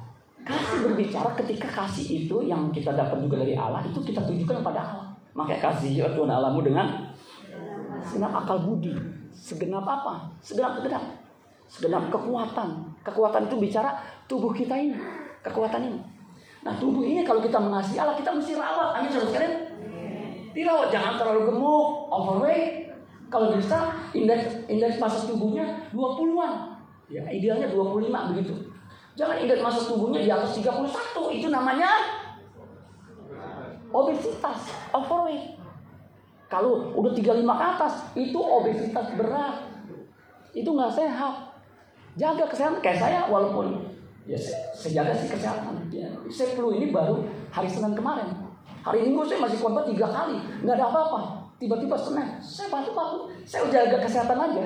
kasih 0.48 0.78
berbicara 0.88 1.30
ketika 1.36 1.68
kasih 1.68 2.24
itu 2.24 2.36
yang 2.48 2.72
kita 2.72 2.96
dapat 2.96 3.20
juga 3.20 3.44
dari 3.44 3.52
Allah 3.52 3.84
itu 3.84 4.00
kita 4.00 4.24
tunjukkan 4.24 4.64
kepada 4.64 4.80
Allah. 4.80 5.06
Makanya 5.36 5.60
kasih 5.68 5.90
ya 5.92 6.06
Tuhan 6.16 6.32
Allahmu 6.32 6.64
dengan 6.64 7.12
segenap 8.00 8.32
akal 8.32 8.64
budi, 8.64 8.96
segenap 9.28 9.84
apa? 9.84 10.32
Segenap 10.40 10.80
segenap 10.80 11.04
segenap 11.68 12.08
kekuatan. 12.08 12.68
Kekuatan 13.04 13.44
itu 13.44 13.56
bicara 13.60 14.00
tubuh 14.24 14.50
kita 14.56 14.72
ini, 14.72 14.96
kekuatan 15.44 15.84
ini. 15.84 16.00
Nah 16.64 16.74
tubuh 16.80 17.04
ini 17.04 17.22
kalau 17.22 17.44
kita 17.44 17.60
mengasihi 17.60 18.00
Allah 18.00 18.16
kita 18.16 18.32
mesti 18.32 18.56
rawat. 18.56 18.96
Amin 18.96 19.12
saudara 19.12 19.28
sekalian. 19.28 19.54
Dirawat 20.56 20.88
jangan 20.88 21.20
terlalu 21.20 21.52
gemuk, 21.52 21.86
overweight. 22.08 22.88
Kalau 23.28 23.52
bisa 23.52 23.92
indeks 24.16 24.64
indeks 24.64 24.96
massa 24.96 25.28
tubuhnya 25.28 25.92
20-an. 25.92 26.80
Ya, 27.12 27.24
idealnya 27.28 27.68
25 27.68 28.32
begitu. 28.32 28.56
Jangan 29.18 29.36
indeks 29.42 29.58
massa 29.66 29.82
tubuhnya 29.82 30.22
di 30.22 30.30
atas 30.30 30.54
31. 30.54 31.34
Itu 31.34 31.50
namanya 31.50 31.90
obesitas, 33.90 34.70
overweight. 34.94 35.58
Kalau 36.46 36.94
udah 36.94 37.12
35 37.12 37.42
ke 37.42 37.64
atas, 37.66 37.94
itu 38.14 38.38
obesitas 38.38 39.06
berat. 39.18 39.66
Itu 40.54 40.70
nggak 40.70 40.94
sehat. 40.94 41.34
Jaga 42.14 42.46
kesehatan 42.46 42.78
kayak 42.78 42.98
saya 42.98 43.20
walaupun 43.26 43.90
ya 44.26 44.38
saya, 44.38 45.02
jaga 45.02 45.12
sih 45.18 45.28
kesehatan. 45.34 45.74
Ya, 45.90 46.08
saya 46.30 46.54
flu 46.54 46.70
ini 46.78 46.94
baru 46.94 47.26
hari 47.50 47.66
Senin 47.66 47.98
kemarin. 47.98 48.26
Hari 48.86 49.02
Minggu 49.02 49.26
saya 49.26 49.42
masih 49.42 49.58
korban 49.58 49.84
tiga 49.84 50.06
kali, 50.08 50.38
nggak 50.62 50.78
ada 50.78 50.86
apa-apa. 50.94 51.20
Tiba-tiba 51.58 51.98
Senin, 51.98 52.38
saya 52.38 52.70
batu-batu. 52.70 53.34
Saya 53.42 53.66
jaga 53.66 53.98
kesehatan 53.98 54.38
aja. 54.38 54.62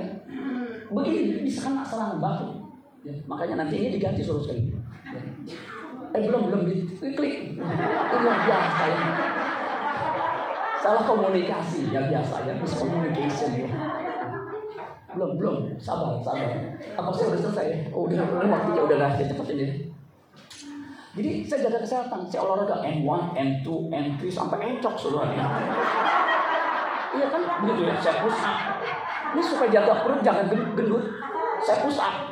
Begini 0.92 1.40
bisa 1.40 1.64
kena 1.64 1.80
serangan 1.80 2.20
batu. 2.20 2.61
Ya, 3.02 3.14
makanya 3.26 3.66
nanti 3.66 3.74
ini 3.82 3.98
diganti 3.98 4.22
suruh 4.22 4.38
sekali. 4.46 4.70
Ya. 4.70 4.78
Eh 6.14 6.22
belum 6.22 6.54
belum 6.54 6.62
diklik. 6.70 7.58
Itu 7.58 8.16
luar 8.22 8.38
biasa 8.46 8.82
ya. 8.86 9.06
Salah 10.78 11.02
komunikasi 11.02 11.90
ya 11.90 12.06
biasa 12.06 12.46
ya, 12.46 12.54
miscommunication 12.62 13.50
ya. 13.58 13.70
Belum 15.18 15.34
belum, 15.34 15.56
sabar 15.82 16.22
sabar. 16.22 16.78
Apa 16.94 17.10
saya 17.10 17.34
udah 17.34 17.40
selesai 17.42 17.66
ya? 17.74 17.78
Oh, 17.90 18.06
udah 18.06 18.22
waktunya 18.22 18.82
udah 18.86 18.96
nggak 19.02 19.28
cepet 19.34 19.46
ini. 19.58 19.66
Jadi 21.12 21.30
saya 21.44 21.68
jaga 21.68 21.84
kesehatan, 21.84 22.24
saya 22.24 22.40
olahraga 22.48 22.80
N1, 22.88 23.36
N2, 23.36 23.68
N3 23.92 24.20
sampai 24.32 24.58
encok 24.64 24.94
saudara. 24.96 25.36
Iya 27.12 27.26
kan 27.28 27.42
begitu 27.60 27.82
ya, 27.84 27.94
saya 28.00 28.24
push. 28.24 28.40
Ini 29.36 29.42
supaya 29.44 29.68
jaga 29.68 29.92
perut 30.06 30.20
jangan 30.24 30.48
gendut. 30.48 31.04
Saya 31.60 31.84
push 31.84 32.00
up. 32.00 32.31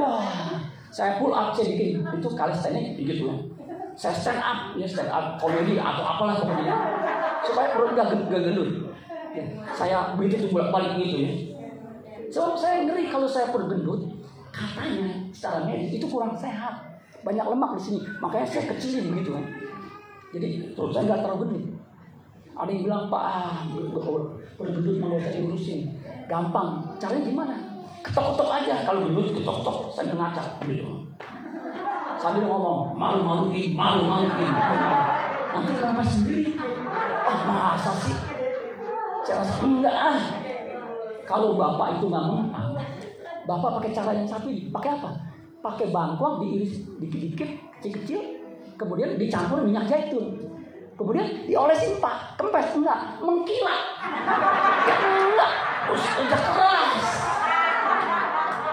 Wah, 0.00 0.56
saya 0.88 1.20
pull 1.20 1.36
up 1.36 1.52
saya 1.52 1.76
bikin 1.76 2.00
itu 2.00 2.28
calisthenics 2.32 2.96
begitu 2.96 3.28
ya. 3.28 3.36
Saya 3.92 4.16
stand 4.16 4.40
up, 4.40 4.72
ya 4.80 4.88
stand 4.88 5.12
up 5.12 5.36
komedi 5.36 5.76
atau 5.76 6.00
apalah 6.00 6.40
pokoknya 6.40 6.76
supaya 7.44 7.68
perut 7.76 7.92
gak 7.92 8.08
gendut. 8.32 8.70
Ya, 9.30 9.44
saya 9.76 10.16
begitu 10.16 10.48
bolak 10.48 10.72
balik 10.72 10.96
gitu 10.96 11.16
ya. 11.20 11.32
Sebab 12.32 12.54
saya 12.56 12.88
ngeri 12.88 13.12
kalau 13.12 13.28
saya 13.28 13.52
perut 13.52 13.68
gendut, 13.68 14.08
katanya 14.50 15.28
secara 15.30 15.68
medis 15.68 16.00
itu 16.00 16.06
kurang 16.08 16.32
sehat. 16.32 16.80
Banyak 17.20 17.44
lemak 17.44 17.76
di 17.76 17.82
sini, 17.84 18.00
makanya 18.16 18.48
saya 18.48 18.64
kecilin 18.72 19.12
begitu 19.12 19.36
kan. 19.36 19.44
Jadi 20.32 20.72
terus 20.72 20.90
saya 20.96 21.04
nggak 21.04 21.20
terlalu 21.20 21.40
gendut. 21.44 21.64
Ada 22.56 22.70
yang 22.72 22.82
bilang 22.88 23.04
Pak, 23.12 23.22
ah, 23.22 23.56
perut 23.68 24.72
gendut 24.72 24.96
mau 24.96 25.20
usah 25.20 25.32
diurusin. 25.36 25.92
Gampang. 26.24 26.96
Caranya 26.96 27.22
gimana? 27.28 27.56
Ketok-ketok 28.00 28.50
aja. 28.50 28.74
Kalau 28.88 29.00
gendut 29.04 29.28
ketok-ketok, 29.36 29.76
saya 29.92 30.12
ngacak 30.16 30.46
gitu. 30.64 31.04
Sambil 32.20 32.44
ngomong, 32.44 32.92
malu-maluin, 32.96 33.72
malu-maluin. 33.72 34.52
Nanti 35.50 35.72
kenapa 35.76 36.02
sendiri? 36.04 36.52
Oh 37.24 37.38
masa 37.48 37.92
sih? 38.04 38.16
Saya 39.24 39.44
enggak 39.64 39.96
ah. 39.96 40.20
Kalau 41.24 41.54
bapak 41.54 42.00
itu 42.00 42.10
nggak 42.10 42.26
mempan, 42.26 42.74
bapak 43.46 43.70
pakai 43.78 43.90
cara 43.94 44.10
yang 44.12 44.26
satu 44.26 44.50
ini. 44.50 44.68
Pakai 44.68 44.98
apa? 44.98 45.10
Pakai 45.62 45.94
bangkuang 45.94 46.42
diiris 46.42 46.82
dikit-dikit, 46.98 47.50
kecil-kecil, 47.78 48.20
kemudian 48.74 49.14
dicampur 49.14 49.62
minyak 49.62 49.86
zaitun. 49.86 50.40
Kemudian 50.98 51.48
diolesin 51.48 51.96
pak, 52.02 52.36
kempes 52.36 52.76
enggak, 52.76 53.16
mengkilat. 53.24 53.80
Enggak, 54.84 55.52
udah 55.94 56.40
keras. 56.52 57.29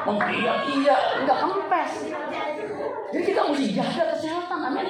Mengkilat 0.08 0.60
iya, 0.72 0.98
enggak 1.20 1.38
kempes. 1.44 1.94
Jadi 3.12 3.24
kita 3.28 3.42
mesti 3.52 3.66
jaga 3.76 4.04
kesehatan, 4.16 4.60
amin. 4.72 4.88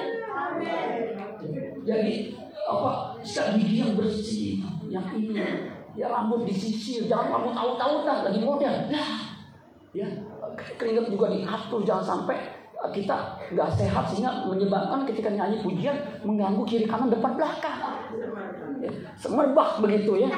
Jadi 1.81 2.13
apa 2.67 2.91
sikat 3.25 3.57
gigi 3.57 3.81
yang 3.81 3.97
bersih, 3.97 4.61
yang 4.91 5.07
ini, 5.17 5.41
ya 5.97 6.05
rambut 6.11 6.45
disisir, 6.45 7.09
jangan 7.09 7.33
rambut 7.33 7.53
tahu-tahuan 7.57 8.29
lagi 8.29 8.39
model. 8.45 8.73
Nah, 8.93 9.09
ya 9.95 10.05
keringat 10.77 11.09
juga 11.09 11.33
diatur, 11.33 11.81
jangan 11.81 12.05
sampai 12.05 12.37
kita 12.93 13.41
nggak 13.51 13.69
sehat 13.73 14.05
sehingga 14.05 14.45
menyebabkan 14.45 15.01
ketika 15.09 15.33
nyanyi 15.33 15.57
pujian 15.65 15.97
mengganggu 16.21 16.61
kiri 16.63 16.85
kanan 16.85 17.09
depan 17.09 17.33
belakang. 17.33 17.79
Ya, 18.77 18.91
semerbak 19.17 19.81
begitu 19.81 20.21
ya. 20.21 20.29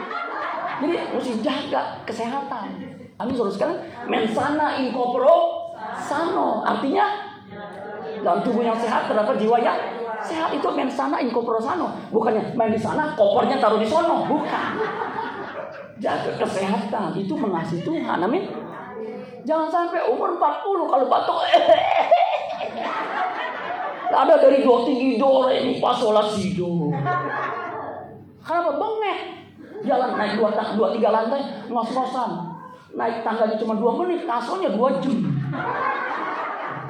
Jadi 0.79 0.95
mesti 1.11 1.33
jaga 1.43 1.99
kesehatan. 2.07 2.88
Amin 3.19 3.35
saudara 3.35 3.51
sekalian. 3.51 3.79
Mensana 4.07 4.79
in 4.79 4.95
corporo 4.95 5.75
sano. 5.99 6.63
Artinya 6.63 7.27
Dalam 8.19 8.43
tubuh 8.43 8.59
yang 8.59 8.75
sehat 8.75 9.07
terdapat 9.07 9.39
jiwa 9.39 9.57
yang 9.63 9.79
sehat 10.19 10.51
itu 10.51 10.67
main 10.75 10.91
sana 10.91 11.19
in 11.19 11.31
corpore 11.31 11.59
sano. 11.59 11.91
Bukannya 12.11 12.55
main 12.55 12.71
di 12.71 12.79
sana, 12.79 13.15
kopernya 13.15 13.59
taruh 13.59 13.79
di 13.79 13.87
sono. 13.87 14.27
Bukan. 14.27 14.71
Jaga 15.99 16.31
kesehatan 16.39 17.11
itu 17.19 17.35
mengasihi 17.35 17.83
Tuhan. 17.83 18.23
Amin. 18.23 18.47
Jangan 19.43 19.67
sampai 19.67 20.03
umur 20.07 20.35
40 20.39 20.91
kalau 20.91 21.05
batuk. 21.11 21.39
Ada 24.09 24.41
dari 24.41 24.65
do 24.65 24.83
tinggi 24.89 25.21
do 25.21 25.45
re 25.45 25.61
mi 25.61 25.77
fa 25.77 25.93
sol 25.93 26.17
la 26.17 26.25
si 26.25 26.57
do. 26.57 26.89
Kenapa 28.41 28.71
bengek? 28.73 29.19
Jalan 29.85 30.17
naik 30.17 30.33
dua, 30.41 30.49
dua 30.75 30.87
tiga 30.97 31.13
lantai 31.13 31.69
ngos-ngosan. 31.69 32.48
Naik 32.89 33.21
tangganya 33.21 33.55
cuma 33.61 33.77
dua 33.77 33.91
menit, 34.01 34.25
ngasonya 34.25 34.69
dua 34.73 34.89
jam. 34.97 35.15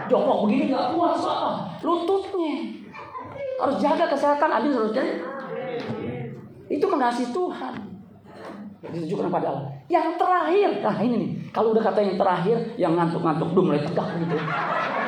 Jongkok 0.09 0.37
begini 0.47 0.73
nggak 0.73 0.85
kuat 0.97 1.13
soalnya 1.19 1.69
lututnya. 1.83 2.55
Harus 3.59 3.77
jaga 3.83 4.05
kesehatan, 4.07 4.49
amin 4.49 4.71
harus 4.71 4.95
jadi. 4.95 5.19
Itu 6.71 6.85
mengasihi 6.87 7.29
Tuhan. 7.35 7.73
Ditujukan 8.79 9.27
kepada 9.27 9.47
Allah. 9.51 9.67
Yang 9.91 10.07
terakhir, 10.15 10.69
nah 10.79 10.95
ini 11.03 11.15
nih, 11.19 11.29
kalau 11.51 11.75
udah 11.75 11.83
kata 11.83 11.99
yang 11.99 12.15
terakhir, 12.15 12.57
yang 12.79 12.93
ngantuk-ngantuk 12.95 13.51
dum 13.51 13.67
mulai 13.67 13.83
tegak 13.83 14.07
gitu. 14.23 14.39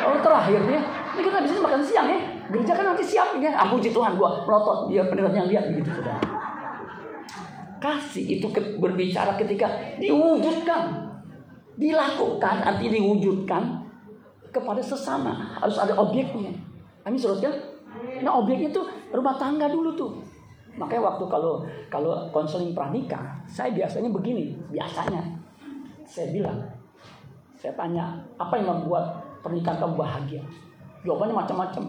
Kalau 0.02 0.18
terakhir 0.20 0.60
dia, 0.68 0.82
ini 1.16 1.22
kita 1.24 1.40
bisa 1.40 1.54
makan 1.64 1.82
siang 1.86 2.08
ya. 2.12 2.20
Gereja 2.52 2.74
kan 2.76 2.86
nanti 2.92 3.04
siap 3.08 3.40
ya. 3.40 3.56
Ah, 3.56 3.72
puji 3.72 3.96
Tuhan 3.96 4.20
gua 4.20 4.44
melotot 4.44 4.92
biar 4.92 5.08
pendengarnya 5.08 5.48
lihat 5.48 5.72
begitu 5.72 5.88
sudah. 5.96 6.20
Kasih 7.82 8.38
itu 8.38 8.46
berbicara 8.78 9.34
ketika 9.42 9.66
diwujudkan, 9.98 11.02
dilakukan, 11.82 12.62
artinya 12.62 12.94
diwujudkan 12.94 13.82
kepada 14.54 14.78
sesama. 14.78 15.58
Harus 15.58 15.82
ada 15.82 15.98
objeknya. 15.98 16.54
Amin 17.02 17.18
saudara. 17.18 17.58
Nah 18.22 18.38
objeknya 18.38 18.70
tuh 18.70 18.86
rumah 19.10 19.34
tangga 19.42 19.66
dulu 19.66 19.98
tuh. 19.98 20.14
Makanya 20.78 21.04
waktu 21.10 21.26
kalau 21.26 21.66
kalau 21.90 22.30
konseling 22.30 22.72
pranikah, 22.78 23.42
saya 23.50 23.74
biasanya 23.74 24.14
begini, 24.14 24.56
biasanya 24.70 25.42
saya 26.06 26.32
bilang, 26.32 26.60
saya 27.58 27.74
tanya 27.74 28.22
apa 28.38 28.62
yang 28.62 28.78
membuat 28.78 29.20
pernikahan 29.42 29.82
kamu 29.82 29.96
bahagia? 29.98 30.44
Jawabannya 31.02 31.36
macam-macam. 31.36 31.86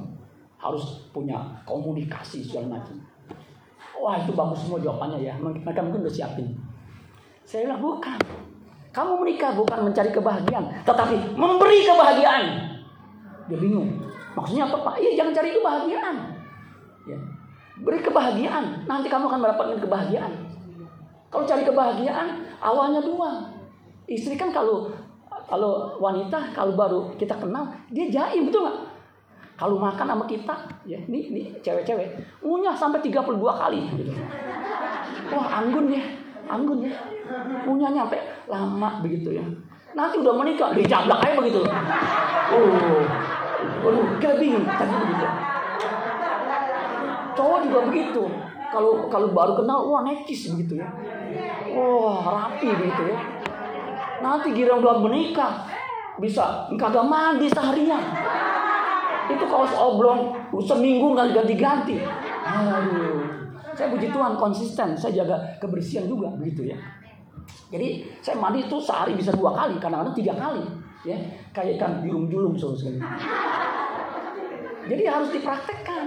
Harus 0.62 1.10
punya 1.10 1.42
komunikasi 1.66 2.46
segala 2.46 2.78
macam. 2.78 2.94
Wah 3.98 4.16
itu 4.18 4.32
bagus 4.32 4.64
semua 4.64 4.78
jawabannya 4.80 5.18
ya. 5.22 5.34
Mereka 5.38 5.80
mungkin 5.84 6.06
udah 6.06 6.14
siapin. 6.14 6.54
Saya 7.44 7.68
bilang 7.68 7.82
bukan. 7.82 8.18
Kamu 8.92 9.24
menikah 9.24 9.56
bukan 9.56 9.88
mencari 9.88 10.12
kebahagiaan, 10.12 10.68
tetapi 10.84 11.32
memberi 11.32 11.80
kebahagiaan. 11.88 12.44
Dia 13.48 13.56
bingung. 13.56 13.88
Maksudnya 14.36 14.68
apa 14.68 14.84
Pak? 14.84 14.94
Iya 15.00 15.10
jangan 15.16 15.32
cari 15.32 15.50
kebahagiaan. 15.56 16.16
Ya. 17.08 17.18
Beri 17.80 17.98
kebahagiaan. 18.04 18.84
Nanti 18.84 19.08
kamu 19.08 19.32
akan 19.32 19.40
mendapatkan 19.40 19.80
kebahagiaan. 19.80 20.32
Kalau 21.32 21.44
cari 21.48 21.64
kebahagiaan, 21.64 22.44
awalnya 22.60 23.00
dua. 23.00 23.48
Istri 24.04 24.36
kan 24.36 24.52
kalau 24.52 24.92
kalau 25.48 25.96
wanita 25.96 26.52
kalau 26.52 26.76
baru 26.76 27.00
kita 27.16 27.32
kenal, 27.40 27.72
dia 27.88 28.12
jaim 28.12 28.52
betul 28.52 28.68
nggak? 28.68 28.91
Kalau 29.56 29.76
makan 29.78 30.06
sama 30.08 30.24
kita, 30.26 30.54
ya 30.88 30.98
ini 31.06 31.28
ini 31.30 31.42
cewek-cewek 31.62 32.18
ngunyah 32.42 32.74
sampai 32.74 32.98
32 33.04 33.38
kali 33.38 33.80
gitu. 33.94 34.12
Wah, 35.30 35.62
anggun 35.62 35.92
ya, 35.92 36.02
anggun 36.50 36.88
ya. 36.88 36.92
Ngunyahnya 37.62 38.08
sampai 38.08 38.20
lama 38.50 38.90
begitu 39.04 39.38
ya. 39.38 39.44
Nanti 39.92 40.18
udah 40.18 40.34
menikah, 40.34 40.72
dijablak 40.72 41.20
aja 41.20 41.36
begitu. 41.36 41.60
Oh, 42.52 43.04
Waduh, 43.82 44.18
kita 44.18 44.34
bingung 44.38 44.66
tadi 44.66 44.94
begitu. 44.94 45.26
Cowok 47.32 47.58
juga 47.66 47.78
begitu. 47.90 48.22
Kalau 48.72 49.06
kalau 49.12 49.28
baru 49.34 49.52
kenal, 49.62 49.78
wah 49.90 50.02
necis 50.06 50.54
begitu 50.54 50.80
ya. 50.80 50.88
Wah 51.74 52.22
rapi 52.24 52.68
begitu 52.72 53.02
ya. 53.10 53.18
Nanti 54.22 54.54
gira 54.54 54.78
udah 54.78 55.02
menikah, 55.02 55.66
bisa 56.22 56.70
kagak 56.78 57.04
mandi 57.06 57.50
seharian. 57.50 58.02
Itu 59.30 59.44
kaos 59.46 59.74
oblong 59.76 60.34
seminggu 60.62 61.14
nggak 61.14 61.34
ganti-ganti. 61.36 62.02
Aduh, 62.42 63.22
saya 63.76 63.90
puji 63.92 64.10
Tuhan 64.10 64.34
konsisten, 64.38 64.98
saya 64.98 65.22
jaga 65.22 65.36
kebersihan 65.62 66.06
juga 66.06 66.30
begitu 66.34 66.70
ya. 66.72 66.78
Jadi 67.72 68.04
saya 68.20 68.36
mandi 68.38 68.62
itu 68.64 68.76
sehari 68.78 69.16
bisa 69.16 69.32
dua 69.32 69.56
kali, 69.56 69.80
kadang-kadang 69.80 70.14
tiga 70.14 70.34
kali, 70.36 70.62
ya 71.08 71.16
kayak 71.56 71.80
ikan 71.80 72.04
julum-julum 72.04 72.52
saudara. 72.54 73.00
Jadi 74.86 75.02
harus 75.08 75.30
dipraktekkan, 75.32 76.04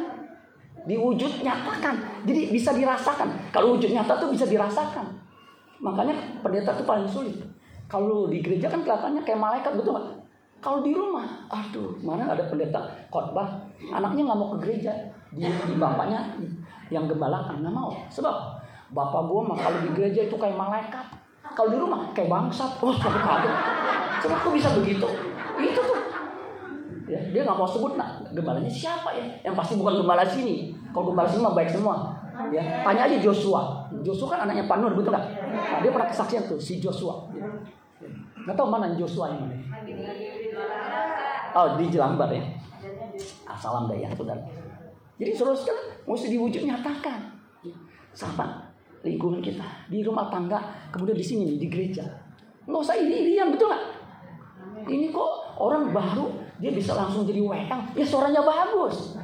diwujud 0.86 1.41
nyatakan, 1.41 1.95
jadi 2.24 2.53
bisa 2.53 2.72
dirasakan. 2.76 3.49
Kalau 3.49 3.76
wujud 3.76 3.89
nyata 3.89 4.13
tuh 4.20 4.30
bisa 4.30 4.45
dirasakan. 4.45 5.09
Makanya 5.82 6.16
pendeta 6.39 6.72
tuh 6.72 6.88
paling 6.88 7.09
sulit. 7.09 7.36
Kalau 7.86 8.30
di 8.32 8.39
gereja 8.39 8.72
kan 8.72 8.82
kelihatannya 8.82 9.22
kayak 9.28 9.39
malaikat 9.41 9.74
betul? 9.76 10.14
Kalau 10.66 10.82
di 10.82 10.97
rumah, 10.97 11.45
aduh, 11.45 11.93
mana 12.01 12.26
ada 12.26 12.49
pendeta 12.49 12.82
khotbah, 13.13 13.53
anaknya 13.86 14.26
nggak 14.26 14.39
mau 14.41 14.49
ke 14.57 14.66
gereja, 14.66 14.89
di, 15.30 15.45
di 15.45 15.78
bapaknya 15.78 16.34
yang 16.89 17.05
gembalakan 17.05 17.61
nggak 17.61 17.70
mau. 17.70 17.93
Sebab 18.09 18.34
bapak 18.89 19.30
gua 19.30 19.45
mah 19.45 19.57
kalau 19.61 19.78
di 19.86 19.93
gereja 19.93 20.26
itu 20.26 20.34
kayak 20.34 20.57
malaikat, 20.57 21.05
kalau 21.53 21.70
di 21.70 21.78
rumah 21.78 22.09
kayak 22.18 22.34
bangsat. 22.34 22.82
Wah, 22.82 22.97
tapi 22.97 23.20
kaget. 23.22 23.55
Sebab 24.26 24.38
kok 24.41 24.53
bisa 24.57 24.70
begitu? 24.82 25.07
Itu 25.61 25.82
tuh. 25.86 25.99
Ya, 27.05 27.22
dia 27.30 27.41
nggak 27.45 27.57
mau 27.61 27.70
sebut 27.70 27.93
nah, 27.93 28.18
gembalanya 28.34 28.66
siapa 28.66 29.13
ya? 29.13 29.45
Yang 29.45 29.61
pasti 29.61 29.74
bukan 29.78 30.01
gembala 30.01 30.26
sini. 30.26 30.74
Kalau 30.89 31.13
gembala 31.13 31.30
sini 31.30 31.45
mah 31.45 31.53
baik 31.53 31.70
semua. 31.70 32.09
Ya, 32.49 32.82
tanya 32.82 33.05
aja 33.05 33.22
Joshua. 33.22 33.86
Joshua 34.01 34.34
kan 34.34 34.49
anaknya 34.49 34.66
Panur, 34.66 34.97
betul 34.97 35.13
nggak? 35.13 35.26
Nah, 35.53 35.80
dia 35.86 35.93
pernah 35.93 36.09
kesaksian 36.09 36.49
tuh 36.49 36.57
si 36.57 36.82
Joshua. 36.82 37.30
Ya. 37.38 37.45
Nggak 38.49 38.57
tahu 38.57 38.68
mana 38.74 38.97
Joshua 38.97 39.30
yang 39.30 39.45
mana. 39.45 39.55
Oh 41.56 41.80
di 41.80 41.86
Jelambar 41.88 42.30
ya. 42.32 42.43
Ah, 43.47 43.56
salam 43.56 43.88
daya 43.88 44.12
saudara. 44.12 44.43
Jadi 45.16 45.32
saudara 45.32 45.56
mesti 46.03 46.28
diwujud 46.32 46.62
nyatakan. 46.68 47.32
Sama 48.12 48.72
lingkungan 49.06 49.39
kita 49.39 49.64
di 49.88 50.01
rumah 50.01 50.28
tangga, 50.28 50.60
kemudian 50.91 51.16
di 51.16 51.24
sini 51.24 51.56
di 51.56 51.68
gereja. 51.70 52.03
Nggak 52.66 52.82
usah 52.82 52.95
ini 52.97 53.32
irian 53.32 53.53
betul 53.53 53.70
nggak? 53.70 53.86
Ini 54.86 55.14
kok 55.14 55.32
orang 55.62 55.93
baru 55.95 56.30
dia 56.60 56.72
bisa 56.72 56.95
langsung 56.95 57.28
jadi 57.28 57.43
WM, 57.43 57.82
ya 57.95 58.06
suaranya 58.06 58.41
bagus. 58.43 59.16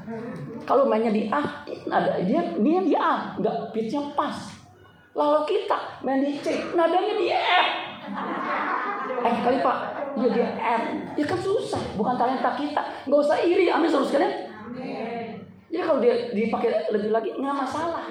Kalau 0.68 0.86
mainnya 0.86 1.12
di 1.12 1.32
A, 1.32 1.42
ada 1.90 2.20
dia 2.22 2.42
dia 2.60 2.82
di 2.84 2.94
A, 2.96 3.36
nggak 3.40 3.74
pitchnya 3.74 4.14
pas. 4.14 4.36
Lalu 5.12 5.44
kita 5.48 6.00
main 6.08 6.24
di 6.24 6.40
C, 6.40 6.56
nadanya 6.72 7.14
di 7.20 7.28
F. 7.32 7.68
Eh 9.22 9.36
kali 9.44 9.60
Pak, 9.60 9.78
dia 10.18 10.30
di 10.32 10.42
F. 10.44 10.84
Ya 11.16 11.26
kan 11.26 11.40
susah, 11.40 11.82
bukan 11.96 12.16
talenta 12.20 12.52
kita. 12.56 12.82
Nggak 13.08 13.20
usah 13.24 13.38
iri, 13.44 13.72
amin 13.72 13.88
saudara 13.88 14.08
sekalian. 14.08 14.34
Ya 15.72 15.82
kalau 15.88 16.04
dia 16.04 16.32
dipakai 16.36 16.92
lebih 16.92 17.16
lagi 17.16 17.32
nggak 17.32 17.56
masalah. 17.56 18.04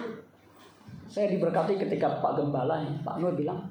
Saya 1.10 1.26
diberkati 1.28 1.76
ketika 1.76 2.22
Pak 2.22 2.38
Gembala, 2.38 2.80
Pak 3.02 3.18
Nur 3.18 3.34
bilang, 3.34 3.66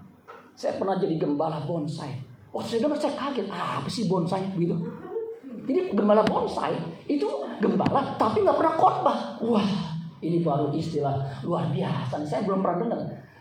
saya 0.53 0.75
pernah 0.75 0.99
jadi 0.99 1.15
gembala 1.15 1.63
bonsai. 1.63 2.19
Oh 2.51 2.59
saya 2.59 2.83
dengar 2.83 2.99
saya 2.99 3.15
kaget, 3.15 3.47
ah, 3.47 3.79
apa 3.79 3.89
sih 3.89 4.11
bonsai 4.11 4.43
gitu. 4.59 4.75
Jadi 5.69 5.93
gembala 5.93 6.25
bonsai 6.25 6.73
itu 7.05 7.29
gembala 7.61 8.17
tapi 8.17 8.41
nggak 8.41 8.57
pernah 8.57 8.73
khotbah. 8.75 9.17
Wah 9.39 9.69
ini 10.19 10.43
baru 10.43 10.73
istilah 10.75 11.15
luar 11.45 11.71
biasa. 11.71 12.19
Saya 12.27 12.43
belum 12.43 12.59
pernah 12.59 12.89
dengar. 12.89 12.99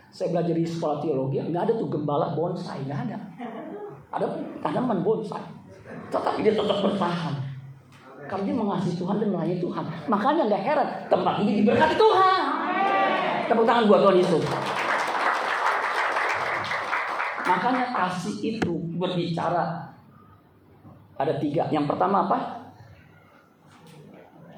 Saya 0.09 0.33
belajar 0.33 0.53
di 0.55 0.65
sekolah 0.65 0.97
teologi 1.03 1.41
nggak 1.41 1.63
ada 1.69 1.73
tuh 1.75 1.89
gembala 1.91 2.37
bonsai 2.37 2.85
nggak 2.87 2.99
ada. 3.09 3.17
Ada 4.09 4.25
tanaman 4.65 5.05
bonsai. 5.05 5.45
Tetapi 6.09 6.39
dia 6.41 6.53
tetap 6.57 6.81
bertahan. 6.81 7.35
Karena 8.29 8.43
dia 8.45 8.55
mengasihi 8.57 8.95
Tuhan 8.97 9.17
dan 9.17 9.29
melayani 9.33 9.57
Tuhan. 9.57 9.83
Makanya 10.05 10.41
nggak 10.49 10.63
heran 10.65 10.87
tempat 11.09 11.33
ini 11.41 11.51
diberkati 11.61 11.95
Tuhan. 11.97 12.41
Tepuk 13.49 13.65
tangan 13.65 13.89
buat 13.89 14.01
Tuhan 14.05 14.17
Yesus. 14.21 14.43
Makanya 17.49 17.85
kasih 17.97 18.35
itu 18.37 18.73
berbicara 19.01 19.89
ada 21.17 21.33
tiga. 21.41 21.65
Yang 21.73 21.89
pertama 21.89 22.29
apa? 22.29 22.37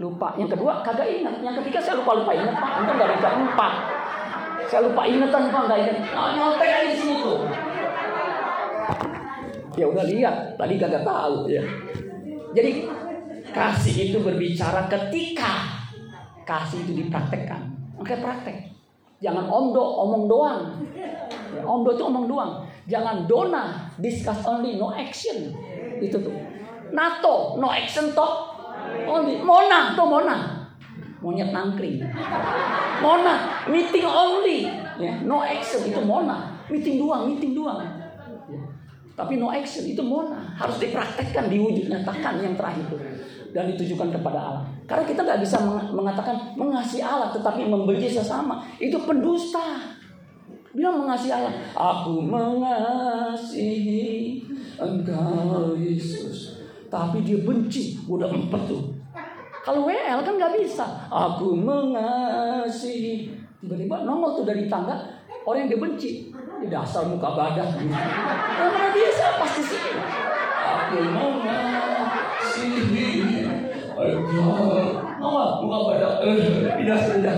Lupa. 0.04 0.36
Yang 0.36 0.60
kedua 0.60 0.84
kagak 0.84 1.08
ingat. 1.08 1.40
Yang 1.40 1.64
ketiga 1.64 1.80
saya 1.80 1.96
lupa 2.04 2.20
lupa 2.20 2.32
ingat 2.36 2.56
pak. 2.60 2.72
Untung 2.84 2.96
nggak 3.00 3.10
ada 3.16 3.30
empat. 3.40 3.74
Saya 4.68 4.82
lupa 4.88 5.02
ingatan 5.08 5.44
pak 5.48 5.62
nggak 5.72 5.80
ingat. 5.80 5.98
Nah, 6.12 6.30
nyontek 6.36 6.70
aja 6.70 6.88
di 6.92 6.96
sini 7.00 7.16
tuh. 7.24 7.40
Ya 9.76 9.86
udah 9.88 10.06
lihat. 10.06 10.56
Tadi 10.60 10.74
kagak 10.76 11.04
tahu 11.08 11.48
ya. 11.48 11.64
Jadi 12.52 12.88
kasih 13.52 13.96
itu 14.12 14.18
berbicara 14.20 14.88
ketika 14.88 15.82
kasih 16.44 16.84
itu 16.84 17.06
dipraktekkan. 17.06 17.72
Oke 18.00 18.18
praktek. 18.20 18.72
Jangan 19.22 19.46
omdo 19.46 19.84
omong 20.02 20.26
doang. 20.26 20.62
Ya, 21.54 21.62
omdo 21.62 21.94
itu 21.94 22.04
omong 22.04 22.26
doang. 22.26 22.66
Jangan 22.90 23.30
dona, 23.30 23.94
discuss 24.02 24.42
only, 24.50 24.82
no 24.82 24.90
action. 24.90 25.54
Itu 26.02 26.18
tuh. 26.18 26.34
NATO, 26.90 27.62
no 27.62 27.70
action 27.70 28.12
toh. 28.18 28.58
Only. 29.06 29.38
Mona, 29.46 29.94
tuh 29.94 30.10
Mona. 30.10 30.66
Monyet 31.22 31.54
nangkring. 31.54 32.02
Mona, 33.06 33.62
meeting 33.70 34.10
only. 34.10 34.66
Ya, 34.98 35.22
no 35.22 35.46
action 35.46 35.86
itu 35.86 36.02
Mona. 36.02 36.58
Meeting 36.66 36.98
doang, 36.98 37.30
meeting 37.30 37.54
doang. 37.54 38.01
Tapi 39.22 39.38
no 39.38 39.54
action 39.54 39.86
itu 39.86 40.02
Mona. 40.02 40.42
Harus 40.58 40.82
dipraktekkan, 40.82 41.46
diwujud 41.46 41.86
nyatakan 41.86 42.42
yang 42.42 42.58
terakhir. 42.58 42.90
Dan 43.54 43.70
ditujukan 43.70 44.10
kepada 44.10 44.40
Allah. 44.42 44.64
Karena 44.90 45.06
kita 45.06 45.22
nggak 45.22 45.46
bisa 45.46 45.62
meng- 45.62 45.94
mengatakan 45.94 46.58
mengasihi 46.58 47.06
Allah 47.06 47.30
tetapi 47.30 47.70
membenci 47.70 48.10
sesama. 48.10 48.66
Itu 48.82 48.98
pendusta. 49.06 49.78
Bilang 50.74 51.06
mengasihi 51.06 51.36
Allah. 51.36 51.54
Aku 51.76 52.24
mengasihi 52.26 54.02
engkau 54.80 55.76
Yesus. 55.78 56.58
Tapi 56.90 57.22
dia 57.22 57.38
benci. 57.44 58.00
Udah 58.08 58.26
empat 58.26 58.62
tuh. 58.66 58.90
Kalau 59.62 59.86
WL 59.86 60.26
kan 60.26 60.34
nggak 60.34 60.58
bisa. 60.58 61.06
Aku 61.12 61.54
mengasihi. 61.54 63.30
Tiba-tiba 63.62 64.02
nongol 64.02 64.42
tuh 64.42 64.46
dari 64.50 64.66
tangga. 64.66 65.21
Orang 65.42 65.66
yang 65.66 65.74
dia 65.74 65.82
benci. 65.82 66.30
Ya 66.62 66.70
dasar 66.70 67.10
muka 67.10 67.34
badak. 67.34 67.74
Mana 67.74 68.94
bisa 68.94 69.42
pasti 69.42 69.66
sih. 69.66 69.82
Aku 70.62 71.02
mengasihi. 71.02 73.10
engkau. 73.98 75.02
Nongol 75.18 75.66
muka 75.66 75.78
badak. 75.90 76.22
Eh, 76.22 76.70
Pindah 76.78 77.02
pindah. 77.02 77.38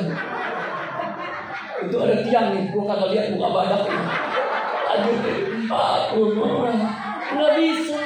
Itu 1.88 1.96
ada 2.04 2.16
tiang 2.28 2.52
nih. 2.52 2.76
Gua 2.76 2.84
kagak 2.92 3.16
lihat 3.16 3.40
muka 3.40 3.48
badak 3.56 3.88
ini. 3.88 4.04
Aduh, 4.92 5.16
aku 5.72 6.36
mau. 6.36 6.68
Nggak 7.34 7.52
bisa. 7.56 8.04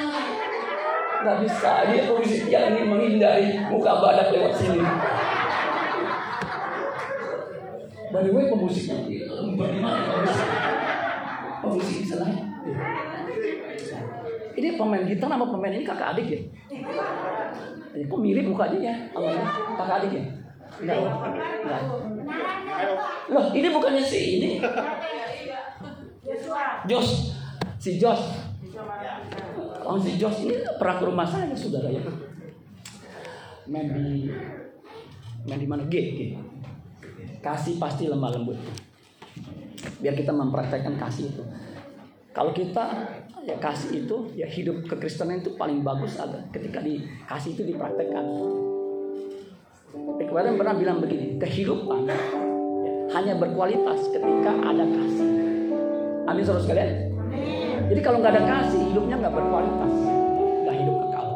Nggak 1.26 1.36
bisa. 1.42 1.90
Dia 1.90 2.06
polisi 2.06 2.46
tiang 2.46 2.70
ini 2.70 2.86
menghindari 2.86 3.66
muka 3.66 3.98
badak 3.98 4.30
lewat 4.30 4.54
sini. 4.54 4.78
By 8.08 8.24
the 8.24 8.32
way, 8.32 8.48
pemusiknya 8.48 9.27
bagaimana 9.54 9.98
bisa. 13.72 13.98
Ini 14.58 14.74
pemain 14.74 15.06
gitar 15.06 15.30
sama 15.30 15.46
pemain 15.46 15.70
ini 15.70 15.86
kakak 15.86 16.18
adik 16.18 16.26
ya? 16.34 16.40
Eh, 17.94 18.04
Kok 18.10 18.18
mirip 18.18 18.50
mukanya 18.50 18.78
ya? 18.90 18.94
Ini? 19.14 19.38
kakak 19.78 19.96
adik 20.02 20.12
ya? 20.18 20.24
Enggak. 20.82 20.98
Enggak. 21.62 21.82
Loh, 23.30 23.46
ini 23.54 23.68
bukannya 23.70 24.02
si 24.02 24.20
ini? 24.42 24.50
Jos. 26.90 27.08
Si 27.78 27.90
Jos. 28.02 28.22
Oh, 29.86 29.96
si 29.96 30.18
Jos 30.18 30.36
ini 30.42 30.54
pernah 30.76 30.96
ke 30.98 31.04
rumah 31.06 31.26
saya 31.26 31.54
saudara 31.54 31.88
ya. 31.88 32.02
Main 33.68 33.94
di 33.94 34.32
main 35.46 35.60
di 35.60 35.68
mana? 35.68 35.86
G, 35.86 35.94
G. 36.16 36.20
Kasih 37.38 37.78
pasti 37.78 38.10
lemah 38.10 38.34
lembut. 38.34 38.58
Biar 39.98 40.14
kita 40.14 40.34
mempraktekkan 40.34 40.98
kasih 40.98 41.30
itu. 41.34 41.42
Kalau 42.34 42.54
kita 42.54 42.84
ya 43.42 43.56
kasih 43.58 44.04
itu 44.04 44.16
ya 44.36 44.46
hidup 44.46 44.86
kekristenan 44.86 45.40
itu 45.42 45.56
paling 45.58 45.82
bagus 45.82 46.20
ada 46.20 46.44
ketika 46.54 46.78
dikasih 46.84 47.56
itu 47.56 47.62
dipraktekkan. 47.74 48.24
Kemarin 50.28 50.60
pernah 50.60 50.76
bilang 50.76 51.00
begini, 51.00 51.40
kehidupan 51.40 52.04
ya, 52.04 52.18
hanya 53.16 53.34
berkualitas 53.40 54.12
ketika 54.12 54.52
ada 54.60 54.84
kasih. 54.84 55.28
Amin 56.28 56.44
saudara 56.44 56.62
sekalian. 56.68 56.90
Jadi 57.88 58.00
kalau 58.04 58.20
nggak 58.20 58.36
ada 58.36 58.44
kasih, 58.44 58.80
hidupnya 58.92 59.16
nggak 59.16 59.34
berkualitas, 59.34 59.94
nggak 60.62 60.76
hidup 60.76 60.96
kekal. 61.00 61.28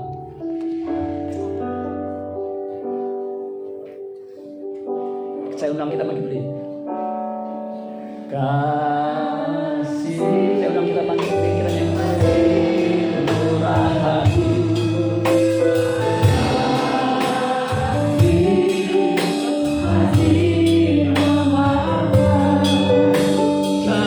Saya 5.56 5.72
undang 5.72 5.88
kita 5.88 6.04
bagi 6.04 6.20
beli. 6.20 6.61
God. 8.32 9.11